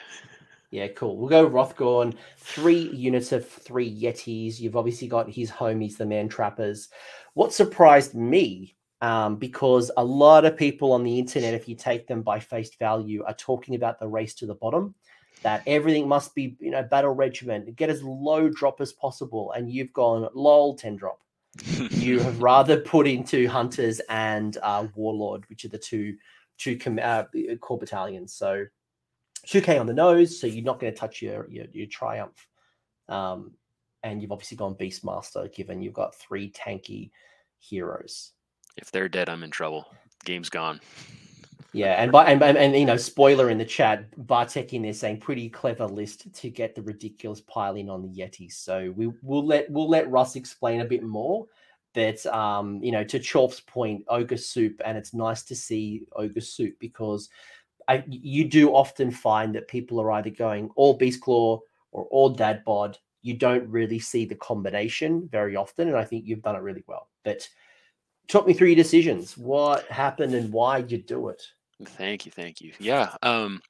[0.70, 1.18] Yeah, cool.
[1.18, 2.14] We'll go Hrothgorn.
[2.38, 4.60] Three units of three Yetis.
[4.60, 6.89] You've obviously got his homies, the Man Trappers.
[7.34, 12.08] What surprised me um, because a lot of people on the internet, if you take
[12.08, 14.95] them by face value, are talking about the race to the bottom.
[15.43, 19.72] That everything must be, you know, battle regiment, get as low drop as possible, and
[19.72, 21.20] you've gone lol ten drop.
[21.91, 26.18] you have rather put into hunters and uh, warlord, which are the two
[26.58, 27.26] two com- uh,
[27.62, 28.34] core battalions.
[28.34, 28.66] So
[29.45, 32.48] two K on the nose, so you're not going to touch your your, your triumph.
[33.08, 33.52] Um,
[34.02, 37.12] and you've obviously gone Beastmaster, given you've got three tanky
[37.60, 38.32] heroes
[38.78, 39.88] if they're dead, I'm in trouble.
[40.25, 40.80] Game's gone.
[41.73, 44.93] Yeah, and by and, and, and you know, spoiler in the chat, Bartek in there
[44.93, 48.53] saying pretty clever list to get the ridiculous piling on the Yetis.
[48.53, 51.45] So we will let we'll let Russ explain a bit more.
[51.93, 56.41] But um, you know, to Chorf's point, ogre soup, and it's nice to see ogre
[56.41, 57.30] soup because
[57.88, 61.59] I you do often find that people are either going all beast claw
[61.91, 62.97] or all dad bod.
[63.21, 66.84] You don't really see the combination very often, and I think you've done it really
[66.88, 67.09] well.
[67.23, 67.47] But
[68.28, 69.38] talk me through your decisions.
[69.38, 71.41] What happened and why you do it?
[71.86, 72.73] Thank you, thank you.
[72.80, 73.15] Yeah.
[73.21, 73.61] Um,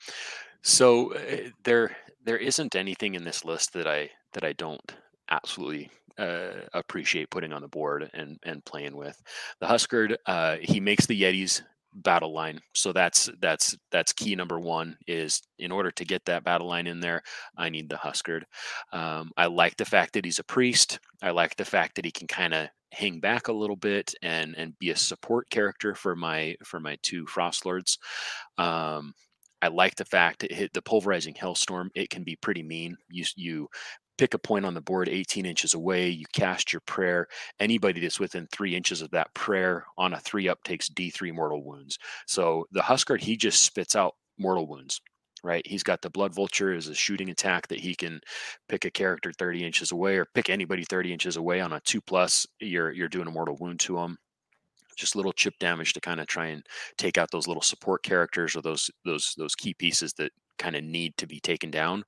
[0.64, 4.82] so uh, there there isn't anything in this list that I that I don't
[5.30, 9.22] absolutely uh, appreciate putting on the board and and playing with.
[9.60, 11.62] The Huskard, uh, he makes the Yetis
[11.94, 12.60] battle line.
[12.74, 16.88] So that's that's that's key number one is in order to get that battle line
[16.88, 17.22] in there,
[17.58, 18.46] I need the Huskard.
[18.94, 21.00] Um, I like the fact that he's a priest.
[21.22, 24.56] I like the fact that he can kind of hang back a little bit and
[24.58, 27.98] and be a support character for my for my two frost lords.
[28.58, 29.14] Um,
[29.62, 31.90] I like the fact it hit the pulverizing hailstorm.
[31.96, 32.98] It can be pretty mean.
[33.10, 33.70] You you
[34.18, 37.28] pick a point on the board 18 inches away, you cast your prayer.
[37.60, 41.64] Anybody that's within three inches of that prayer on a three up takes D3 mortal
[41.64, 41.98] wounds.
[42.26, 45.02] So the Huskard, he just spits out mortal wounds,
[45.44, 45.66] right?
[45.66, 48.20] He's got the Blood Vulture as a shooting attack that he can
[48.70, 52.02] pick a character 30 inches away or pick anybody 30 inches away on a two
[52.02, 52.46] plus.
[52.60, 54.18] You're, you're doing a mortal wound to him
[54.98, 56.66] just little chip damage to kind of try and
[56.98, 60.84] take out those little support characters or those those those key pieces that kind of
[60.84, 62.04] need to be taken down.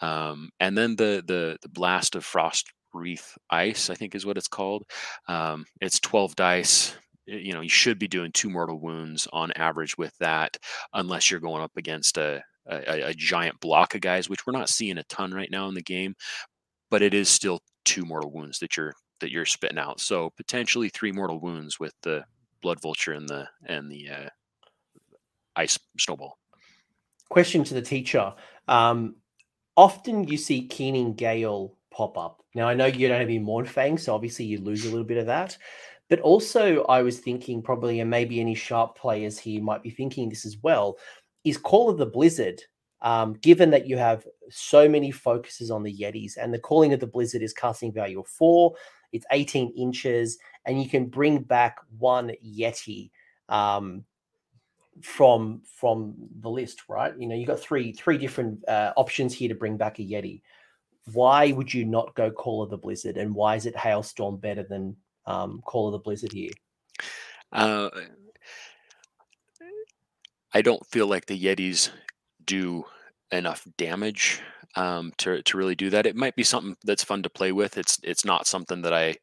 [0.00, 4.38] Um, and then the the the blast of frost wreath ice, I think is what
[4.38, 4.84] it's called.
[5.26, 6.96] Um, it's 12 dice.
[7.26, 10.56] You know, you should be doing two mortal wounds on average with that,
[10.94, 14.68] unless you're going up against a, a, a giant block of guys, which we're not
[14.68, 16.14] seeing a ton right now in the game.
[16.90, 20.00] But it is still two mortal wounds that you're that you're spitting out.
[20.00, 22.24] So potentially three mortal wounds with the
[22.62, 24.28] blood vulture and the and the uh,
[25.56, 26.38] ice snowball.
[27.28, 28.32] Question to the teacher.
[28.68, 29.16] Um,
[29.76, 32.42] often you see Keening Gale pop up.
[32.54, 35.18] Now I know you don't have any Mournfang, so obviously you lose a little bit
[35.18, 35.58] of that.
[36.08, 40.30] But also, I was thinking probably, and maybe any sharp players here might be thinking
[40.30, 40.96] this as well,
[41.48, 42.60] is Call of the Blizzard.
[43.00, 46.98] Um, given that you have so many focuses on the Yetis, and the calling of
[46.98, 48.74] the Blizzard is casting value of four,
[49.12, 53.10] it's 18 inches, and you can bring back one Yeti
[53.48, 54.04] um,
[55.02, 57.14] from from the list, right?
[57.18, 60.42] You know, you've got three three different uh, options here to bring back a Yeti.
[61.12, 64.64] Why would you not go Call of the Blizzard, and why is it Hailstorm better
[64.64, 64.96] than
[65.26, 66.50] um, Call of the Blizzard here?
[67.52, 67.88] Uh,
[70.54, 71.90] I don't feel like the Yetis
[72.44, 72.84] do
[73.30, 74.40] enough damage
[74.76, 76.06] um, to to really do that.
[76.06, 77.78] It might be something that's fun to play with.
[77.78, 79.16] It's it's not something that I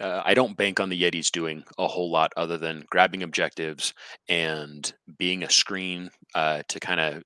[0.00, 3.92] uh, I don't bank on the Yetis doing a whole lot other than grabbing objectives
[4.28, 7.22] and being a screen uh, to kind of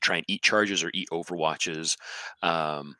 [0.00, 1.96] try and eat charges or eat overwatches.
[2.42, 2.96] Um,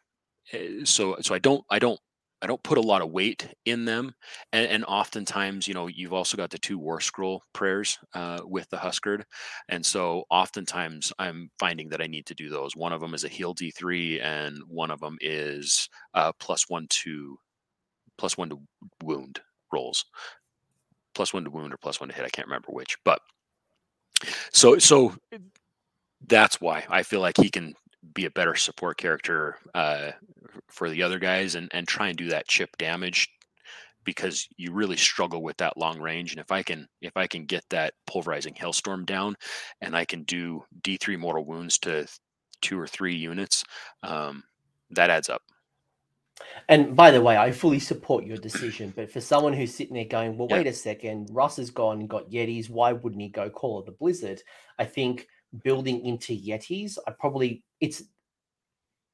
[0.53, 2.01] eh, so so I don't I don't
[2.41, 4.15] I don't put a lot of weight in them,
[4.53, 8.69] and, and oftentimes, you know, you've also got the two War Scroll prayers uh, with
[8.71, 9.25] the Huskard,
[9.69, 12.77] and so oftentimes I'm finding that I need to do those.
[12.77, 16.87] One of them is a heal D3, and one of them is uh, plus one
[16.91, 17.39] to
[18.19, 18.61] plus one to
[19.03, 19.41] wound
[19.73, 20.05] rolls,
[21.15, 22.25] plus one to wound or plus one to hit.
[22.25, 23.21] I can't remember which, but
[24.53, 25.15] so so
[26.27, 27.75] that's why I feel like he can
[28.15, 30.13] be a better support character uh,
[30.69, 33.29] for the other guys and and try and do that chip damage
[34.05, 37.45] because you really struggle with that long range and if i can if i can
[37.45, 39.35] get that pulverizing hailstorm down
[39.81, 42.07] and i can do d3 mortal wounds to
[42.63, 43.65] two or three units
[44.03, 44.43] um,
[44.91, 45.43] that adds up
[46.69, 48.93] and by the way, I fully support your decision.
[48.95, 52.09] But for someone who's sitting there going, well, wait a second, Russ has gone and
[52.09, 52.71] got Yetis.
[52.71, 54.43] Why wouldn't he go Call of the Blizzard?
[54.79, 55.27] I think
[55.63, 58.03] building into Yetis, I probably it's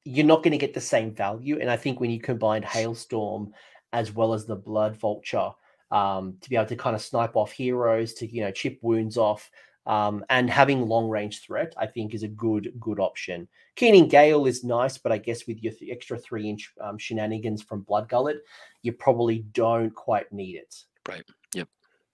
[0.03, 1.59] you're not going to get the same value.
[1.59, 3.53] And I think when you combine Hailstorm
[3.91, 5.49] as well as the Blood Vulture,
[5.91, 9.17] um, to be able to kind of snipe off heroes, to you know chip wounds
[9.17, 9.49] off,
[9.85, 13.47] um, and having long range threat, I think is a good good option.
[13.75, 17.61] Keening Gale is nice, but I guess with your th- extra three inch um, shenanigans
[17.61, 18.37] from Blood Gullet,
[18.81, 20.75] you probably don't quite need it.
[21.07, 21.23] Right.
[21.53, 21.69] Yep.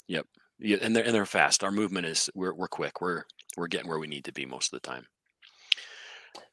[0.07, 0.27] Yep.
[0.59, 1.63] Yeah, and they're and they're fast.
[1.63, 3.01] Our movement is we're we're quick.
[3.01, 3.23] We're
[3.57, 5.05] we're getting where we need to be most of the time.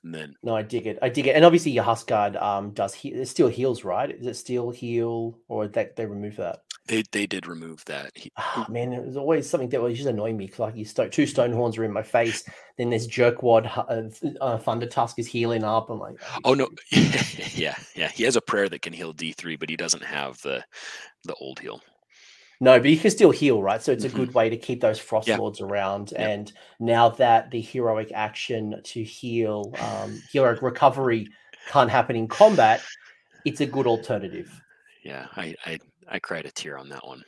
[0.02, 0.98] And then no, I dig it.
[1.02, 1.36] I dig it.
[1.36, 4.10] And obviously your Huskard um does he it still heals, right?
[4.10, 6.60] Is it still heal or that they remove that?
[6.86, 8.10] They they did remove that.
[8.14, 10.50] He, oh, man, it was always something that was just annoying me.
[10.56, 12.44] Like you sto- two stone horns are in my face.
[12.78, 15.90] Then there's jerkwad uh, uh, thunder tusk is healing up.
[15.90, 18.08] I'm like, oh, oh no, yeah, yeah.
[18.08, 20.64] He has a prayer that can heal D three, but he doesn't have the
[21.24, 21.82] the old heal.
[22.60, 23.80] No, but you can still heal, right?
[23.80, 24.16] So it's a mm-hmm.
[24.16, 25.38] good way to keep those frost yep.
[25.38, 26.10] lords around.
[26.12, 26.20] Yep.
[26.20, 31.28] And now that the heroic action to heal, um, heroic recovery
[31.68, 32.82] can't happen in combat,
[33.44, 34.50] it's a good alternative.
[35.04, 35.78] Yeah, I I,
[36.08, 37.22] I cried a tear on that one.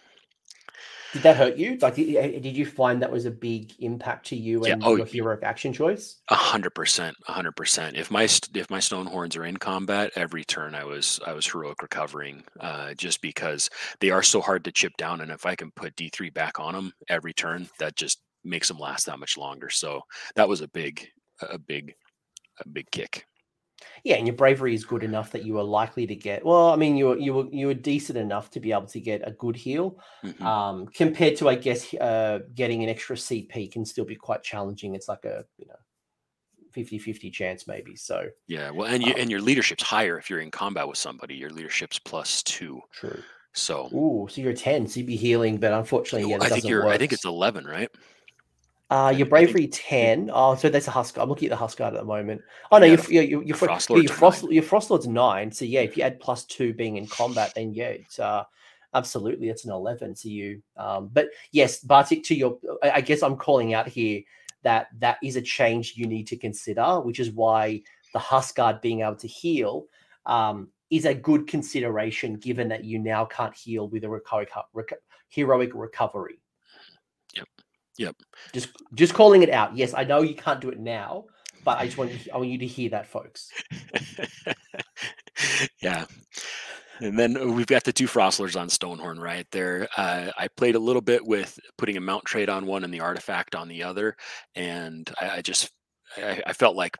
[1.13, 1.77] Did that hurt you?
[1.81, 4.89] Like, did, did you find that was a big impact to you and yeah.
[4.89, 6.19] oh, your heroic action choice?
[6.29, 7.97] A hundred percent, a hundred percent.
[7.97, 11.47] If my if my stone horns are in combat, every turn I was I was
[11.47, 13.69] heroic recovering, uh, just because
[14.01, 16.61] they are so hard to chip down, and if I can put D three back
[16.61, 19.69] on them every turn, that just makes them last that much longer.
[19.69, 20.03] So
[20.37, 21.09] that was a big,
[21.43, 21.95] a big,
[22.65, 23.27] a big kick.
[24.05, 26.45] Yeah, and your bravery is good enough that you are likely to get.
[26.45, 29.01] Well, I mean, you were you were you were decent enough to be able to
[29.01, 30.01] get a good heal.
[30.25, 30.43] Mhm.
[30.45, 34.95] Um, compared to, I guess, uh, getting an extra CP can still be quite challenging.
[34.95, 35.77] It's like a you know
[36.73, 37.97] 50-50 chance maybe.
[37.97, 40.99] So Yeah, well, and you um, and your leadership's higher if you're in combat with
[40.99, 41.37] somebody.
[41.37, 42.81] Your leadership's plus two.
[42.93, 43.23] true.
[43.53, 46.85] So Ooh, so you're ten, so you'd be healing, but unfortunately, yeah, I think you're.
[46.85, 46.95] work.
[46.95, 47.91] I think it's eleven, right?
[48.91, 50.31] Uh, your think- I think bravery ten.
[50.33, 51.17] Oh, so that's a husk.
[51.17, 52.43] I'm looking at the Huskard at the moment.
[52.73, 54.53] Oh no, Yeah, your your your, your, the fro- Frost yeah, your frost nine.
[54.53, 55.53] your frost lord's nine.
[55.53, 58.43] So yeah, if you add plus two being in combat, then yeah, it's uh
[58.95, 60.17] absolutely it's an eleven.
[60.17, 64.23] So you um, but yes, Bartik, to your, I guess I'm calling out here
[64.63, 67.83] that that is a change you need to consider, which is why
[68.13, 69.87] the Huskard being able to heal
[70.27, 74.95] um is a good consideration given that you now can't heal with a reco- reco-
[75.29, 76.41] heroic recovery.
[78.01, 78.17] Yep.
[78.55, 79.77] Just just calling it out.
[79.77, 81.27] Yes, I know you can't do it now,
[81.65, 83.51] but I just want I want you to hear that, folks.
[85.83, 86.07] yeah.
[87.03, 89.87] And then we've got the two Frostlords on Stonehorn right there.
[89.99, 93.01] Uh, I played a little bit with putting a mount trait on one and the
[93.01, 94.17] artifact on the other,
[94.55, 95.71] and I, I just
[96.17, 96.97] I, I felt like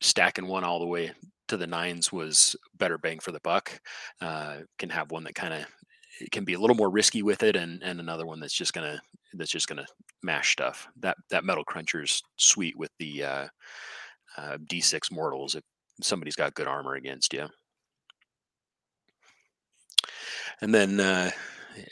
[0.00, 1.10] stacking one all the way
[1.48, 3.80] to the nines was better bang for the buck.
[4.20, 5.66] Uh, can have one that kind of
[6.30, 9.00] can be a little more risky with it, and and another one that's just gonna
[9.34, 9.86] that's just gonna
[10.22, 10.86] mash stuff.
[11.00, 13.46] That that metal cruncher's sweet with the uh,
[14.36, 15.62] uh, D6 mortals if
[16.02, 17.48] somebody's got good armor against you.
[20.60, 21.30] And then uh,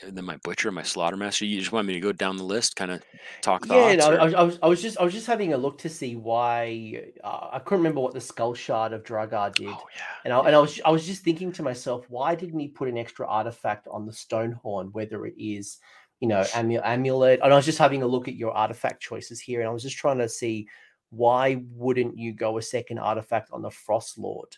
[0.03, 1.47] and then my butcher, my slaughtermaster.
[1.47, 3.03] You just want me to go down the list, kind of
[3.41, 3.97] talk Yeah, thoughts.
[3.97, 5.77] no, or- I, was- I was I was just I was just having a look
[5.79, 9.67] to see why uh, I couldn't remember what the skull shard of Dragath did.
[9.69, 10.03] oh yeah.
[10.25, 12.87] And I, and I was I was just thinking to myself, why didn't he put
[12.89, 15.77] an extra artifact on the stone horn, whether it is,
[16.19, 17.39] you know, amu- amulet?
[17.43, 19.83] And I was just having a look at your artifact choices here, and I was
[19.83, 20.67] just trying to see
[21.09, 24.49] why wouldn't you go a second artifact on the Frost Lord?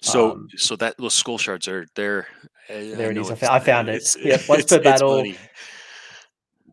[0.00, 1.86] So Um, so that those skull shards are
[2.80, 2.96] there.
[2.96, 4.16] There it is, I fo- I found it.
[4.22, 5.24] Yep, once per battle,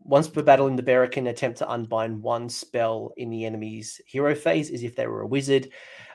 [0.04, 4.00] Once per battle in the bearer can attempt to unbind one spell in the enemy's
[4.06, 5.70] hero phase as if they were a wizard.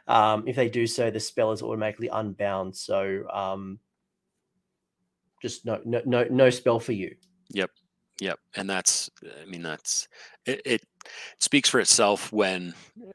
[0.08, 2.76] Um, if they do so, the spell is automatically unbound.
[2.76, 3.80] So um,
[5.42, 7.16] just no, no, no, no spell for you.
[7.50, 7.72] Yep.
[8.22, 8.40] Yep.
[8.56, 9.10] And that's,
[9.42, 10.08] I mean, that's,
[10.46, 10.82] it, it
[11.40, 12.74] speaks for itself when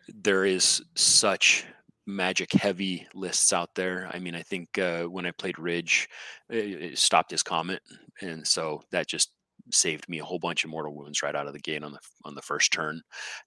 [0.09, 1.65] there is such
[2.11, 4.11] magic heavy lists out there.
[4.13, 6.09] I mean, I think uh, when I played Ridge,
[6.49, 7.81] it, it stopped his comet.
[8.21, 9.33] And so that just
[9.73, 11.99] saved me a whole bunch of mortal wounds right out of the gate on the,
[12.25, 13.01] on the first turn,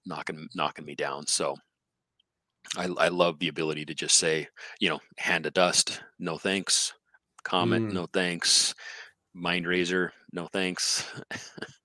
[0.06, 1.26] knocking, knocking me down.
[1.26, 1.56] So
[2.76, 4.48] I, I love the ability to just say,
[4.80, 6.92] you know, hand of dust, no thanks.
[7.44, 7.92] Comet, Mm.
[7.92, 8.74] no thanks.
[9.34, 11.04] Mind Razor, no thanks.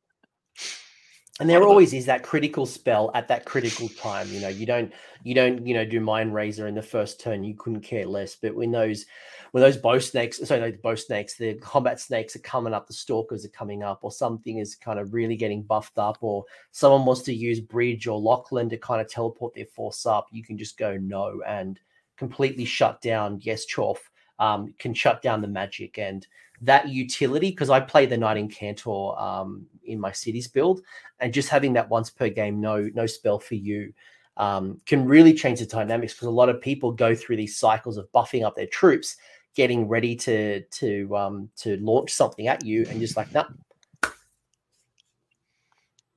[1.40, 4.28] And there always is that critical spell at that critical time.
[4.30, 4.92] You know, you don't
[5.24, 7.46] you don't you know do mind razor in the first turn.
[7.46, 8.36] You couldn't care less.
[8.36, 9.06] But when those
[9.52, 12.88] when those bow snakes, sorry, no, the bow snakes, the combat snakes are coming up,
[12.88, 16.44] the stalkers are coming up, or something is kind of really getting buffed up, or
[16.72, 20.44] someone wants to use bridge or Lachlan to kind of teleport their force up, you
[20.44, 21.80] can just go no and
[22.18, 23.40] completely shut down.
[23.42, 24.00] Yes, Chorf
[24.40, 26.28] um, can shut down the magic and
[26.62, 30.82] that utility because I play the Knight Incantor um, in my cities build,
[31.20, 33.94] and just having that once per game no no spell for you
[34.38, 37.98] um, can really change the dynamics because a lot of people go through these cycles
[37.98, 39.18] of buffing up their troops,
[39.54, 43.46] getting ready to to um, to launch something at you, and just like nah,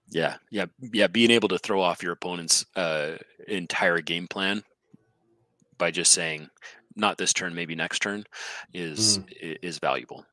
[0.09, 1.07] Yeah, yeah, yeah.
[1.09, 3.17] Being able to throw off your opponent's uh,
[3.49, 4.63] entire game plan
[5.79, 6.49] by just saying,
[6.95, 8.25] "Not this turn, maybe next turn,"
[8.73, 10.25] is i- is valuable.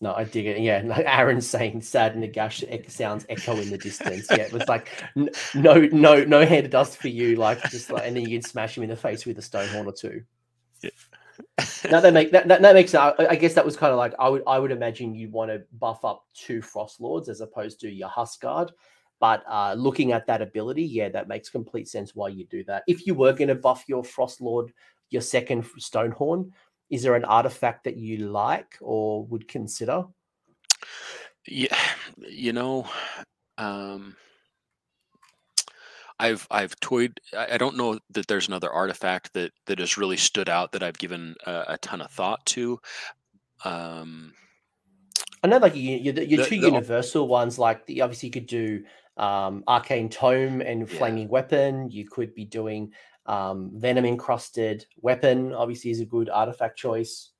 [0.00, 0.60] No, I dig it.
[0.60, 4.66] Yeah, like Aaron's saying, "Sad Nagash ec- sounds echo in the distance." Yeah, it was
[4.68, 7.36] like n- no, no, no hand of dust for you.
[7.36, 9.68] Like just like, and then you can smash him in the face with a stone
[9.68, 10.22] horn or two.
[11.90, 14.14] Now that make that, that, that makes I, I guess that was kind of like
[14.18, 17.80] I would I would imagine you'd want to buff up two frost lords as opposed
[17.80, 18.72] to your Huskard.
[19.20, 22.82] But uh, looking at that ability, yeah, that makes complete sense why you do that.
[22.86, 24.72] If you were going to buff your frost lord,
[25.10, 26.50] your second Stonehorn,
[26.94, 30.04] is there an artifact that you like or would consider?
[31.46, 31.76] Yeah,
[32.18, 32.86] you know,
[33.58, 34.16] um,
[36.20, 37.20] I've I've toyed.
[37.36, 40.98] I don't know that there's another artifact that that has really stood out that I've
[40.98, 42.78] given a, a ton of thought to.
[43.64, 44.32] Um,
[45.42, 48.32] I know, like you, your, your The- two the- universal ones, like the, obviously you
[48.32, 48.84] could do
[49.16, 50.98] um, arcane tome and Yeah.
[50.98, 51.90] flaming weapon.
[51.90, 52.92] You could be doing
[53.26, 55.52] um, venom encrusted weapon.
[55.52, 57.30] Obviously, is a good artifact choice.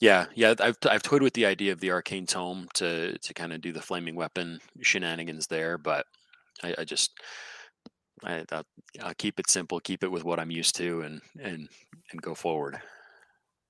[0.00, 3.52] Yeah, yeah, I've I've toyed with the idea of the arcane tome to to kind
[3.52, 6.04] of do the flaming weapon shenanigans there, but
[6.62, 7.18] I, I just
[8.22, 8.66] I, I'll,
[9.00, 11.68] I'll keep it simple, keep it with what I'm used to, and and
[12.12, 12.78] and go forward.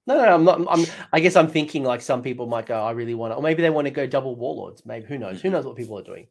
[0.06, 0.60] No, no, I'm not.
[0.68, 0.86] I'm.
[1.12, 2.80] I guess I'm thinking like some people might go.
[2.80, 4.86] I really want to, or maybe they want to go double warlords.
[4.86, 5.40] Maybe who knows?
[5.40, 6.28] Who knows what people are doing?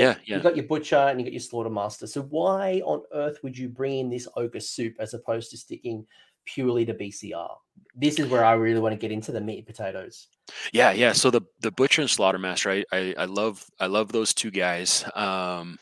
[0.00, 0.36] Yeah, yeah.
[0.36, 2.06] You've got your butcher and you got your slaughter master.
[2.06, 6.06] So why on earth would you bring in this ogre soup as opposed to sticking
[6.44, 7.56] purely to BCR?
[7.94, 10.28] This is where I really want to get into the meat and potatoes.
[10.72, 11.12] Yeah, yeah.
[11.12, 15.04] So the the butcher and slaughtermaster, I, I I love I love those two guys.
[15.14, 15.78] Um,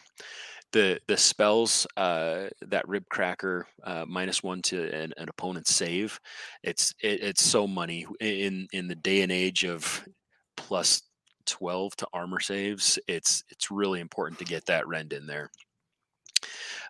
[0.73, 6.19] the the spells uh, that rib cracker uh, minus one to an, an opponent's save,
[6.63, 10.05] it's it, it's so money in in the day and age of
[10.57, 11.03] plus
[11.47, 12.99] twelve to armor saves.
[13.09, 15.51] It's it's really important to get that rend in there.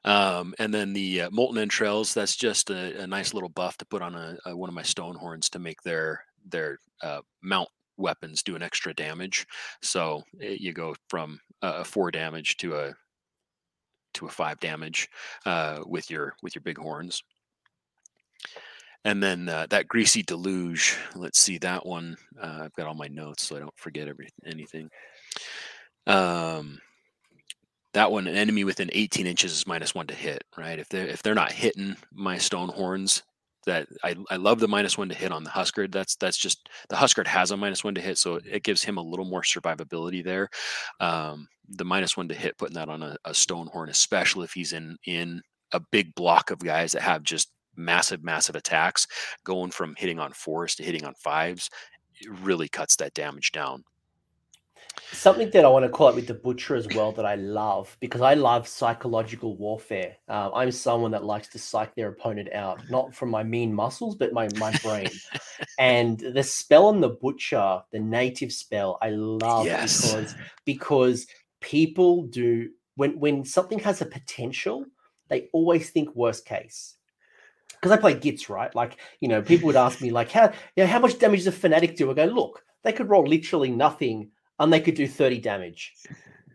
[0.04, 3.86] Um, and then the uh, molten entrails, that's just a, a nice little buff to
[3.86, 7.68] put on a, a one of my stone horns to make their their uh, mount
[7.96, 9.46] weapons do an extra damage.
[9.82, 12.94] So eh, you go from a four damage to a
[14.14, 15.08] to a five damage
[15.46, 17.22] uh, with your with your big horns.
[19.04, 20.96] And then uh, that greasy deluge.
[21.14, 22.16] Let's see that one.
[22.40, 24.88] Uh, I've got all my notes so I don't forget every anything.
[26.06, 26.80] Um,
[27.92, 30.42] that one, an enemy within 18 inches is minus one to hit.
[30.56, 30.78] Right?
[30.78, 33.22] If they're if they're not hitting my stone horns,
[33.66, 35.92] that I, I love the minus one to hit on the Huskard.
[35.92, 38.98] That's that's just the Huskard has a minus one to hit, so it gives him
[38.98, 40.48] a little more survivability there.
[41.00, 44.52] Um, the minus one to hit, putting that on a, a stone horn, especially if
[44.52, 45.42] he's in in
[45.72, 49.06] a big block of guys that have just massive, massive attacks,
[49.44, 51.70] going from hitting on fours to hitting on fives,
[52.20, 53.84] it really cuts that damage down.
[55.12, 57.96] Something that I want to call out with the butcher as well that I love
[58.00, 60.16] because I love psychological warfare.
[60.28, 64.14] Um, I'm someone that likes to psych their opponent out, not from my mean muscles,
[64.14, 65.08] but my my brain.
[65.78, 70.12] and the spell on the butcher, the native spell, I love Yes.
[70.12, 71.26] because because
[71.60, 74.84] people do when when something has a potential,
[75.28, 76.96] they always think worst case.
[77.84, 78.74] Because I play Gits, right?
[78.74, 81.48] Like, you know, people would ask me, like, how you know, how much damage does
[81.48, 82.10] a fanatic do?
[82.10, 85.92] I go, look, they could roll literally nothing and they could do 30 damage.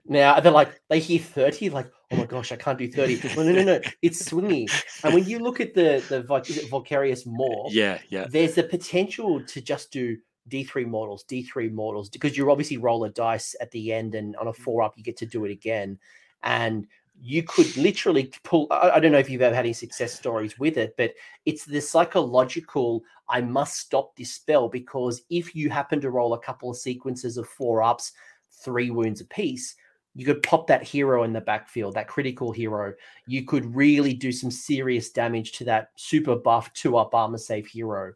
[0.07, 3.21] Now they're like, they hear 30, like, oh my gosh, I can't do 30.
[3.37, 4.67] Well, no, no, no, it's swingy.
[5.03, 8.63] And when you look at the the is it Vicarious Maw, Yeah, yeah, there's the
[8.63, 10.17] potential to just do
[10.49, 14.47] D3 models, D3 models, because you obviously roll a dice at the end, and on
[14.47, 14.55] a mm.
[14.55, 15.99] four up, you get to do it again.
[16.41, 16.87] And
[17.21, 18.67] you could literally pull.
[18.71, 21.13] I, don't know if you've ever had any success stories with it, but
[21.45, 23.03] it's the psychological.
[23.27, 27.37] I must stop this spell because if you happen to roll a couple of sequences
[27.37, 28.13] of four ups,
[28.63, 29.75] three wounds apiece,
[30.15, 32.93] you could pop that hero in the backfield, that critical hero.
[33.27, 37.67] You could really do some serious damage to that super buff two up armor save
[37.67, 38.13] hero.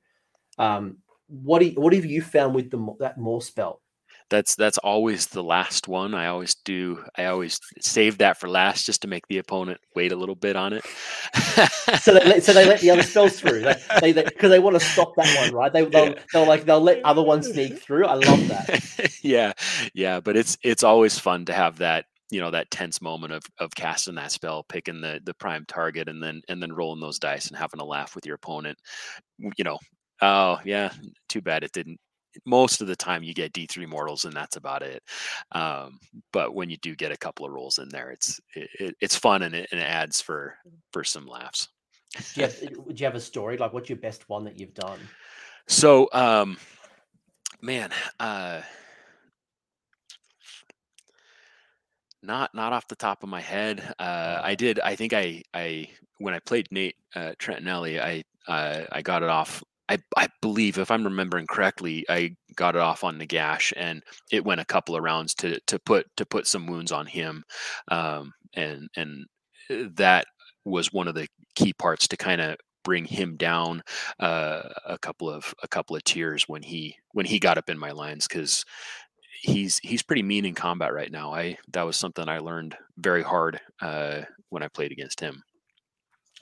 [0.57, 0.97] Um,
[1.27, 3.81] what do you, what have you found with the that more spell?
[4.29, 6.13] That's that's always the last one.
[6.13, 7.03] I always do.
[7.17, 10.55] I always save that for last just to make the opponent wait a little bit
[10.55, 10.85] on it.
[12.01, 13.61] So they let, so they let the other spells through.
[14.01, 15.71] They they because they, want to stop that one, right?
[15.71, 18.05] They they'll, they'll like they'll let other ones sneak through.
[18.05, 19.17] I love that.
[19.21, 19.53] yeah,
[19.93, 23.43] yeah, but it's it's always fun to have that you know that tense moment of
[23.59, 27.19] of casting that spell, picking the the prime target, and then and then rolling those
[27.19, 28.77] dice and having a laugh with your opponent.
[29.37, 29.77] You know,
[30.21, 30.91] oh yeah,
[31.29, 31.99] too bad it didn't.
[32.45, 35.03] Most of the time, you get D three mortals, and that's about it.
[35.51, 35.99] Um,
[36.31, 39.15] but when you do get a couple of rolls in there, it's it, it- it's
[39.15, 40.55] fun and it, and it adds for
[40.91, 41.69] for some laughs.
[42.35, 43.57] Do you, have, do you have a story?
[43.57, 44.99] Like, what's your best one that you've done?
[45.67, 46.57] So, um,
[47.61, 48.61] man, uh,
[52.21, 53.93] not not off the top of my head.
[53.99, 54.79] Uh, I did.
[54.79, 59.29] I think I I when I played Nate uh, Trentinelli, I uh, I got it
[59.29, 59.63] off.
[59.93, 64.43] I I believe if I'm remembering correctly, I got it off on Nagash, and it
[64.43, 67.43] went a couple of rounds to to put to put some wounds on him,
[67.89, 69.25] um, and and
[69.69, 70.25] uh, that
[70.65, 73.81] was one of the key parts to kind of bring him down
[74.19, 77.77] uh, a couple of a couple of tiers when he when he got up in
[77.77, 78.65] my lines because
[79.41, 81.33] he's he's pretty mean in combat right now.
[81.33, 85.43] I that was something I learned very hard uh, when I played against him.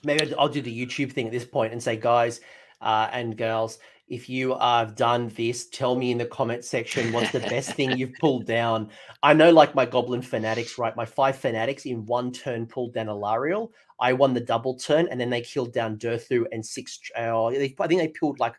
[0.04, 2.40] maybe I'll do the YouTube thing at this point and say, guys
[2.82, 3.78] uh, and girls,
[4.08, 7.92] if you have done this, tell me in the comment section what's the best thing
[7.96, 8.90] you've pulled down.
[9.22, 10.94] I know, like my Goblin Fanatics, right?
[10.94, 13.70] My five Fanatics in one turn pulled down Alarielle.
[14.00, 17.00] I won the double turn, and then they killed down Durthu and six.
[17.18, 18.56] Uh, I think they pulled like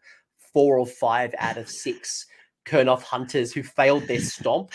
[0.54, 2.26] four or five out of six
[2.66, 4.72] Kurnoth hunters who failed their stomp.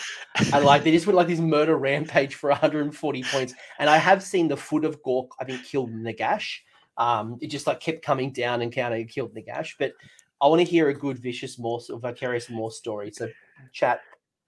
[0.53, 3.53] and like they just went like this murder rampage for 140 points.
[3.79, 6.59] And I have seen the foot of Gork, I think, killed Nagash.
[6.99, 9.73] Um, it just like kept coming down and counter killed Nagash.
[9.79, 9.93] But
[10.41, 13.11] I want to hear a good vicious more or vicarious more story.
[13.11, 13.29] So
[13.73, 14.01] chat,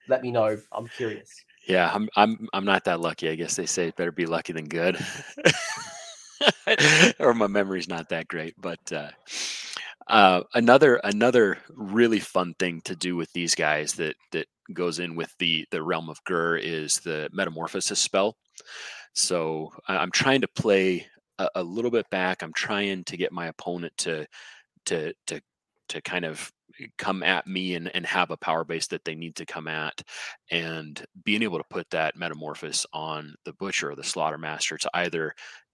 [0.07, 0.57] let me know.
[0.71, 1.29] I'm curious.
[1.67, 3.29] Yeah, I'm I'm I'm not that lucky.
[3.29, 4.97] I guess they say better be lucky than good.
[7.19, 8.55] or my memory's not that great.
[8.59, 9.11] But uh,
[10.07, 15.15] uh, another another really fun thing to do with these guys that that goes in
[15.15, 18.37] with the the realm of Ghur is the metamorphosis spell.
[19.13, 21.05] So I'm trying to play
[21.39, 22.41] a, a little bit back.
[22.41, 24.27] I'm trying to get my opponent to
[24.85, 25.41] to to
[25.89, 29.15] to kind of eh, come at me and, and have a power base that they
[29.15, 30.01] need to come at
[30.49, 34.89] and being able to put that metamorphosis on the butcher or the slaughter master to
[34.93, 35.33] either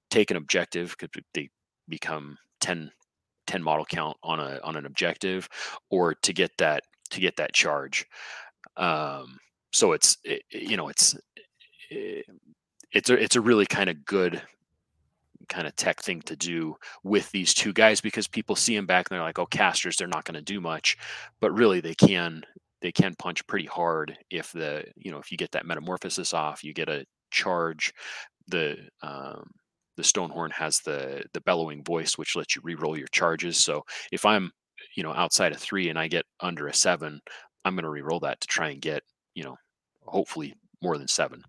[0.09, 1.49] take an objective because they
[1.87, 2.91] become 10
[3.45, 5.47] 10 model count on a on an objective
[5.89, 8.05] or to get that to get that charge
[8.75, 9.37] um
[9.71, 11.15] so it's it, you know it's
[11.89, 12.25] it,
[12.91, 14.41] it's a it's a really kind of good
[15.49, 19.07] kind of tech thing to do with these two guys because people see them back
[19.09, 20.97] and they're like, oh, casters, they're not going to do much,
[21.39, 22.43] but really they can
[22.81, 26.63] they can punch pretty hard if the you know if you get that metamorphosis off,
[26.63, 27.93] you get a charge.
[28.47, 29.49] The um,
[29.97, 33.57] the Stonehorn has the the bellowing voice, which lets you re-roll your charges.
[33.57, 34.51] So if I'm
[34.95, 37.19] you know outside of three and I get under a seven,
[37.65, 39.03] I'm going to re-roll that to try and get
[39.35, 39.57] you know
[40.05, 41.43] hopefully more than seven.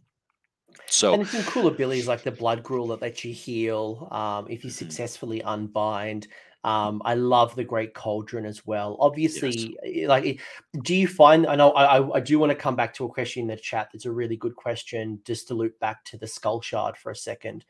[0.86, 4.64] So and some cool abilities like the blood gruel that lets you heal um, if
[4.64, 4.78] you mm-hmm.
[4.78, 6.28] successfully unbind.
[6.64, 8.96] Um, I love the Great Cauldron as well.
[9.00, 10.04] Obviously, yes.
[10.04, 10.40] Eh, like,
[10.82, 11.46] do you find?
[11.46, 13.90] I know I, I do want to come back to a question in the chat.
[13.92, 15.20] That's a really good question.
[15.24, 17.64] Just to loop back to the Skull Shard for a second.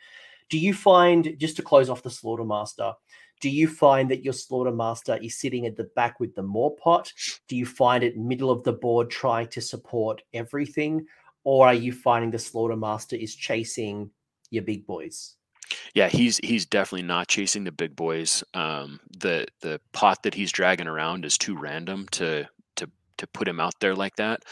[0.49, 2.95] Do you find just to close off the Slaughter Master?
[3.41, 7.13] Do you find that your Slaughter Master is sitting at the back with the Mawpot?
[7.47, 11.07] Do you find it middle of the board trying to support everything?
[11.45, 14.11] Or are you finding the slaughter master is chasing
[14.51, 15.37] your big boys?
[15.95, 18.43] Yeah, he's he's definitely not chasing the big boys.
[18.55, 23.49] Um, the the pot that he's dragging around is too random to to to put
[23.49, 24.45] him out there like that.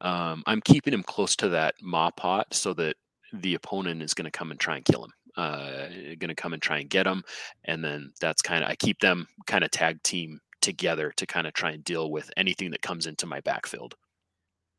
[0.00, 2.96] Um, I'm keeping him close to that Mawpot so that
[3.32, 5.12] the opponent is going to come and try and kill him.
[5.36, 5.88] Uh,
[6.18, 7.24] going to come and try and get him,
[7.64, 11.46] and then that's kind of I keep them kind of tag team together to kind
[11.46, 13.96] of try and deal with anything that comes into my backfield.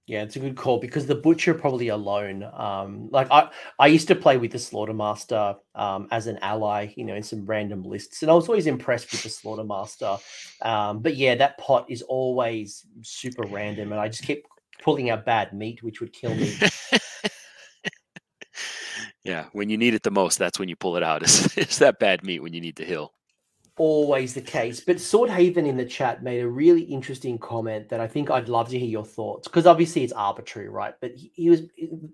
[0.07, 2.43] Yeah, it's a good call because the butcher probably alone.
[2.53, 3.49] Um, like I,
[3.79, 7.43] I used to play with the slaughtermaster um, as an ally, you know, in some
[7.43, 10.19] random lists, and I was always impressed with the slaughtermaster.
[10.61, 14.43] Um, but yeah, that pot is always super random, and I just kept
[14.83, 16.55] pulling out bad meat, which would kill me.
[19.23, 21.21] yeah, when you need it the most, that's when you pull it out.
[21.23, 23.11] It's, it's that bad meat when you need to heal
[23.77, 24.79] always the case.
[24.79, 28.69] But Swordhaven in the chat made a really interesting comment that I think I'd love
[28.69, 30.93] to hear your thoughts because obviously it's arbitrary, right?
[31.01, 31.63] But he, was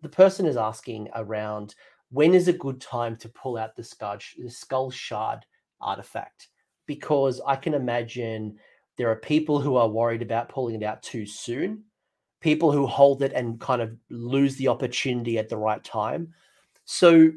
[0.01, 1.75] the person is asking around
[2.09, 5.45] when is a good time to pull out the skull, the skull shard
[5.79, 6.47] artifact
[6.87, 8.57] because I can imagine
[8.97, 11.83] there are people who are worried about pulling it out too soon,
[12.41, 16.33] people who hold it and kind of lose the opportunity at the right time.
[16.85, 17.31] So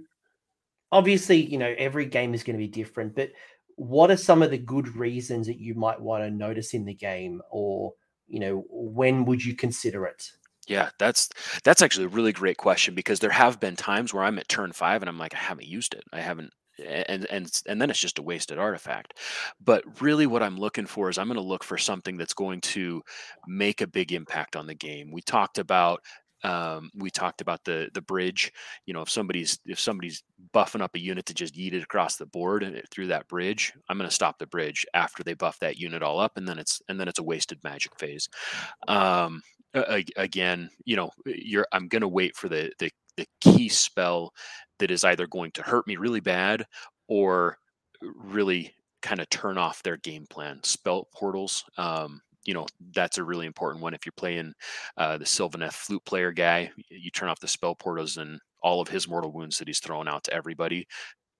[0.90, 3.30] obviously, you know, every game is going to be different, but
[3.76, 6.94] what are some of the good reasons that you might want to notice in the
[6.94, 7.42] game?
[7.50, 7.94] Or
[8.26, 10.30] you know when would you consider it?
[10.66, 11.28] Yeah that's
[11.62, 14.72] that's actually a really great question because there have been times where i'm at turn
[14.72, 16.04] five and i'm like i haven't used it.
[16.12, 19.18] I haven't and and and then it's just a wasted artifact.
[19.62, 22.60] But really what i'm looking for is i'm going to look for something that's going
[22.62, 23.02] to
[23.46, 25.10] make a big impact on the game.
[25.12, 26.00] We talked about
[26.44, 28.52] um, we talked about the the bridge.
[28.86, 30.22] You know, if somebody's if somebody's
[30.54, 33.72] buffing up a unit to just yeet it across the board and through that bridge,
[33.88, 36.58] I'm going to stop the bridge after they buff that unit all up, and then
[36.58, 38.28] it's and then it's a wasted magic phase.
[38.86, 39.42] Um,
[40.16, 44.32] again, you know, you're I'm going to wait for the the the key spell
[44.78, 46.64] that is either going to hurt me really bad
[47.08, 47.56] or
[48.02, 50.60] really kind of turn off their game plan.
[50.64, 51.64] Spell portals.
[51.78, 54.52] Um, you know that's a really important one if you're playing
[54.96, 58.88] uh, the Sylvaneth flute player guy you turn off the spell portals and all of
[58.88, 60.86] his mortal wounds that he's throwing out to everybody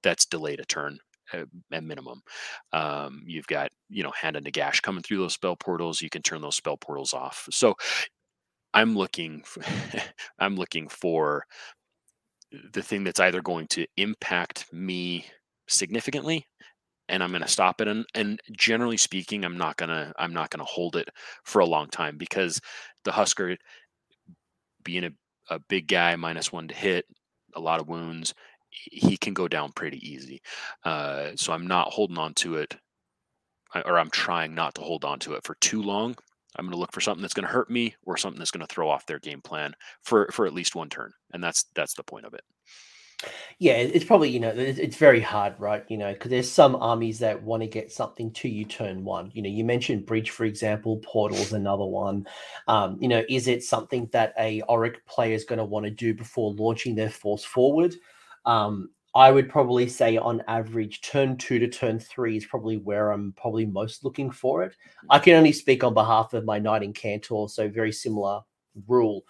[0.02, 0.98] that's delayed a turn
[1.32, 2.22] uh, at minimum.
[2.72, 6.40] Um, you've got you know hand Nagash coming through those spell portals you can turn
[6.42, 7.48] those spell portals off.
[7.50, 7.76] So
[8.74, 9.62] i'm looking for,
[10.38, 11.46] i'm looking for
[12.72, 15.24] the thing that's either going to impact me
[15.68, 16.46] significantly
[17.09, 17.88] and I'm going to stop it.
[17.88, 21.09] And, and generally speaking, I'm not going to, I'm not going to hold it
[21.44, 22.61] for a long time because
[23.05, 23.59] the Huskard
[24.82, 25.11] being a,
[25.50, 27.07] a big guy, minus one to hit,
[27.55, 28.34] a lot of wounds,
[28.70, 30.40] he can go down pretty easy.
[30.84, 32.76] Uh, so I'm not holding on to it
[33.84, 36.14] or I'm trying not to hold on to it for too long.
[36.57, 38.64] I'm going to look for something that's going to hurt me or something that's going
[38.64, 41.11] to throw off their game plan for, for at least one turn.
[41.32, 42.42] And that's, that's the point of it.
[43.58, 45.84] Yeah, it's probably you know it's very hard, right?
[45.88, 49.30] You know, because there's some armies that want to get something to you turn one.
[49.34, 50.98] You know, you mentioned bridge, for example.
[50.98, 52.26] Portal's another one.
[52.68, 55.90] Um, you know, is it something that a Orruk player is going to want to
[55.90, 57.94] do before launching their force forward?
[58.44, 63.12] Um, I would probably say on average, turn two to turn three is probably where
[63.12, 64.74] I'm probably most looking for it.
[65.08, 68.40] I can only speak on behalf of my Knight-Incantor, so very similar
[68.88, 69.22] rule.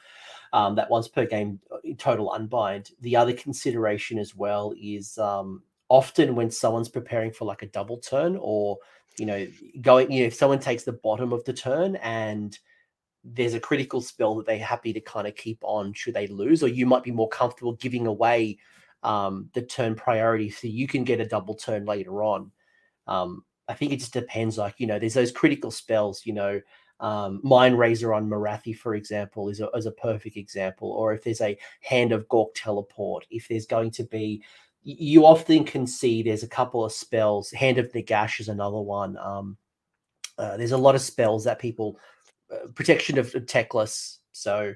[0.54, 2.92] Um, that once per game uh, total unbind.
[3.00, 7.98] The other consideration as well is um, often when someone's preparing for like a double
[7.98, 8.78] turn or
[9.18, 9.46] you know
[9.80, 12.56] going you know if someone takes the bottom of the turn and
[13.24, 16.62] there's a critical spell that they're happy to kind of keep on should they lose
[16.62, 18.56] or you might be more comfortable giving away
[19.04, 22.50] um, the turn priority so you can get a double turn later on.
[23.06, 24.58] Um, I think it just depends.
[24.58, 26.26] Like you know, there's those critical spells.
[26.26, 26.60] You know,
[27.00, 30.90] um, Mindrazor on Morathi, for example, is a, is a perfect example.
[30.92, 34.42] Or if there's a Hand of Gork teleport, if there's going to be,
[34.82, 37.50] you often can see there's a couple of spells.
[37.50, 39.16] Hand of Nagash is another one.
[39.18, 39.56] Um,
[40.38, 41.98] uh, there's a lot of spells that people
[42.52, 44.18] uh, protection of, of Teclis.
[44.32, 44.74] So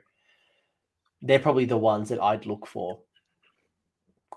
[1.23, 3.01] they're probably the ones that I'd look for.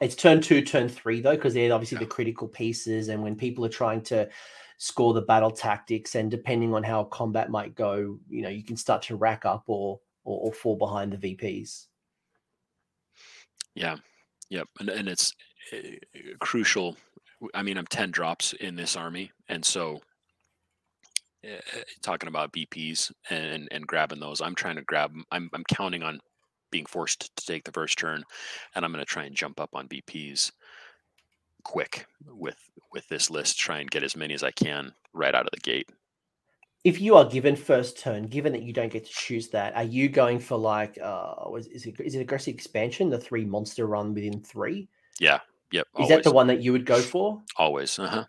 [0.02, 2.06] It's turn two, turn three though, because they're obviously yeah.
[2.06, 3.10] the critical pieces.
[3.10, 4.28] And when people are trying to
[4.82, 8.76] score the battle tactics, and depending on how combat might go, you know, you can
[8.76, 11.86] start to rack up or or, or fall behind the VPs.
[13.76, 13.98] Yeah,
[14.50, 15.34] yep, and and it's
[15.72, 15.78] uh,
[16.40, 16.98] crucial.
[17.54, 20.00] I mean, I'm ten drops in this army, and so
[21.46, 25.14] uh, talking about VPs and and grabbing those, I'm trying to grab.
[25.32, 26.20] I'm I'm counting on
[26.72, 28.24] being forced to take the first turn,
[28.74, 30.52] and I'm going to try and jump up on VPs
[31.64, 32.58] quick with
[32.92, 33.58] with this list.
[33.60, 35.90] Try and get as many as I can right out of the gate.
[36.84, 39.84] If you are given first turn, given that you don't get to choose that, are
[39.84, 44.14] you going for like uh is, it is it aggressive expansion, the three monster run
[44.14, 44.88] within three?
[45.20, 45.40] Yeah.
[45.72, 45.88] Yep.
[45.88, 46.10] Is always.
[46.10, 47.42] that the one that you would go for?
[47.56, 47.98] Always.
[47.98, 48.26] Uh huh.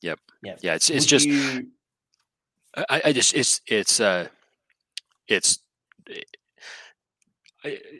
[0.00, 0.18] Yep.
[0.42, 0.56] Yeah.
[0.60, 0.74] Yeah.
[0.74, 1.26] It's it's would just.
[1.26, 1.68] You...
[2.76, 4.26] I, I just it's it's uh
[5.28, 5.60] it's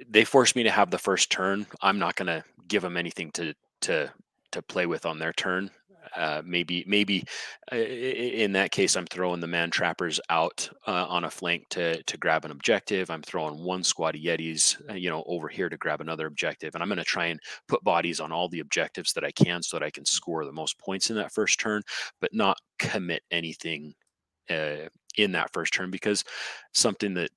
[0.08, 1.66] they force me to have the first turn.
[1.80, 4.12] I'm not going to give them anything to to
[4.54, 5.70] to play with on their turn.
[6.16, 7.24] Uh, maybe maybe
[7.72, 12.02] uh, in that case, I'm throwing the man trappers out uh, on a flank to
[12.02, 13.10] to grab an objective.
[13.10, 16.74] I'm throwing one squad of Yetis, uh, you know, over here to grab another objective,
[16.74, 19.62] and I'm going to try and put bodies on all the objectives that I can,
[19.62, 21.82] so that I can score the most points in that first turn,
[22.20, 23.94] but not commit anything
[24.50, 26.22] uh, in that first turn because
[26.72, 27.30] something that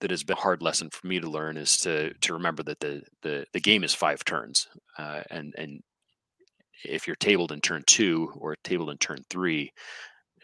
[0.00, 2.80] that has been a hard lesson for me to learn is to to remember that
[2.80, 4.68] the the, the game is five turns
[4.98, 5.82] uh, and and
[6.84, 9.72] if you're tabled in turn two or tabled in turn three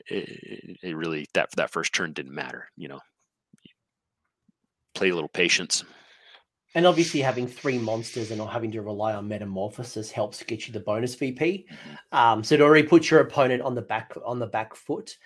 [0.09, 3.01] it, it really that that first turn didn't matter you know
[4.95, 5.85] play a little patience
[6.75, 10.73] and obviously having three monsters and not having to rely on metamorphosis helps get you
[10.73, 12.17] the bonus vp mm-hmm.
[12.17, 15.17] um, so it already puts your opponent on the back on the back foot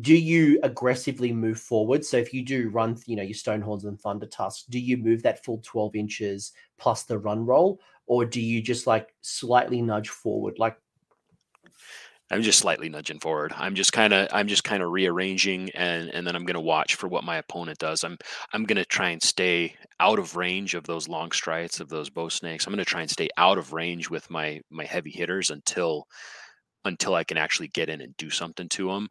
[0.00, 2.04] do you aggressively move forward?
[2.04, 5.22] So if you do run, you know, your Stonehorns and Thunder Tusks, do you move
[5.22, 7.80] that full 12 inches plus the run roll?
[8.10, 10.58] Or do you just like slightly nudge forward?
[10.58, 10.76] Like
[12.32, 13.52] I'm just slightly nudging forward.
[13.56, 16.60] I'm just kind of I'm just kind of rearranging and and then I'm going to
[16.60, 18.02] watch for what my opponent does.
[18.02, 18.18] I'm
[18.52, 22.10] I'm going to try and stay out of range of those long strides of those
[22.10, 22.66] bow snakes.
[22.66, 26.06] I'm going to try and stay out of range with my my heavy hitters until
[26.84, 29.08] until I can actually get in and do something to them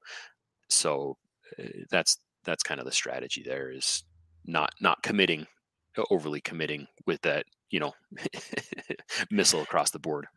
[0.69, 1.17] so
[1.57, 4.03] uh, that's that's kind of the strategy there is
[4.45, 5.45] not not committing
[5.97, 7.93] uh, overly committing with that you know
[9.31, 10.27] missile across the board.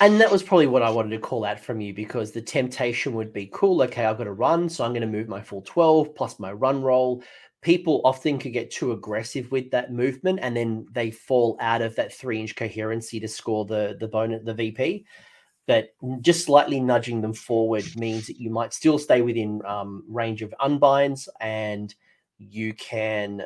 [0.00, 3.14] And that was probably what i wanted to call out from you because the temptation
[3.14, 5.62] would be cool okay i've got to run so i'm going to move my full
[5.62, 7.22] 12 plus my run roll.
[7.62, 11.94] People often could get too aggressive with that movement and then they fall out of
[11.94, 15.06] that three inch coherency to score the the bonus the vp
[15.66, 15.90] but
[16.20, 20.52] just slightly nudging them forward means that you might still stay within um, range of
[20.60, 21.94] unbinds and
[22.38, 23.44] you can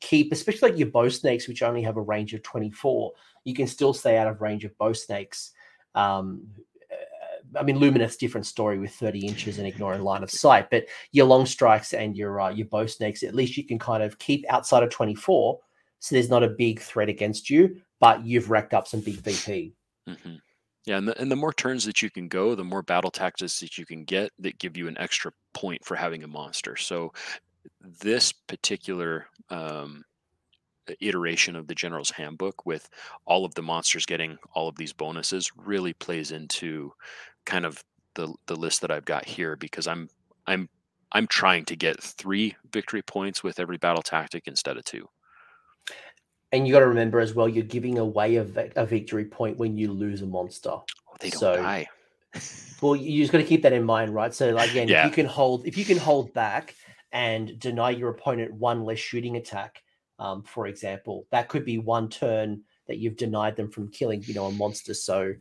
[0.00, 3.12] keep, especially like your bow snakes, which only have a range of 24,
[3.44, 5.52] you can still stay out of range of bow snakes.
[5.94, 6.46] Um,
[6.90, 10.86] uh, I mean, Lumineth different story with 30 inches and ignoring line of sight, but
[11.12, 14.18] your long strikes and your uh, your bow snakes, at least you can kind of
[14.18, 15.58] keep outside of 24,
[16.00, 19.74] so there's not a big threat against you, but you've racked up some big VP.
[20.08, 20.36] Mm-hmm.
[20.86, 23.60] Yeah, and the, and the more turns that you can go, the more battle tactics
[23.60, 26.76] that you can get that give you an extra point for having a monster.
[26.76, 27.12] So
[27.80, 30.04] this particular um,
[31.00, 32.88] iteration of the General's Handbook, with
[33.26, 36.92] all of the monsters getting all of these bonuses, really plays into
[37.44, 37.82] kind of
[38.14, 40.08] the the list that I've got here because I'm
[40.46, 40.68] I'm
[41.12, 45.08] I'm trying to get three victory points with every battle tactic instead of two
[46.52, 48.46] and you got to remember as well, you're giving away a,
[48.76, 50.70] a victory point when you lose a monster.
[50.70, 50.86] Oh,
[51.20, 51.86] they don't so, die.
[52.80, 54.32] well, you just got to keep that in mind, right?
[54.32, 55.00] So, like, again, yeah.
[55.00, 56.74] if you can hold, if you can hold back
[57.12, 59.82] and deny your opponent one less shooting attack,
[60.18, 64.34] um, for example, that could be one turn that you've denied them from killing, you
[64.34, 64.94] know, a monster.
[64.94, 65.34] So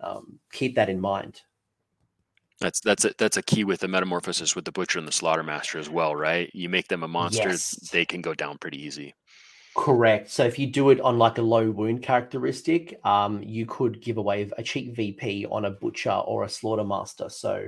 [0.00, 1.40] um, keep that in mind.
[2.60, 5.78] That's that's a that's a key with the metamorphosis with the butcher and the slaughtermaster
[5.78, 6.50] as well, right?
[6.54, 7.72] You make them a monster, Yes.
[7.90, 9.12] they can go down pretty easy.
[9.76, 10.30] Correct.
[10.30, 14.18] So if you do it on like a low wound characteristic, um, you could give
[14.18, 17.30] away a cheap VP on a butcher or a slaughtermaster.
[17.30, 17.66] So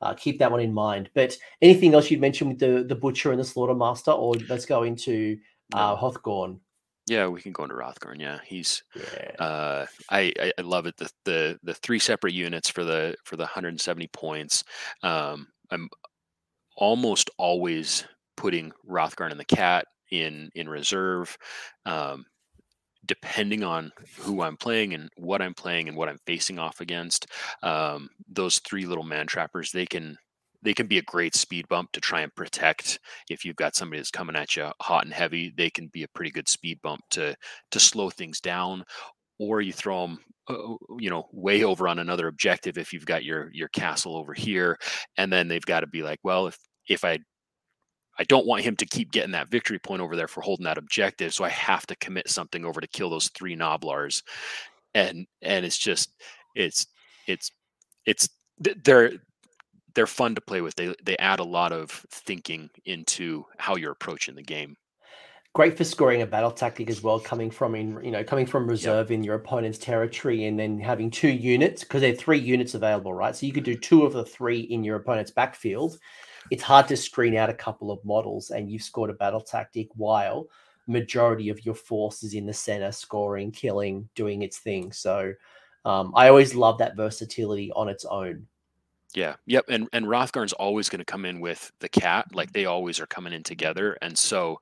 [0.00, 1.10] uh, keep that one in mind.
[1.14, 4.82] But anything else you'd mention with the the butcher and the slaughtermaster, or let's go
[4.82, 5.38] into
[5.74, 6.60] uh, Hrothgorn.
[7.08, 8.20] Yeah, we can go into Hrothgorn.
[8.20, 9.32] Yeah, he's Yeah.
[9.38, 10.96] uh, I, I I love it.
[10.96, 14.64] The, the the three separate units for the for the 170 points.
[15.02, 15.88] Um, I'm
[16.76, 18.04] almost always
[18.36, 21.36] putting Hrothgorn and the cat in in reserve.
[21.84, 22.26] Um,
[23.06, 27.26] depending on who I'm playing and what I'm playing and what I'm facing off against,
[27.62, 30.16] um, those three little man trappers they can
[30.62, 32.98] they can be a great speed bump to try and protect.
[33.30, 36.08] If you've got somebody that's coming at you hot and heavy, they can be a
[36.08, 37.36] pretty good speed bump to
[37.70, 38.84] to slow things down.
[39.38, 40.18] Or you throw them,
[40.48, 44.34] uh, you know, way over on another objective if you've got your your castle over
[44.34, 44.78] here,
[45.18, 46.58] and then they've got to be like, well, if
[46.88, 47.18] if I
[48.18, 50.78] I don't want him to keep getting that victory point over there for holding that
[50.78, 51.34] objective.
[51.34, 54.22] So I have to commit something over to kill those three Gnoblars.
[54.94, 56.10] And and it's just
[56.54, 56.86] it's
[57.26, 57.50] it's
[58.06, 58.28] it's
[58.58, 59.12] they're
[59.94, 60.76] they're fun to play with.
[60.76, 64.76] They they add a lot of thinking into how you're approaching the game.
[65.54, 68.68] Great for scoring a battle tactic as well, coming from in you know coming from
[68.68, 72.74] reserve in your opponent's territory, and then having two units because there are three units
[72.74, 73.34] available, right?
[73.34, 75.98] So you could do two of the three in your opponent's backfield.
[76.50, 79.88] It's hard to screen out a couple of models, and you've scored a battle tactic
[79.94, 80.48] while
[80.86, 84.92] majority of your force is in the center, scoring, killing, doing its thing.
[84.92, 85.32] So
[85.84, 88.46] um, I always love that versatility on its own.
[89.14, 89.36] Yeah.
[89.46, 89.66] Yep.
[89.68, 93.06] And and Hrothgorn's always going to come in with the cat, like they always are
[93.06, 94.60] coming in together, and so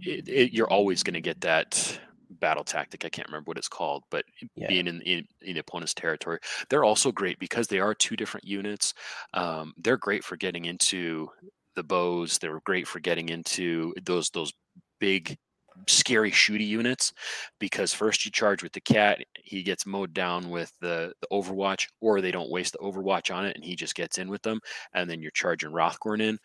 [0.00, 1.98] it, it, you're always going to get that
[2.30, 3.04] battle tactic.
[3.04, 4.24] I can't remember what it's called, but
[4.54, 4.68] Yeah.
[4.68, 6.38] being in, in in the opponent's territory,
[6.70, 8.94] they're also great because they are two different units.
[9.34, 11.28] Um, they're great for getting into
[11.74, 12.38] the bows.
[12.38, 14.52] They're great for getting into those those
[15.00, 15.38] big
[15.86, 17.12] scary shooty units
[17.60, 21.86] because first you charge with the cat he gets mowed down with the the overwatch
[22.00, 24.60] or they don't waste the overwatch on it and he just gets in with them
[24.92, 26.36] and then you're charging Hrothgorn in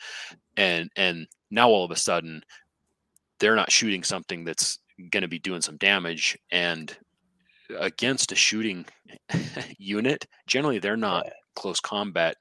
[0.58, 2.44] and and now all of a sudden
[3.40, 6.98] they're not shooting something that's going to be doing some damage and
[7.80, 8.86] against a shooting
[9.78, 11.26] unit generally they're not
[11.56, 12.36] close combat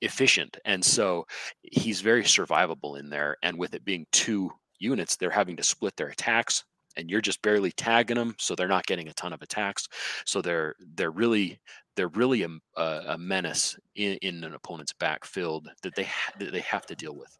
[0.00, 1.24] efficient and so
[1.62, 5.94] he's very survivable in there and with it being two units they're having to split
[5.96, 6.64] their attacks
[6.96, 9.88] and you're just barely tagging them so they're not getting a ton of attacks.
[10.26, 11.60] So they're they're really
[11.96, 16.60] they're really a, a, menace in, in an opponent's backfield that they ha- that they
[16.60, 17.36] have to deal with.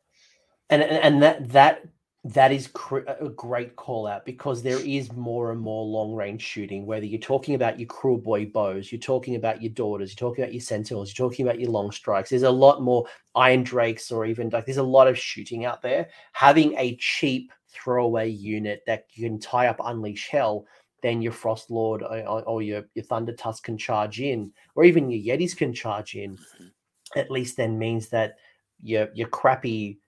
[0.70, 1.84] And and and that that
[2.26, 6.40] that is cr- a great call out because there is more and more long range
[6.40, 10.42] shooting whether you're talking about your Kruleboy bows you're talking about your daughters you're talking
[10.42, 12.30] about your sentinels you're talking about your long strikes.
[12.30, 15.82] There's a lot more iron drakes or even like there's a lot of shooting out
[15.82, 16.08] there.
[16.32, 20.66] Having a cheap throwaway unit that you can tie up unleash hell
[21.02, 25.36] then your Frostlord or, or- your, your thunder tusk can charge in or even your
[25.36, 26.38] yetis can charge in.
[26.38, 26.70] Mhm.
[27.16, 28.36] at least then means that
[28.82, 29.98] your your crappy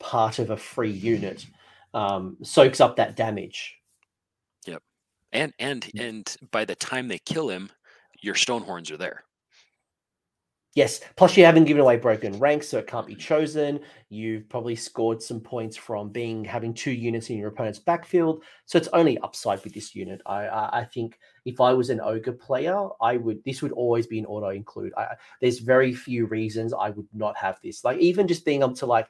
[0.00, 1.46] part of a free unit
[1.94, 3.76] um, soaks up that damage.
[4.66, 4.82] Yep.
[5.32, 6.08] And and Mm.
[6.08, 7.70] and by the time they kill him
[8.20, 9.24] your stonehorns are there
[10.74, 13.80] Yes, plus you haven't given away broken ranks, so it can't be chosen.
[14.10, 18.78] You've probably scored some points from being having two units in your opponent's backfield, so
[18.78, 20.20] it's only upside with this unit.
[20.26, 24.06] I I, I think if I was an ogre player, I would this would always
[24.06, 24.92] be an auto include.
[24.96, 27.82] I, there's very few reasons I would not have this.
[27.82, 29.08] Like even just being able to like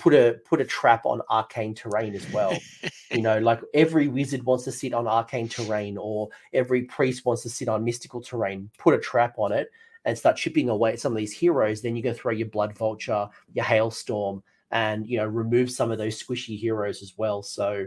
[0.00, 2.56] put a put a trap on arcane terrain as well.
[3.10, 7.42] you know, like every wizard wants to sit on arcane terrain, or every priest wants
[7.42, 8.70] to sit on mystical terrain.
[8.78, 9.70] Put a trap on it
[10.06, 11.82] and start chipping away at some of these heroes.
[11.82, 15.98] Then you go throw your blood vulture, your hailstorm, and you know remove some of
[15.98, 17.42] those squishy heroes as well.
[17.42, 17.86] So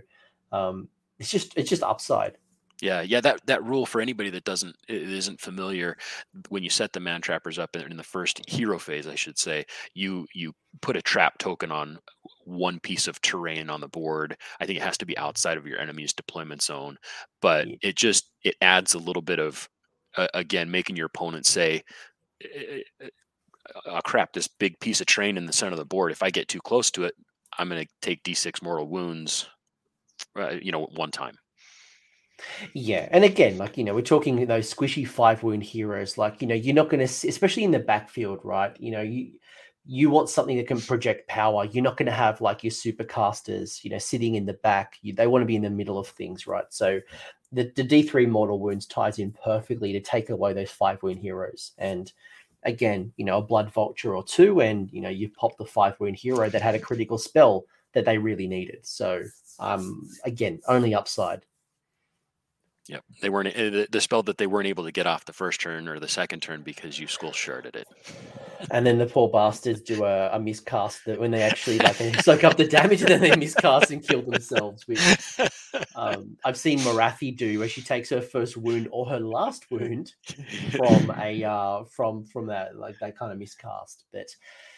[0.52, 0.88] um,
[1.18, 2.38] it's just it's just upside.
[2.82, 3.22] Yeah, yeah.
[3.22, 5.96] That that rule for anybody that doesn't isn't familiar,
[6.50, 9.38] when you set the man trappers up in, in the first hero phase, I should
[9.38, 12.00] say, you you put a trap token on
[12.46, 14.36] one piece of terrain on the board.
[14.60, 16.98] I think it has to be outside of your enemy's deployment zone,
[17.42, 19.70] but it just it adds a little bit of
[20.18, 21.84] uh, again making your opponent say.
[22.44, 23.10] "Eh, eh,
[23.86, 24.34] Oh crap!
[24.34, 26.12] This big piece of terrain in the center of the board.
[26.12, 27.16] If I get too close to it,
[27.58, 29.48] I'm going to take D6 mortal wounds.
[30.38, 31.36] Uh, you know, one time.
[32.74, 36.18] Yeah, and again, like you know, we're talking those squishy five wound heroes.
[36.18, 38.76] Like you know, you're not going to, especially in the backfield, right?
[38.80, 39.32] You know, you
[39.86, 41.66] you want something that can project power.
[41.66, 44.98] You're not going to have like your supercasters, you know, sitting in the back.
[45.02, 46.64] You, they want to be in the middle of things, right?
[46.70, 47.02] So
[47.52, 51.74] the, the D3 mortal wounds ties in perfectly to take away those five wound heroes.
[51.78, 52.12] And
[52.64, 56.00] again, you know, a blood vulture or two, and you know, you've popped the five
[56.00, 58.86] wound hero that had a critical spell that they really needed.
[58.86, 59.24] So
[59.60, 61.46] um again, only upside.
[62.90, 65.62] Yep, they weren't uh, the spell that they weren't able to get off the first
[65.62, 67.88] turn or the second turn because you school sharded it.
[68.72, 72.12] And then the poor bastards do a, a miscast that when they actually like they
[72.14, 74.86] soak up the damage and then they miscast and kill themselves.
[74.86, 75.00] Which
[75.96, 80.14] um, I've seen Morathi do, where she takes her first wound or her last wound
[80.72, 84.04] from a uh, from from that like that kind of miscast.
[84.12, 84.28] But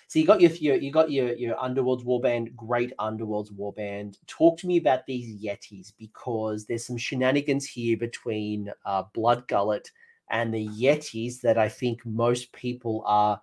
[0.08, 4.18] so you got your, your you got your your Underworld's Warband, great Underworld's Warband.
[4.28, 9.90] Talk to me about these Yetis because there's some shenanigans here between uh, Blood Gullet
[10.30, 13.42] and the Yetis that I think most people are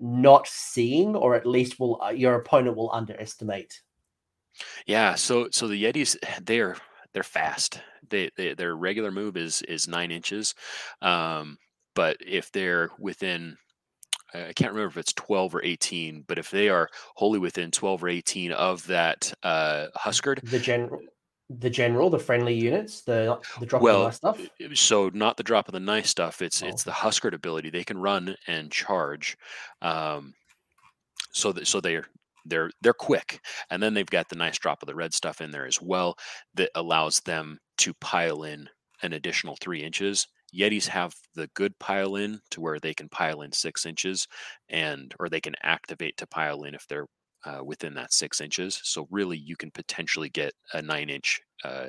[0.00, 3.80] not seeing, or at least will uh, your opponent will underestimate.
[4.86, 6.76] Yeah, so so the Yetis they're
[7.12, 7.80] they're fast.
[8.08, 10.54] They, they their regular move is is nine inches,
[11.00, 11.58] um,
[11.94, 13.56] but if they're within
[14.34, 18.04] I can't remember if it's 12 or 18, but if they are wholly within 12
[18.04, 21.00] or 18 of that uh, Huskard, the general,
[21.58, 24.40] the general, the friendly units, the the drop well, of the nice stuff.
[24.74, 26.42] So not the drop of the nice stuff.
[26.42, 26.66] It's oh.
[26.66, 27.70] it's the Huskard ability.
[27.70, 29.36] They can run and charge.
[29.80, 30.34] Um,
[31.32, 32.06] so that so they're
[32.46, 33.40] they're they're quick,
[33.70, 36.16] and then they've got the nice drop of the red stuff in there as well
[36.54, 38.68] that allows them to pile in
[39.02, 43.42] an additional three inches Yetis have the good pile in to where they can pile
[43.42, 44.26] in six inches
[44.68, 47.06] and or they can activate to pile in if they're
[47.44, 48.80] uh, within that six inches.
[48.84, 51.86] So really, you can potentially get a nine inch uh,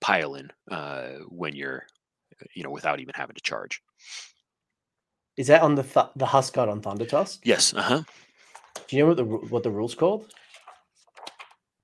[0.00, 1.86] pile in uh, when you're,
[2.54, 3.80] you know, without even having to charge.
[5.36, 7.40] Is that on the th- the Huskard on Thunder Tusk?
[7.44, 7.74] Yes.
[7.74, 8.02] Uh huh.
[8.88, 10.32] Do you know what the what the rules called?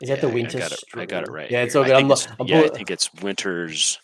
[0.00, 0.58] Is that yeah, the winter?
[0.58, 1.50] I got, it, I got it right.
[1.50, 1.94] Yeah, it's all good.
[1.94, 3.98] I'm, I'm, yeah, I think it's winters.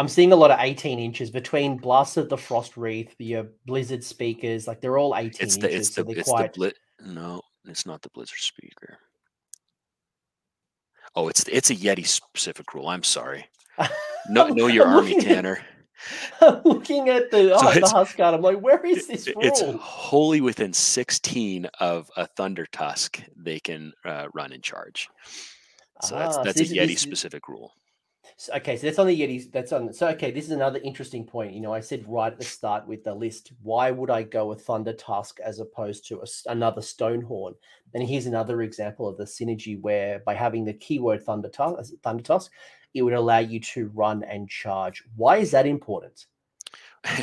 [0.00, 4.02] I'm seeing a lot of 18 inches between Blast of the Frost Wreath, your Blizzard
[4.02, 4.66] speakers.
[4.66, 5.88] Like they're all 18 it's the, inches.
[5.88, 6.54] It's the, so it's quite...
[6.54, 6.72] the blit.
[7.04, 8.96] No, it's not the Blizzard speaker.
[11.14, 12.88] Oh, it's it's a Yeti specific rule.
[12.88, 13.46] I'm sorry.
[14.28, 15.60] No, know your army, Tanner.
[16.42, 18.34] I'm looking at the, so oh, the Huskard.
[18.34, 19.36] I'm like, where is this rule?
[19.40, 25.08] It's wholly within 16 of a Thunder Tusk they can uh, run and charge.
[26.02, 27.72] So that's ah, that's so a Yeti specific rule.
[28.40, 29.52] So, okay, so that's on the Yetis.
[29.52, 29.92] That's on.
[29.92, 31.52] So okay, this is another interesting point.
[31.52, 34.46] You know, I said right at the start with the list, why would I go
[34.46, 37.52] with Thunder Tusk as opposed to a, another Stonehorn?
[37.92, 42.22] And here's another example of the synergy where by having the keyword Thunder Tusk, Thunder
[42.22, 42.50] Tusk,
[42.94, 45.04] it would allow you to run and charge.
[45.16, 46.24] Why is that important?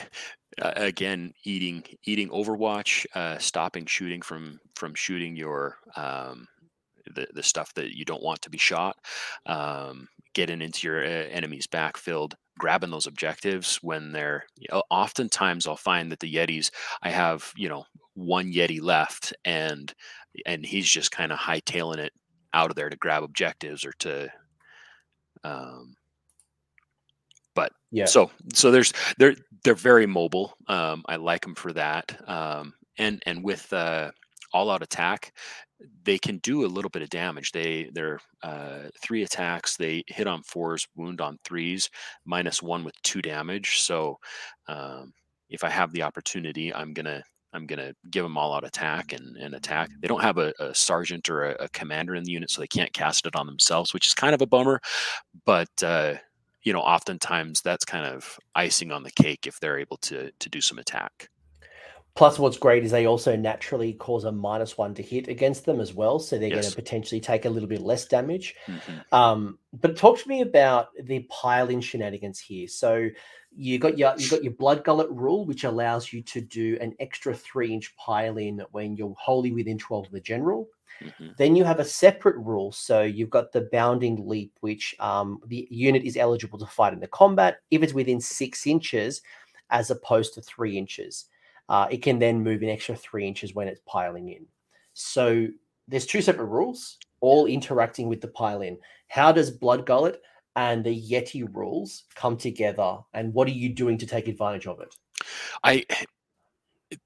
[0.59, 6.47] again eating eating overwatch uh, stopping shooting from from shooting your um,
[7.15, 8.97] the, the stuff that you don't want to be shot
[9.47, 10.07] um,
[10.37, 15.75] getting into your uh, enemy's backfield, grabbing those objectives when they're you know, oftentimes I'll
[15.75, 16.69] find that the Yetis
[17.01, 19.91] I have, you know, one Yeti left and
[20.45, 22.13] and he's just kind of hightailing it
[22.53, 24.31] out of there to grab objectives or to
[25.43, 25.95] um
[27.55, 28.05] but yeah.
[28.05, 33.21] so so there's they're they're very mobile um i like them for that um and
[33.25, 34.11] and with uh
[34.53, 35.33] all out attack
[36.03, 37.51] they can do a little bit of damage.
[37.51, 39.77] They they're uh, three attacks.
[39.77, 41.89] They hit on fours, wound on threes,
[42.25, 43.81] minus one with two damage.
[43.81, 44.17] So
[44.67, 45.13] um,
[45.49, 47.23] if I have the opportunity, I'm gonna
[47.53, 49.89] I'm gonna give them all out attack and, and attack.
[50.01, 52.67] They don't have a, a sergeant or a, a, commander in the unit, so they
[52.67, 54.81] can't cast it on themselves, which is kind of a bummer.
[55.45, 56.15] But uh,
[56.63, 60.49] you know, oftentimes that's kind of icing on the cake if they're able to to
[60.49, 61.29] do some attack.
[62.17, 65.79] Plus, what's great is they also naturally cause a minus one to hit against them
[65.79, 66.61] as well, so they're yes.
[66.63, 68.55] going to potentially take a little bit less damage.
[68.65, 69.15] Mm-hmm.
[69.15, 72.67] Um, but talk to me about the pile-in shenanigans here.
[72.67, 73.09] So
[73.55, 76.95] you got your you got your blood gullet rule, which allows you to do an
[76.99, 80.69] extra three-inch pile-in when you're wholly within twelve of the general.
[81.03, 81.27] Mm-hmm.
[81.37, 82.71] Then you have a separate rule.
[82.71, 86.99] So you've got the bounding leap, which um, the unit is eligible to fight in
[86.99, 89.21] the combat if it's within six inches,
[89.69, 91.25] as opposed to three inches
[91.69, 94.45] uh, it can then move an extra three inches when it's piling in.
[94.93, 95.47] So
[95.87, 98.77] there's two separate rules, all interacting with the pile in.
[99.07, 100.21] How does Blood Gullet
[100.55, 104.79] and the Yeti rules come together, and what are you doing to take advantage of
[104.81, 104.95] it?
[105.63, 105.85] I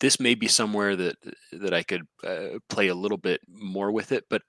[0.00, 1.16] this may be somewhere that
[1.52, 4.42] that I could uh, play a little bit more with it, but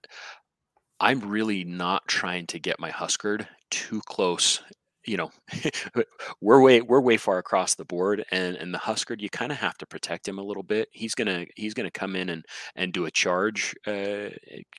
[1.00, 4.62] I'm really not trying to get my Huskard too close
[5.08, 5.32] you know
[6.42, 9.58] we're way we're way far across the board and and the Huskard, you kind of
[9.58, 12.94] have to protect him a little bit he's gonna he's gonna come in and and
[12.94, 14.30] do a charge uh,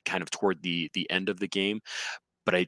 [0.05, 1.81] kind of toward the the end of the game
[2.45, 2.67] but i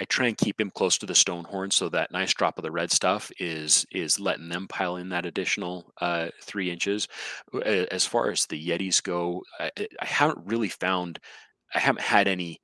[0.00, 2.70] I try and keep him close to the Stonehorn so that nice drop of the
[2.70, 7.06] red stuff is is letting them pile in that additional uh, three inches.
[7.64, 9.70] As far as the Yetis go, I,
[10.00, 11.18] I haven't really found,
[11.74, 12.60] I haven't had any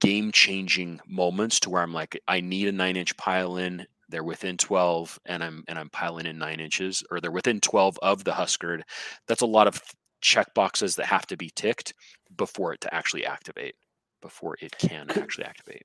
[0.00, 3.86] game changing moments to where I'm like, I need a nine inch pile in.
[4.08, 7.98] They're within 12 and I'm and I'm piling in nine inches, or they're within 12
[8.02, 8.84] of the Huskard.
[9.26, 9.82] That's a lot of
[10.20, 11.94] check boxes that have to be ticked
[12.36, 13.74] before it to actually activate,
[14.22, 15.82] before it can actually activate.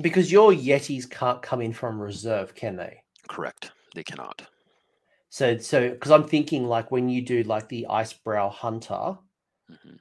[0.00, 3.02] Because your Yetis can't come in from reserve, can they?
[3.28, 3.72] Correct.
[3.94, 4.42] They cannot.
[5.28, 9.18] So, so because I'm thinking like when you do like the Icebrow Hunter,
[9.70, 9.96] mm-hmm.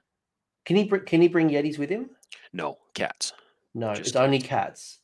[0.65, 2.09] can he bring can he bring Yetis with him?
[2.53, 3.33] No, cats.
[3.73, 4.99] No, Just it's only cats.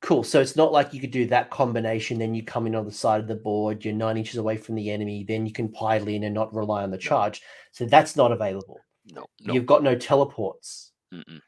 [0.00, 0.24] Cool.
[0.24, 2.18] So it's not like you could do that combination.
[2.18, 3.84] Then you come in on the side of the board.
[3.84, 5.24] You're nine inches away from the enemy.
[5.28, 7.42] Then you can pile in and not rely on the charge.
[7.72, 8.78] So that's not available.
[9.12, 9.54] No, no.
[9.54, 10.92] You've got no teleports.
[11.12, 11.40] Mm-mm.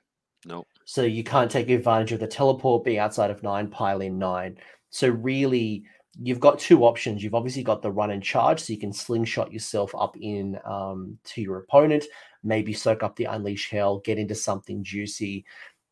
[0.44, 0.64] No.
[0.84, 4.58] So you can't take advantage of the teleport being outside of nine, pile in nine.
[4.90, 5.84] So really,
[6.20, 7.22] you've got two options.
[7.22, 11.18] You've obviously got the run and charge, so you can slingshot yourself up in um,
[11.24, 12.04] to your opponent,
[12.42, 15.44] maybe soak up the unleash hell, get into something juicy.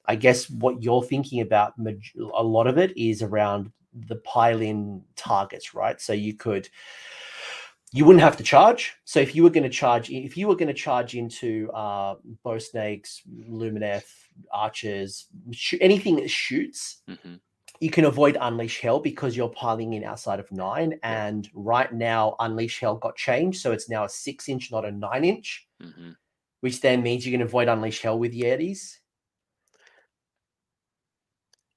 [0.06, 3.70] I guess what you're thinking about a lot of it is around
[4.08, 6.00] the pile in targets, right?
[6.00, 6.68] So you could
[7.92, 8.94] you wouldn't have to charge.
[9.04, 12.16] So if you were going to charge, if you were going to charge into uh,
[12.44, 14.12] bow snakes, lumineth,
[14.52, 17.34] archers, sh- anything that shoots, mm-hmm.
[17.80, 21.00] you can avoid unleash hell because you're piling in outside of nine.
[21.02, 24.92] And right now, unleash hell got changed, so it's now a six inch, not a
[24.92, 26.10] nine inch, mm-hmm.
[26.60, 28.98] Which then means you can avoid unleash hell with Yetis.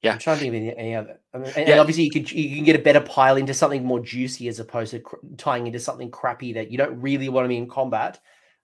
[0.01, 1.19] Yeah, I'm trying to think of any, any other.
[1.33, 1.79] I mean, and yeah.
[1.79, 4.91] obviously, you can you can get a better pile into something more juicy as opposed
[4.91, 8.19] to cr- tying into something crappy that you don't really want to be in combat.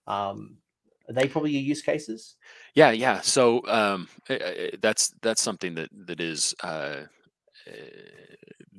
[0.05, 0.57] Um,
[1.07, 2.35] are they probably your use cases?
[2.75, 3.21] Yeah, yeah.
[3.21, 7.03] So um, eh, eh, eh, that's that's something that that is uh,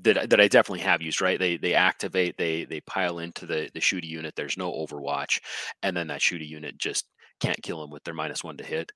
[0.03, 1.23] that that I definitely have used.
[1.23, 4.37] Right, they they activate, they they pile into the the shooty unit.
[4.37, 5.41] There's no Overwatch,
[5.83, 7.07] and then that shooty unit just
[7.41, 8.93] can't kill them with their minus one to hit.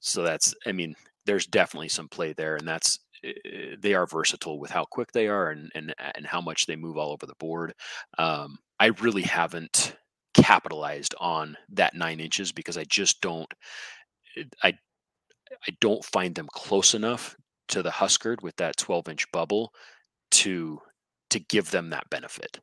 [0.00, 0.94] So that's, I mean,
[1.26, 5.12] there's definitely some play there, and that's eh, eh, they are versatile with how quick
[5.12, 7.74] they are and and and how much they move all over the board.
[8.18, 9.96] Um, I really haven't
[10.34, 13.52] capitalized on that nine inches because I just don't.
[14.36, 14.74] Eh, I
[15.66, 17.36] I don't find them close enough
[17.68, 19.72] to the Huskard with that 12 inch bubble
[20.32, 20.80] to
[21.30, 22.60] to give them that benefit.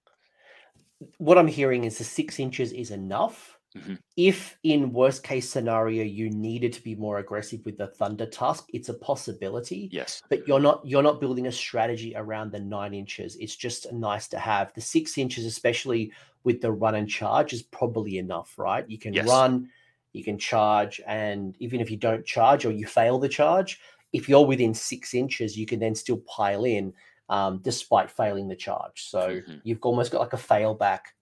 [1.18, 3.96] What I'm hearing is the six inches is enough Mm-hmm.
[4.18, 8.68] If in worst case scenario you needed to be more aggressive with the Thunder Tusk,
[8.74, 9.90] it's a possibility.
[9.92, 10.22] Yes.
[10.30, 13.38] But you're not you're not building a strategy around the nine inches.
[13.38, 14.74] It's just nice to have.
[14.74, 16.12] The six inches, especially
[16.44, 18.90] with the run and charge, is probably enough, right?
[18.90, 19.28] You can yes.
[19.28, 19.70] run,
[20.12, 23.80] you can charge, and even if you don't charge or you fail the charge,
[24.12, 26.94] if you're within six inches, you can then still pile in
[27.30, 29.04] um, despite failing the charge.
[29.10, 29.58] So mm-hmm.
[29.64, 31.14] you've almost got like a fail back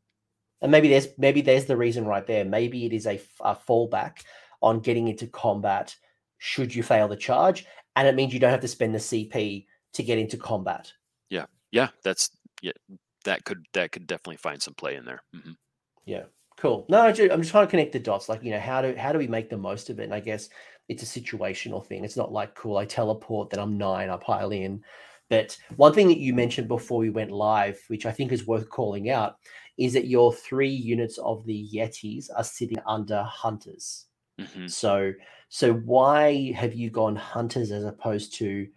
[0.61, 2.45] and maybe there's maybe there's the reason right there.
[2.45, 4.23] Maybe it is a, a fallback
[4.61, 5.95] on getting into combat
[6.37, 7.65] should you fail the charge,
[7.95, 10.91] and it means you don't have to spend the CP to get into combat.
[11.29, 12.31] Yeah, yeah, that's
[12.61, 12.71] yeah,
[13.25, 15.21] that could that could definitely find some play in there.
[15.35, 15.51] Mm-hmm.
[16.05, 16.23] Yeah,
[16.57, 16.85] cool.
[16.89, 18.29] No, I'm just trying to connect the dots.
[18.29, 20.05] Like you know, how do how do we make the most of it?
[20.05, 20.49] And I guess
[20.87, 22.03] it's a situational thing.
[22.03, 22.77] It's not like cool.
[22.77, 24.83] I teleport, then I'm nine, I pile in.
[25.29, 28.69] But one thing that you mentioned before we went live, which I think is worth
[28.69, 29.37] calling out,
[29.77, 34.05] is that your three units of the Yetis are sitting under hunters.
[34.39, 34.67] Mm-hmm.
[34.67, 35.13] So,
[35.49, 38.67] so why have you gone hunters as opposed to,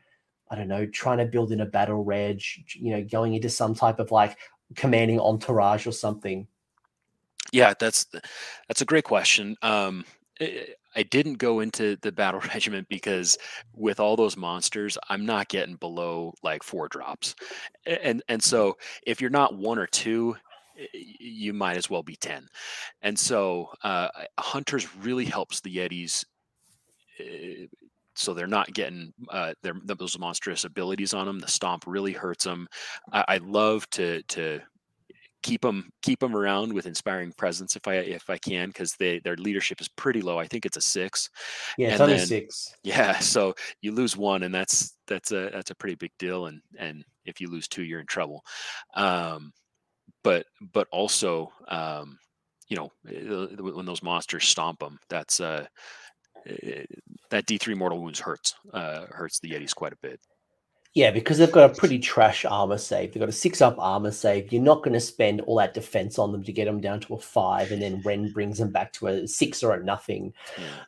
[0.51, 2.43] I don't know, trying to build in a battle reg,
[2.75, 4.37] you know, going into some type of like
[4.77, 6.47] commanding entourage or something?
[7.53, 8.07] Yeah, that's
[8.69, 9.57] that's a great question.
[9.63, 10.05] Um,
[10.95, 13.39] I didn't go into the battle regiment because
[13.75, 17.35] with all those monsters, I'm not getting below like four drops,
[17.87, 20.37] and and so if you're not one or two,
[20.93, 22.47] you might as well be 10.
[23.03, 24.09] And so uh,
[24.39, 26.25] hunters really helps the Yetis.
[27.21, 27.67] Uh,
[28.15, 31.39] so they're not getting uh, their, those monstrous abilities on them.
[31.39, 32.69] The stomp really hurts them.
[33.11, 34.61] I, I love to to
[35.43, 39.19] keep them keep them around with inspiring presence if I if I can because they
[39.21, 40.39] their leadership is pretty low.
[40.39, 41.29] I think it's a six.
[41.77, 42.75] Yeah, it's and only then, six.
[42.83, 46.47] Yeah, so you lose one, and that's that's a that's a pretty big deal.
[46.47, 48.45] And and if you lose two, you're in trouble.
[48.95, 49.53] Um,
[50.25, 52.19] but but also um,
[52.69, 55.67] you know eh, when those monsters stomp them, that's uh,
[56.47, 56.85] eh,
[57.31, 60.21] that D3 mortal wounds hurts uh, hurts the Yetis quite a bit.
[60.95, 63.13] Yeah, because they've got a pretty trash armor save.
[63.15, 64.53] They've got a six up armor save.
[64.53, 67.15] You're not going to spend all that defense on them to get them down to
[67.15, 70.35] a five, and then Ren brings them back to a six or a nothing.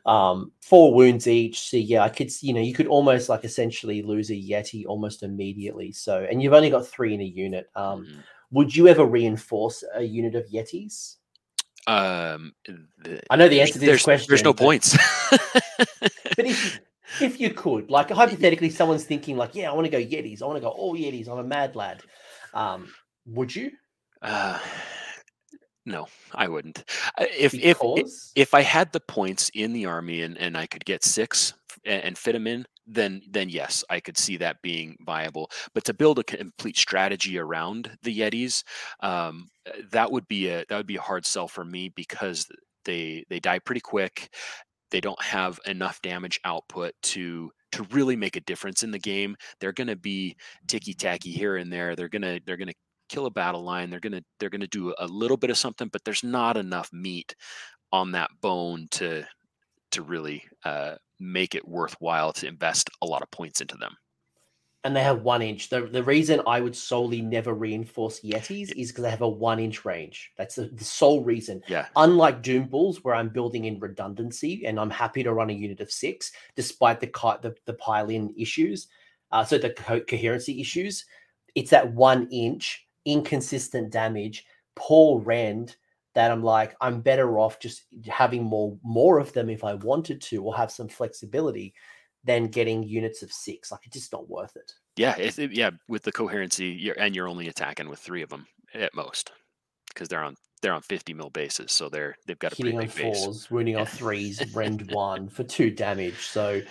[0.05, 1.59] Um, four wounds each.
[1.59, 5.23] So yeah, I could, you know, you could almost like essentially lose a Yeti almost
[5.23, 5.91] immediately.
[5.91, 7.67] So, and you've only got three in a unit.
[7.75, 8.23] Um, Mhm.
[8.51, 11.15] would you ever reinforce a unit of Yetis?
[11.87, 12.53] Um,
[13.03, 14.27] the- I know the answer to this there's, question.
[14.29, 14.95] There's no but- points.
[16.37, 16.79] But if
[17.21, 20.41] if you could, like hypothetically, someone's thinking like, yeah, I want to go Yetis.
[20.41, 21.27] I want to go all Yetis.
[21.29, 22.03] I'm a mad lad.
[22.53, 22.93] Um,
[23.25, 23.71] would you?
[24.21, 24.59] uh,
[25.85, 26.83] no, I wouldn't.
[27.17, 30.67] Uh, If if Because if I had the points in the army and, and I
[30.67, 31.53] could get six
[31.85, 35.49] and, and fit them in, then then yes, I could see that being viable.
[35.73, 38.63] But to build a complete strategy around the Yetis,
[39.01, 39.47] um,
[39.91, 42.47] that would be a that would be a hard sell for me because
[42.85, 44.29] they they die pretty quick.
[44.91, 49.35] They don't have enough damage output to to really make a difference in the game.
[49.59, 50.37] They're going to be
[50.67, 51.95] ticky tacky here and there.
[51.95, 52.73] They're gonna they're gonna
[53.09, 53.89] kill a battle line.
[53.89, 57.35] They're gonna they're gonna do a little bit of something, but there's not enough meat
[57.91, 59.25] on that bone to
[59.91, 63.95] to really uh, make it worthwhile to invest a lot of points into them.
[64.85, 65.69] And they have one inch.
[65.69, 69.59] The the reason I would solely never reinforce Yetis is because they have a one
[69.59, 70.31] inch range.
[70.37, 71.63] That's the, the sole reason.
[71.67, 75.53] Yeah, Unlike Doom Bulls, where I'm building in redundancy and I'm happy to run a
[75.53, 77.09] unit of six, despite the
[77.41, 78.87] the, the pile-in issues,
[79.31, 81.03] uh, so the co- coherency issues,
[81.55, 84.45] it's that one inch inconsistent damage.
[84.75, 85.77] Poor rend
[86.13, 90.21] that I'm like I'm better off just having more more of them if I wanted
[90.21, 91.73] to, or have some flexibility,
[92.25, 93.71] than getting units of six.
[93.71, 94.71] Like it's just not worth it.
[94.97, 95.69] yeah, it, it- yeah.
[95.87, 99.31] With the coherency, you're, and you're only attacking with three of them at most
[99.89, 102.89] because they're on they're on 50 mil bases, so they're they've got a hitting pretty
[102.91, 103.23] on big base.
[103.25, 103.85] fours, wounding on Yeah.
[103.85, 106.25] threes, rend one for two damage.
[106.27, 106.61] So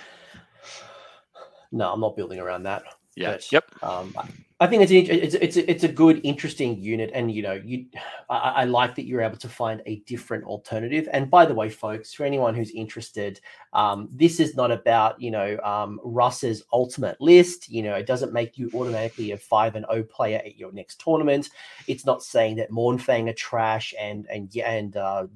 [1.72, 2.82] no, I'm not building around that.
[3.16, 3.64] Yeah, But, yep.
[3.82, 4.14] Um,
[4.60, 7.86] I- think it's it's it's a, it's a good, interesting unit, and you know, you
[8.30, 11.08] I, I like that you're able to find a different alternative.
[11.12, 13.40] And by the way, folks, for anyone who's interested,
[13.72, 17.68] um, this is not about you know um, Russ's ultimate list.
[17.68, 21.00] You know, it doesn't make you automatically a five and O player at your next
[21.00, 21.50] tournament.
[21.88, 25.26] It's not saying that Mournfang are trash and and and uh,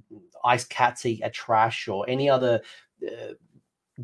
[0.44, 2.62] Ice Catsy are trash or any other
[3.06, 3.34] uh,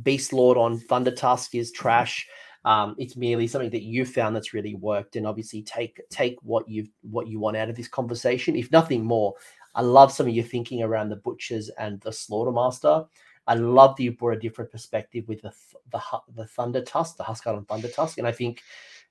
[0.02, 2.26] Beast Lord on Thunder Tusk is trash.
[2.64, 6.68] Um, it's merely something that you found that's really worked, and obviously take take what
[6.68, 8.56] you what you want out of this conversation.
[8.56, 9.34] If nothing more,
[9.74, 13.06] I love some of your thinking around the butchers and the slaughtermaster.
[13.46, 15.52] I love that you brought a different perspective with the
[15.92, 16.00] the
[16.34, 18.62] the Thunder Tusk, the Huskard and Thunder Tusk, and I think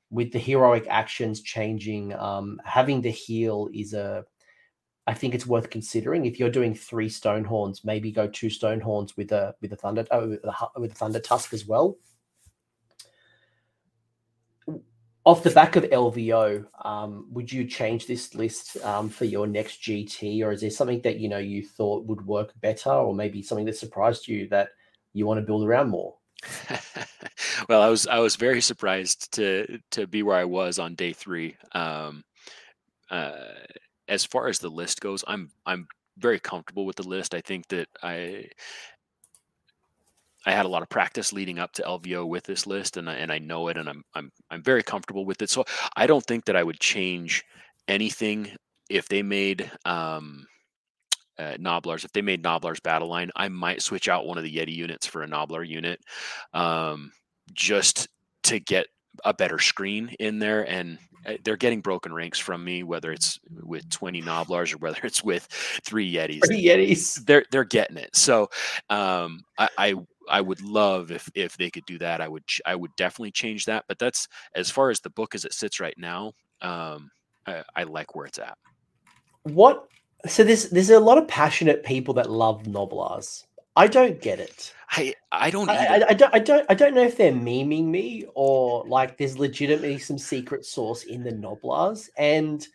[0.10, 4.26] with the heroic actions changing, um, having the heal is a
[5.06, 6.26] I think it's worth considering.
[6.26, 10.38] If you're doing three Stonehorns, maybe go two Stonehorns with a with a thunder oh,
[10.78, 11.98] with, a, thunder tusk as well.
[15.26, 19.82] Off the back of LVO, um, would you change this list um, for your next
[19.82, 23.42] GT, or is there something that you know you thought would work better, or maybe
[23.42, 24.70] something that surprised you that
[25.14, 26.16] you want to build around more?
[27.70, 31.14] well, I was I was very surprised to to be where I was on day
[31.14, 31.56] three.
[31.72, 32.24] Um,
[33.10, 33.32] uh,
[34.08, 35.88] as far as the list goes, I'm I'm
[36.18, 37.34] very comfortable with the list.
[37.34, 38.50] I think that I
[40.46, 43.14] I had a lot of practice leading up to LVO with this list, and I,
[43.16, 45.50] and I know it, and I'm I'm I'm very comfortable with it.
[45.50, 45.66] So
[45.96, 47.44] I don't think that I would change
[47.88, 48.52] anything
[48.90, 50.46] if they made um,
[51.38, 52.06] uh, Gnoblars.
[52.06, 55.08] If they made Gnoblars battle line, I might switch out one of the Yeti units
[55.08, 56.00] for a Gnoblar unit,
[56.54, 57.12] um,
[57.54, 58.08] just
[58.44, 58.88] to get
[59.24, 60.68] a better screen in there.
[60.70, 65.00] And uh, they're getting broken ranks from me, whether it's with 20 Gnoblars or whether
[65.04, 65.48] it's with
[65.84, 67.26] three Yetis Three Yetis.
[67.26, 68.16] they're they're getting it.
[68.16, 68.50] So
[68.90, 69.96] um, I, I
[70.30, 72.22] I would love if if they could do that.
[72.22, 73.86] I would ch- I would definitely change that.
[73.88, 76.34] But that's as far as the book as it sits right now.
[76.62, 77.12] Um,
[77.46, 78.58] I, I like where it's at.
[79.44, 79.88] What?
[80.28, 83.44] So there's there's a lot of passionate people that love Gnoblars.
[83.76, 84.74] I don't get it.
[84.92, 85.76] I I don't I.
[85.76, 89.38] I, I don't I don't I don't know if they're memeing me or like there's
[89.38, 92.66] legitimately some secret source in the Gnoblars and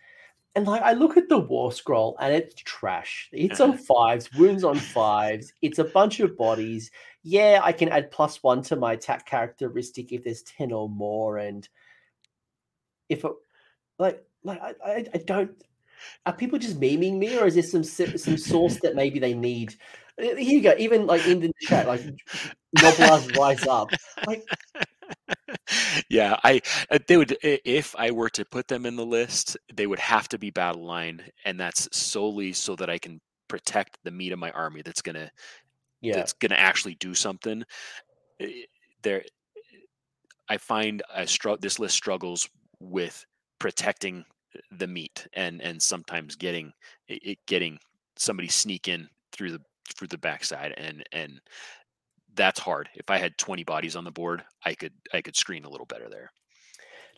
[0.55, 3.29] and like I look at the war scroll and it's trash.
[3.33, 5.53] It's on fives, wounds on fives.
[5.63, 6.91] It's a bunch of bodies.
[7.23, 11.39] Yeah, I can add plus one to my attack characteristic if there's ten or more,
[11.39, 11.69] and
[13.09, 13.33] if it,
[13.99, 15.51] like like I, I, don't.
[16.27, 19.75] Are people just memeing me, or is there some some source that maybe they need?
[20.17, 20.75] Here you go.
[20.79, 22.03] Even like in the chat, like
[22.77, 23.91] Gnoblars rise up.
[24.27, 24.45] Like
[26.11, 29.87] yeah, I uh, they would if I were to put them in the list, they
[29.87, 34.11] would have to be battle line, and that's solely so that I can protect the
[34.11, 34.83] meat of my army.
[34.83, 35.31] That's gonna
[36.01, 37.65] yeah, that's gonna actually do something.
[38.41, 38.65] Eh,
[39.03, 39.25] There,
[40.49, 41.59] I find I struggle.
[41.61, 42.49] this list struggles
[42.81, 43.25] with
[43.59, 44.25] protecting
[44.71, 46.73] the meat and and sometimes getting
[47.09, 47.79] it getting
[48.17, 49.63] somebody sneak in through the
[49.97, 51.41] through the backside and and
[52.35, 52.91] that's hard.
[52.95, 55.87] If I had 20 bodies on the board, I could I could screen a little
[55.87, 56.33] better there.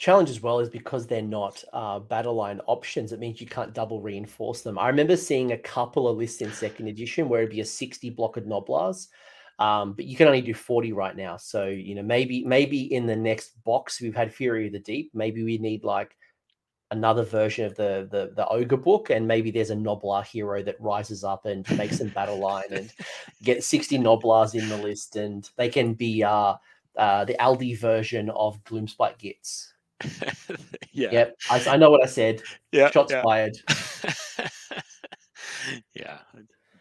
[0.01, 3.13] Challenge as well is because they're not uh, battle line options.
[3.13, 4.79] It means you can't double reinforce them.
[4.79, 8.09] I remember seeing a couple of lists in second edition where it'd be a 60
[8.09, 9.09] block of Gnoblars,
[9.59, 11.37] um, but you can only do 40 right now.
[11.37, 15.11] So you know maybe maybe in the next box we've had Fury of the Deep.
[15.13, 16.17] Maybe we need like
[16.91, 20.81] another version of the the the ogre book and maybe there's a Gnoblar hero that
[20.81, 22.91] rises up and makes them battle line and
[23.43, 26.55] get 60 Gnoblars in the list and they can be uh
[26.97, 29.75] uh the aldi version of gloomspite gits
[30.93, 31.09] yeah.
[31.11, 32.43] Yep I, I, know what i said.
[32.73, 33.23] Yeah shots yeah.
[33.23, 33.57] fired.
[35.95, 36.19] Yeah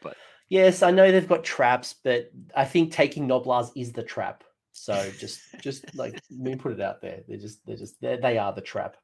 [0.02, 0.16] but
[0.48, 4.44] yes i know they've got traps but i think taking Gnoblars is the trap.
[4.80, 7.22] So just just like me put it out there.
[7.28, 8.96] They're just they're just they're, they are the trap.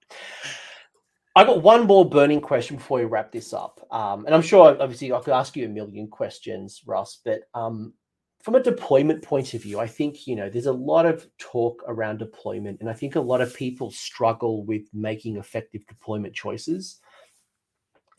[1.35, 4.81] I got one more burning question before we wrap this up, um, and I'm sure
[4.81, 7.19] obviously I could ask you a million questions, Russ.
[7.23, 7.93] But um,
[8.45, 11.83] from a deployment point of view, I think you know there's a lot of talk
[11.87, 16.99] around deployment, and I think a lot of people struggle with making effective deployment choices.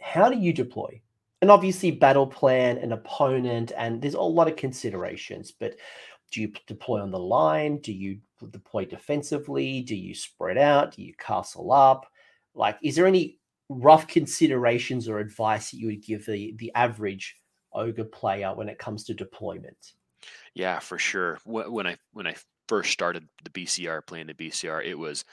[0.00, 1.00] How do you deploy?
[1.42, 5.52] And obviously, battle plan, and opponent, and there's a lot of considerations.
[5.52, 5.76] But
[6.32, 7.78] do you deploy on the line?
[7.78, 8.18] Do you
[8.50, 9.82] deploy defensively?
[9.82, 10.96] Do you spread out?
[10.96, 12.04] Do you castle up?
[12.52, 13.38] Like, is there any
[13.68, 17.36] rough considerations or advice that you would give the the average
[17.72, 19.92] ogre player when it comes to deployment?
[20.54, 21.38] Yeah, for sure.
[21.44, 22.34] When I when I
[22.68, 25.24] first started the BCR playing the BCR, it was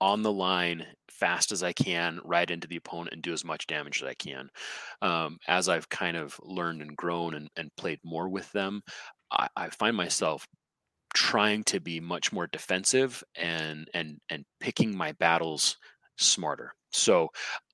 [0.00, 3.68] on the line fast as I can, right into the opponent, and do as much
[3.68, 4.50] damage as I can.
[5.00, 8.82] Um, as I've kind of learned and grown and, and played more with them,
[9.30, 10.44] I, I, find myself
[11.14, 15.76] trying to be much more defensive and and and picking my battles
[16.18, 16.74] smarter.
[16.90, 17.28] So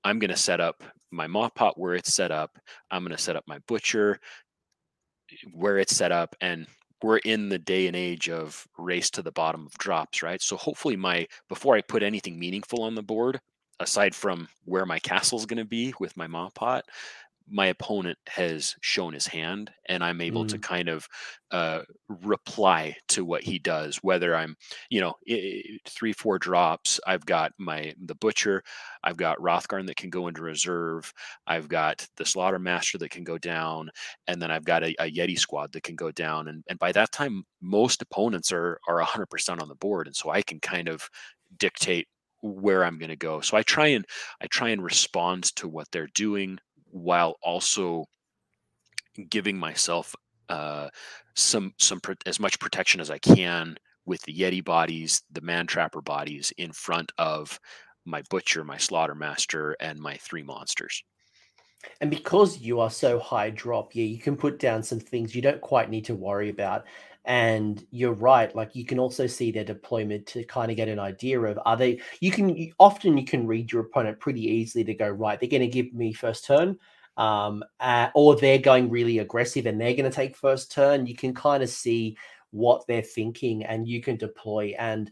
[0.05, 2.59] I'm going to set up my Mawpot where it's set up.
[2.91, 4.21] I'm going to set up my butcher
[5.53, 6.67] where it's set up and
[7.03, 10.43] we're in the day and age of race to the bottom of drops, right?
[10.43, 13.41] So hopefully my before I put anything meaningful on the board,
[13.81, 16.83] aside from where my castle is going to be with my Mawpot,
[17.51, 20.49] my opponent has shown his hand and i'm able mm.
[20.49, 21.07] to kind of
[21.51, 24.55] uh, reply to what he does whether i'm
[24.91, 25.15] you know
[25.87, 28.63] three four drops i've got my the butcher
[29.03, 31.13] i've got Hrothgorn that can go into reserve
[31.47, 33.91] i've got the slaughter master that can go down
[34.27, 36.93] and then i've got a, a yeti squad that can go down and, and by
[36.93, 40.89] that time most opponents are are 100% on the board and so i can kind
[40.89, 41.09] of
[41.59, 42.09] dictate
[42.43, 43.41] where I'm going to go.
[43.41, 44.05] So I try and
[44.41, 46.59] I try and respond to what they're doing
[46.91, 48.05] while also
[49.29, 50.15] giving myself
[50.49, 50.89] uh,
[51.35, 55.67] some some pro- as much protection as I can with the Yeti bodies, the Man
[55.67, 57.61] Trapper bodies in front of
[58.05, 61.05] my butcher, my slaughter master, and my three monsters.
[62.01, 65.43] And because you are so high drop, yeah, you can put down some things you
[65.43, 66.87] don't quite need to worry about.
[67.25, 70.99] And you're right, like you can also see their deployment to kind of get an
[70.99, 72.01] idea of are they.
[72.21, 75.39] You can often you can read your opponent pretty easily to go right.
[75.39, 76.79] They're going to give me first turn,
[77.19, 81.07] um, uh, or they're going really aggressive and they're going to take first turn.
[81.07, 82.17] You can kind of see
[82.51, 84.75] what they're thinking, and you can deploy.
[84.79, 85.11] And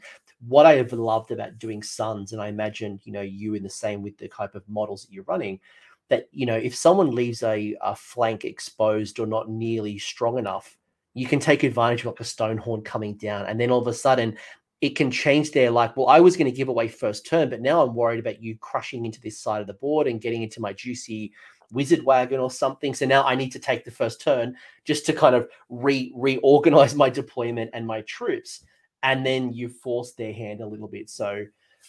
[0.48, 3.68] what I have loved about doing Sons, and I imagine you know you in the
[3.68, 5.60] same with the type of models that you're running
[6.08, 10.76] that you know if someone leaves a, a flank exposed or not nearly strong enough
[11.16, 13.94] you can take advantage of like a stonehorn coming down and then all of a
[13.94, 14.36] sudden
[14.82, 17.62] it can change their like well i was going to give away first turn but
[17.62, 20.60] now i'm worried about you crushing into this side of the board and getting into
[20.60, 21.32] my juicy
[21.72, 25.12] wizard wagon or something so now i need to take the first turn just to
[25.14, 28.62] kind of re reorganize my deployment and my troops
[29.02, 31.44] and then you force their hand a little bit so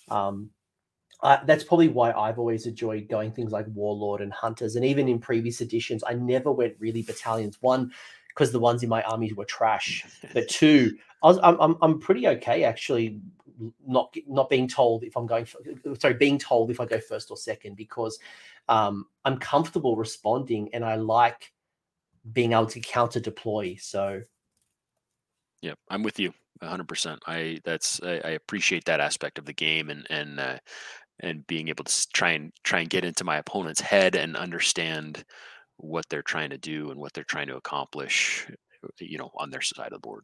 [0.10, 0.50] um
[1.46, 4.76] that's probably why I've always enjoyed going things like Warlord and Hunters.
[4.76, 7.58] And even in previous editions, I never went really battalions.
[7.60, 7.92] One,
[8.38, 10.06] because the ones in my armies were trash.
[10.34, 13.20] But two, I was, I'm, I'm, I'm pretty okay actually
[13.88, 15.60] not not being told if I'm going for,
[16.00, 18.20] sorry being told if I go first or second because
[18.70, 21.52] um, I'm comfortable responding and I like
[22.32, 23.78] being able to counter deploy.
[23.80, 24.22] So
[25.64, 26.32] yeah, I'm with you
[26.62, 27.18] 100%.
[27.26, 30.60] I that's I, I appreciate that aspect of the game and and uh,
[31.22, 35.26] and being able to try and try and get into my opponent's head and understand
[35.78, 38.48] what they're trying to do and what they're trying to accomplish
[39.00, 40.24] you know on their side of the board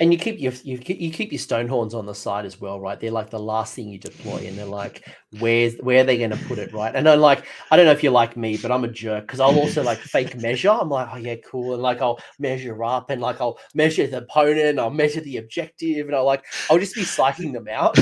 [0.00, 2.98] And you keep your you, you keep your Stonehorns on the side as well, right?
[2.98, 5.08] They're like the last thing you deploy, and they're like,
[5.38, 6.92] where's where are they going to put it, right?
[6.92, 9.38] And I'm like, I don't know if you're like me, but I'm a jerk because
[9.38, 10.70] I'll also like fake measure.
[10.70, 14.18] I'm like, oh yeah, cool, and like I'll measure up, and like I'll measure the
[14.18, 17.96] opponent, I'll measure the objective, and I'll like I'll just be psyching them out.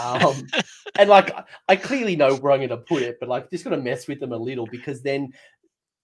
[0.00, 0.46] Um,
[0.98, 1.32] and like
[1.68, 4.06] I clearly know where I'm going to put it, but like just going to mess
[4.06, 5.32] with them a little because then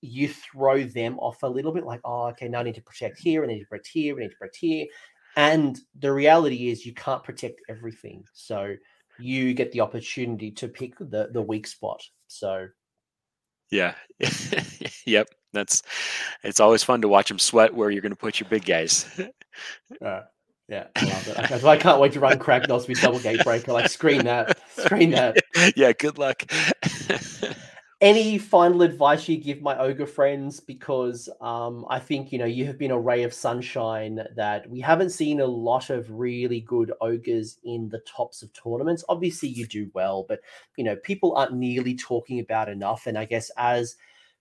[0.00, 3.18] you throw them off a little bit, like, oh, okay, now I need to protect
[3.18, 4.86] here, I need to protect here, I need to protect here.
[5.36, 8.24] And the reality is, you can't protect everything.
[8.34, 8.74] So
[9.18, 12.02] you get the opportunity to pick the the weak spot.
[12.26, 12.68] So
[13.70, 13.94] yeah,
[15.06, 15.28] yep.
[15.52, 15.82] That's
[16.44, 19.06] it's always fun to watch them sweat where you're going to put your big guys.
[20.04, 20.20] uh,
[20.68, 21.64] yeah, I love it.
[21.64, 23.68] I can't wait to run Kragnos with double Gatebreaker.
[23.68, 25.38] Like screen that, screen that.
[25.76, 26.44] Yeah, good luck
[28.00, 30.58] any final advice you give my ogre friends?
[30.60, 34.80] Because um, i think you know you have been a ray of sunshine that we
[34.80, 39.04] haven't seen a lot of really good ogres in the tops of tournaments.
[39.08, 40.40] Obviously you do well but
[40.76, 43.06] you know people aren't nearly talking about enough.
[43.06, 43.96] And i guess as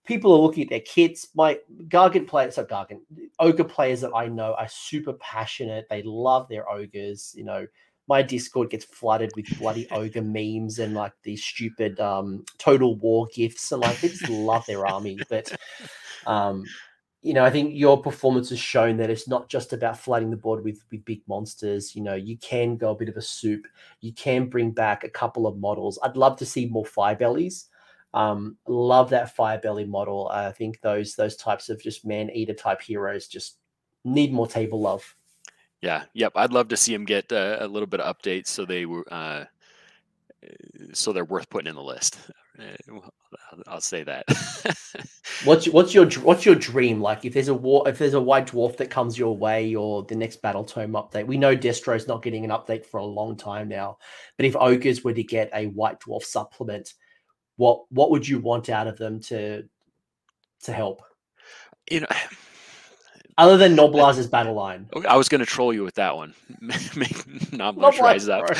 [0.06, 1.58] people are looking at their kits my
[1.88, 3.00] gargant players so gargant
[3.38, 5.86] ogre players that i know are super passionate.
[5.90, 7.66] They love their ogres you know
[8.10, 13.28] my Discord gets flooded with bloody ogre memes and like these stupid um, total war
[13.32, 15.16] gifts and like they just love their army.
[15.28, 15.52] But
[16.26, 16.64] um,
[17.22, 20.36] you know, I think your performance has shown that it's not just about flooding the
[20.36, 21.94] board with with big monsters.
[21.94, 23.68] You know, you can go a bit of a soup.
[24.00, 25.96] You can bring back a couple of models.
[26.02, 27.68] I'd love to see more fire bellies.
[28.12, 30.28] Um, love that fire belly model.
[30.32, 33.58] I think those those types of just man eater type heroes just
[34.04, 35.14] need more table love.
[35.82, 36.32] Yeah, yep.
[36.36, 39.04] I'd love to see them get uh, a little bit of updates so they were
[39.10, 39.44] uh,
[40.92, 42.18] so they're worth putting in the list.
[42.58, 43.00] Uh,
[43.66, 44.24] I'll say that.
[45.44, 47.24] what's what's your what's your dream like?
[47.24, 50.16] If there's a war, if there's a white dwarf that comes your way, or the
[50.16, 53.68] next battle tome update, we know Destro's not getting an update for a long time
[53.68, 53.98] now.
[54.36, 56.94] But if ogres were to get a white dwarf supplement,
[57.56, 59.64] what what would you want out of them to
[60.64, 61.02] to help?
[61.90, 62.06] You know
[63.38, 64.88] other than Gnoblars battle line.
[65.08, 66.34] I was going to troll you with that one.
[66.60, 68.56] Not much Gnoblar, rise up.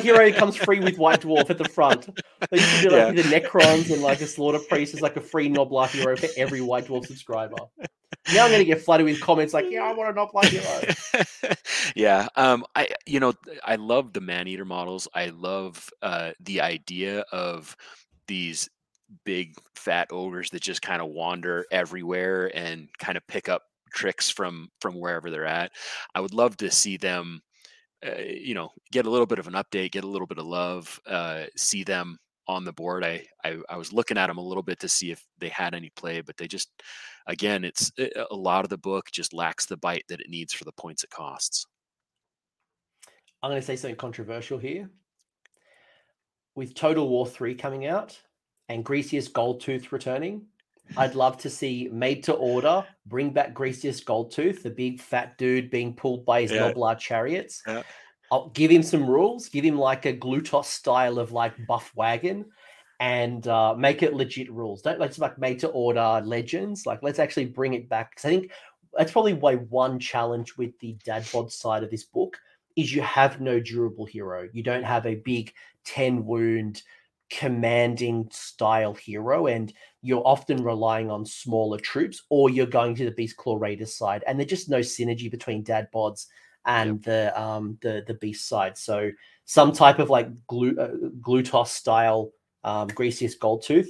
[0.00, 2.08] Hero comes free with White Dwarf at the front.
[2.50, 3.22] They used to do like yeah.
[3.22, 6.60] the Necrons and like a Slaughter Priest is like a free Gnoblar hero for every
[6.60, 7.56] White Dwarf subscriber.
[8.32, 11.54] Now I'm going to get flooded with comments like, "Yeah, I want a Gnoblar hero."
[11.94, 15.08] yeah, um, I you know I love the man eater models.
[15.14, 17.76] I love uh, the idea of
[18.26, 18.70] these
[19.24, 23.62] big fat ogres that just kind of wander everywhere and kind of pick up
[23.94, 25.72] tricks from from wherever they're at.
[26.14, 27.40] I would love to see them,
[28.06, 30.46] uh, you know, get a little bit of an update, get a little bit of
[30.46, 33.04] love, uh, see them on the board.
[33.04, 35.74] I, I, I was looking at them a little bit to see if they had
[35.74, 36.70] any play, but they just
[37.26, 40.52] again, it's eh, a lot of the book just lacks the bite that it needs
[40.52, 41.66] for the points it costs.
[43.42, 44.88] I'm going to say something controversial here.
[46.54, 48.18] With Total War 3 coming out
[48.68, 50.46] and Greasus Goldtooth returning,
[50.96, 55.70] I'd love to see made to order bring back Greasus Goldtooth, the big fat dude
[55.70, 56.72] being pulled by his yeah.
[56.72, 57.62] Gnoblar chariots.
[57.66, 57.82] Yeah.
[58.30, 62.46] I'll give him some rules, give him like a Glutos style of like buff wagon
[63.00, 64.82] and uh, make it legit rules.
[64.82, 66.86] Don't let's like made to order legends.
[66.86, 68.10] Like let's actually bring it back.
[68.10, 68.50] Because I think
[68.96, 72.38] that's probably why one challenge with the dad bod side of this book
[72.76, 74.48] is you have no durable hero.
[74.52, 75.52] You don't have a big
[75.84, 76.82] 10 wound
[77.30, 79.72] commanding style hero and
[80.02, 84.22] you're often relying on smaller troops or you're going to the beast claw raiders side
[84.26, 86.26] and there's just no synergy between dad bods
[86.66, 87.02] and yep.
[87.02, 89.10] the um the the beast side so
[89.46, 92.30] some type of like glu- uh, glutos style
[92.62, 93.88] um Greasus Goldtooth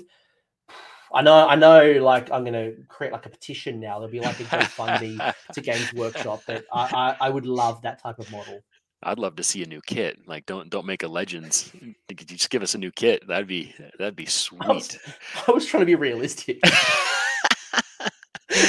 [1.14, 2.02] I know, I know.
[2.02, 4.00] Like, I'm going to create like a petition now.
[4.00, 8.02] There'll be like a GoFundMe to Games Workshop, but I, I, I would love that
[8.02, 8.64] type of model.
[9.04, 10.18] I'd love to see a new kit.
[10.26, 11.70] Like, don't don't make a Legends.
[12.08, 13.26] Could you Just give us a new kit.
[13.28, 14.62] That'd be that'd be sweet.
[14.62, 14.98] I was,
[15.48, 16.58] I was trying to be realistic.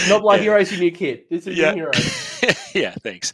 [0.10, 0.44] Not like yeah.
[0.44, 1.30] heroes, your new kit.
[1.30, 1.72] This is yeah.
[1.72, 1.92] new hero.
[2.74, 3.32] yeah, thanks.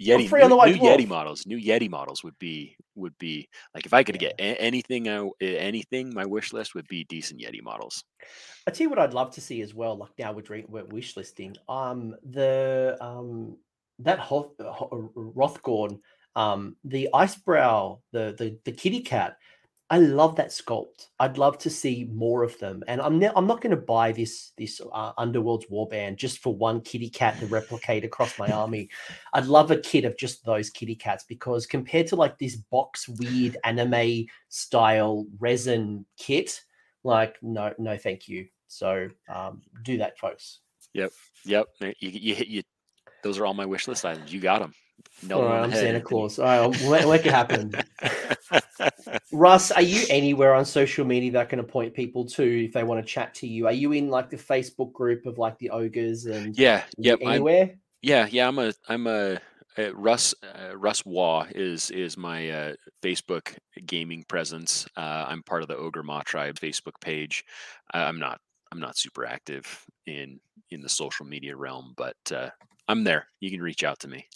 [0.00, 1.46] Yeti, new, on the new Yeti models.
[1.46, 4.30] New Yeti models would be would be like if I could yeah.
[4.30, 8.04] get a- anything, I, anything, my wish list would be decent Yeti models.
[8.66, 9.96] I tell you what, I'd love to see as well.
[9.96, 11.56] Like now we're, we're wish listing.
[11.68, 13.56] Um, the um
[14.00, 16.00] that Hoth, Hrothgorn,
[16.36, 19.36] um, the Icebrow, the the the kitty cat.
[19.90, 21.08] I love that sculpt.
[21.20, 22.82] I'd love to see more of them.
[22.88, 26.54] And I'm ne- I'm not going to buy this this uh, Underworlds Warband just for
[26.54, 28.88] one kitty cat to replicate across my army.
[29.34, 33.08] I'd love a kit of just those kitty cats because compared to like this box
[33.08, 36.62] weird anime style resin kit,
[37.04, 38.48] like no no thank you.
[38.68, 40.60] So um, do that, folks.
[40.94, 41.12] Yep,
[41.44, 41.66] yep.
[41.80, 42.62] You you hit you
[43.24, 44.32] those are all my wish list items.
[44.32, 44.72] You got them.
[45.22, 46.38] No, all right, I'm Santa Claus.
[46.38, 47.74] All right, let, make it happen.
[49.32, 53.04] Russ, are you anywhere on social media that can appoint people to if they want
[53.04, 53.66] to chat to you?
[53.66, 57.62] Are you in like the Facebook group of like the ogres and yeah, yep, anywhere?
[57.62, 58.46] I'm, yeah, yeah.
[58.46, 59.40] I'm a I'm a
[59.78, 63.56] uh, Russ uh, Russ Waugh is is my uh, Facebook
[63.86, 64.86] gaming presence.
[64.96, 67.44] Uh, I'm part of the Ogre Maw Tribe Facebook page.
[67.92, 68.40] I'm not
[68.72, 70.38] I'm not super active in
[70.70, 72.50] in the social media realm, but uh,
[72.86, 73.28] I'm there.
[73.40, 74.26] You can reach out to me.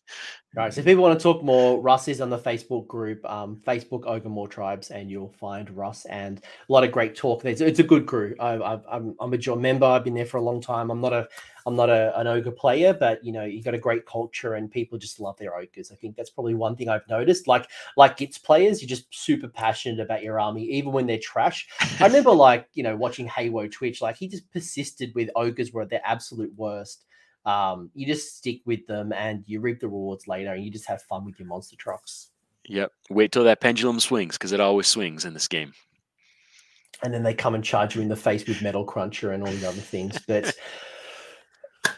[0.57, 0.73] All right.
[0.73, 4.05] So if people want to talk more, Russ is on the Facebook group, um, Facebook
[4.07, 7.45] Ogre Maw Tribes, and you'll find Russ and a lot of great talk.
[7.45, 8.35] It's, it's a good crew.
[8.41, 9.85] I, am I'm a joint member.
[9.85, 10.91] I've been there for a long time.
[10.91, 11.29] I'm not a
[11.67, 14.71] I'm not a, an ogre player, but you know you got a great culture and
[14.71, 15.93] people just love their ogres.
[15.93, 17.47] I think that's probably one thing I've noticed.
[17.47, 17.69] Like
[17.99, 21.69] like Gits players, you're just super passionate about your army, even when they're trash.
[22.01, 25.83] I remember like you know watching Haywo Twitch, like he just persisted with ogres were
[25.83, 27.05] at their absolute worst
[27.49, 30.87] um, you just stick with them and you reap the rewards later and you just
[30.87, 32.29] have fun with your monster trucks.
[32.67, 32.93] Yep.
[33.09, 35.73] Wait till that pendulum swings because it always swings in this game.
[37.03, 39.53] And then they come and charge you in the face with Metal Cruncher and all
[39.53, 40.19] the other things.
[40.29, 40.55] But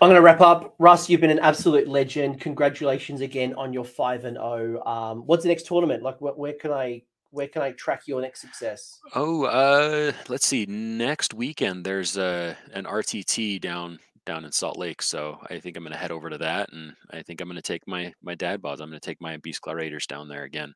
[0.01, 0.77] I'm going to wrap up.
[0.79, 2.41] Russ, you've been an absolute legend.
[2.41, 4.81] Congratulations again on your five and zero.
[4.87, 4.93] Oh.
[4.93, 6.05] Um, what's the next tournament?
[6.05, 7.03] Like, where, where can I
[7.33, 9.01] where can I track your next success?
[9.15, 10.67] Oh, uh, let's see.
[10.67, 15.03] Next weekend, there's uh, an RTT down down in Salt Lake.
[15.03, 17.57] So I think I'm going to head over to that, and I think I'm going
[17.57, 18.81] to take my my dad bods.
[18.81, 20.73] I'm going to take my Raiders down there again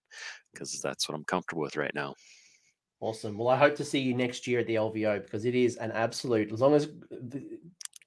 [0.53, 2.15] because that's what I'm comfortable with right now.
[3.01, 3.37] Awesome.
[3.37, 5.93] Well, I hope to see you next year at the LVO because it is an
[5.93, 6.53] absolute.
[6.53, 6.89] As long as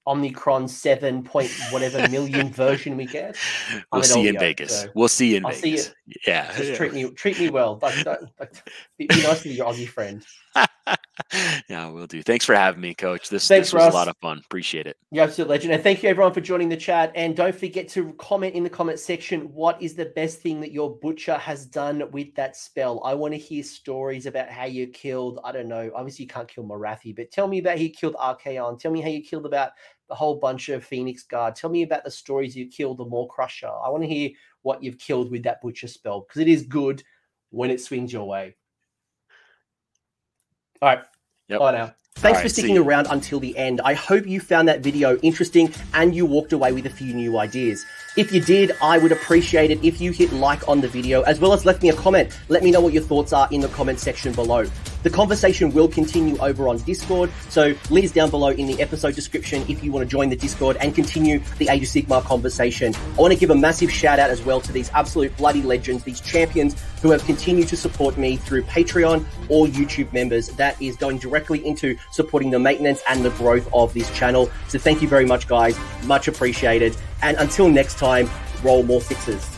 [0.08, 3.36] Omicron seven point whatever million version we get.
[3.92, 4.82] We'll see you in Vegas.
[4.82, 5.88] So we'll see you in I'll Vegas.
[5.88, 6.16] See you.
[6.26, 6.56] Yeah.
[6.58, 7.78] Just treat me treat me well.
[7.82, 8.54] Like, like,
[8.98, 10.26] be, be nice to your Aussie friend.
[11.70, 12.22] yeah, we'll do.
[12.24, 13.30] Thanks for having me, Coach.
[13.30, 13.94] This, Thanks, this was Russ.
[13.94, 14.42] a lot of fun.
[14.46, 14.98] Appreciate it.
[15.12, 15.74] You're absolute legend.
[15.74, 17.12] And thank you everyone for joining the chat.
[17.16, 20.72] And don't forget to comment in the comment section what is the best thing that
[20.72, 23.02] your butcher has done with that spell.
[23.04, 26.48] I want to hear stories about how you killed, I don't know, obviously you can't
[26.48, 28.80] kill Morathi, but tell me about how you killed Archaon.
[28.80, 29.72] Tell me how you killed about
[30.10, 31.56] the whole bunch of Phoenix Guard.
[31.56, 33.86] Tell me about the stories you killed the Maw-Krusha.
[33.86, 34.30] I want to hear
[34.62, 37.04] what you've killed with that Butcher spell because it is good
[37.50, 38.56] when it swings your way.
[40.82, 41.04] All right.
[41.50, 41.60] Yep.
[41.60, 41.94] Bye now.
[42.16, 43.80] Thanks right, for sticking around until the end.
[43.82, 47.38] I hope you found that video interesting and you walked away with a few new
[47.38, 47.86] ideas.
[48.18, 51.40] If you did, I would appreciate it if you hit like on the video as
[51.40, 52.36] well as left me a comment.
[52.50, 54.66] Let me know what your thoughts are in the comment section below.
[55.04, 59.64] The conversation will continue over on Discord, so links down below in the episode description
[59.70, 62.96] if you want to join the Discord and continue the Age of Sigmar conversation.
[62.96, 66.04] I want to give a massive shout out as well to these absolute bloody legends,
[66.04, 70.48] these champions who have continued to support me through Patreon or YouTube members.
[70.50, 74.50] That is going directly into supporting the maintenance and the growth of this channel.
[74.70, 75.78] So thank you very much, guys.
[76.06, 76.98] Much appreciated.
[77.22, 78.30] And until next time,
[78.64, 79.57] roll more sixes.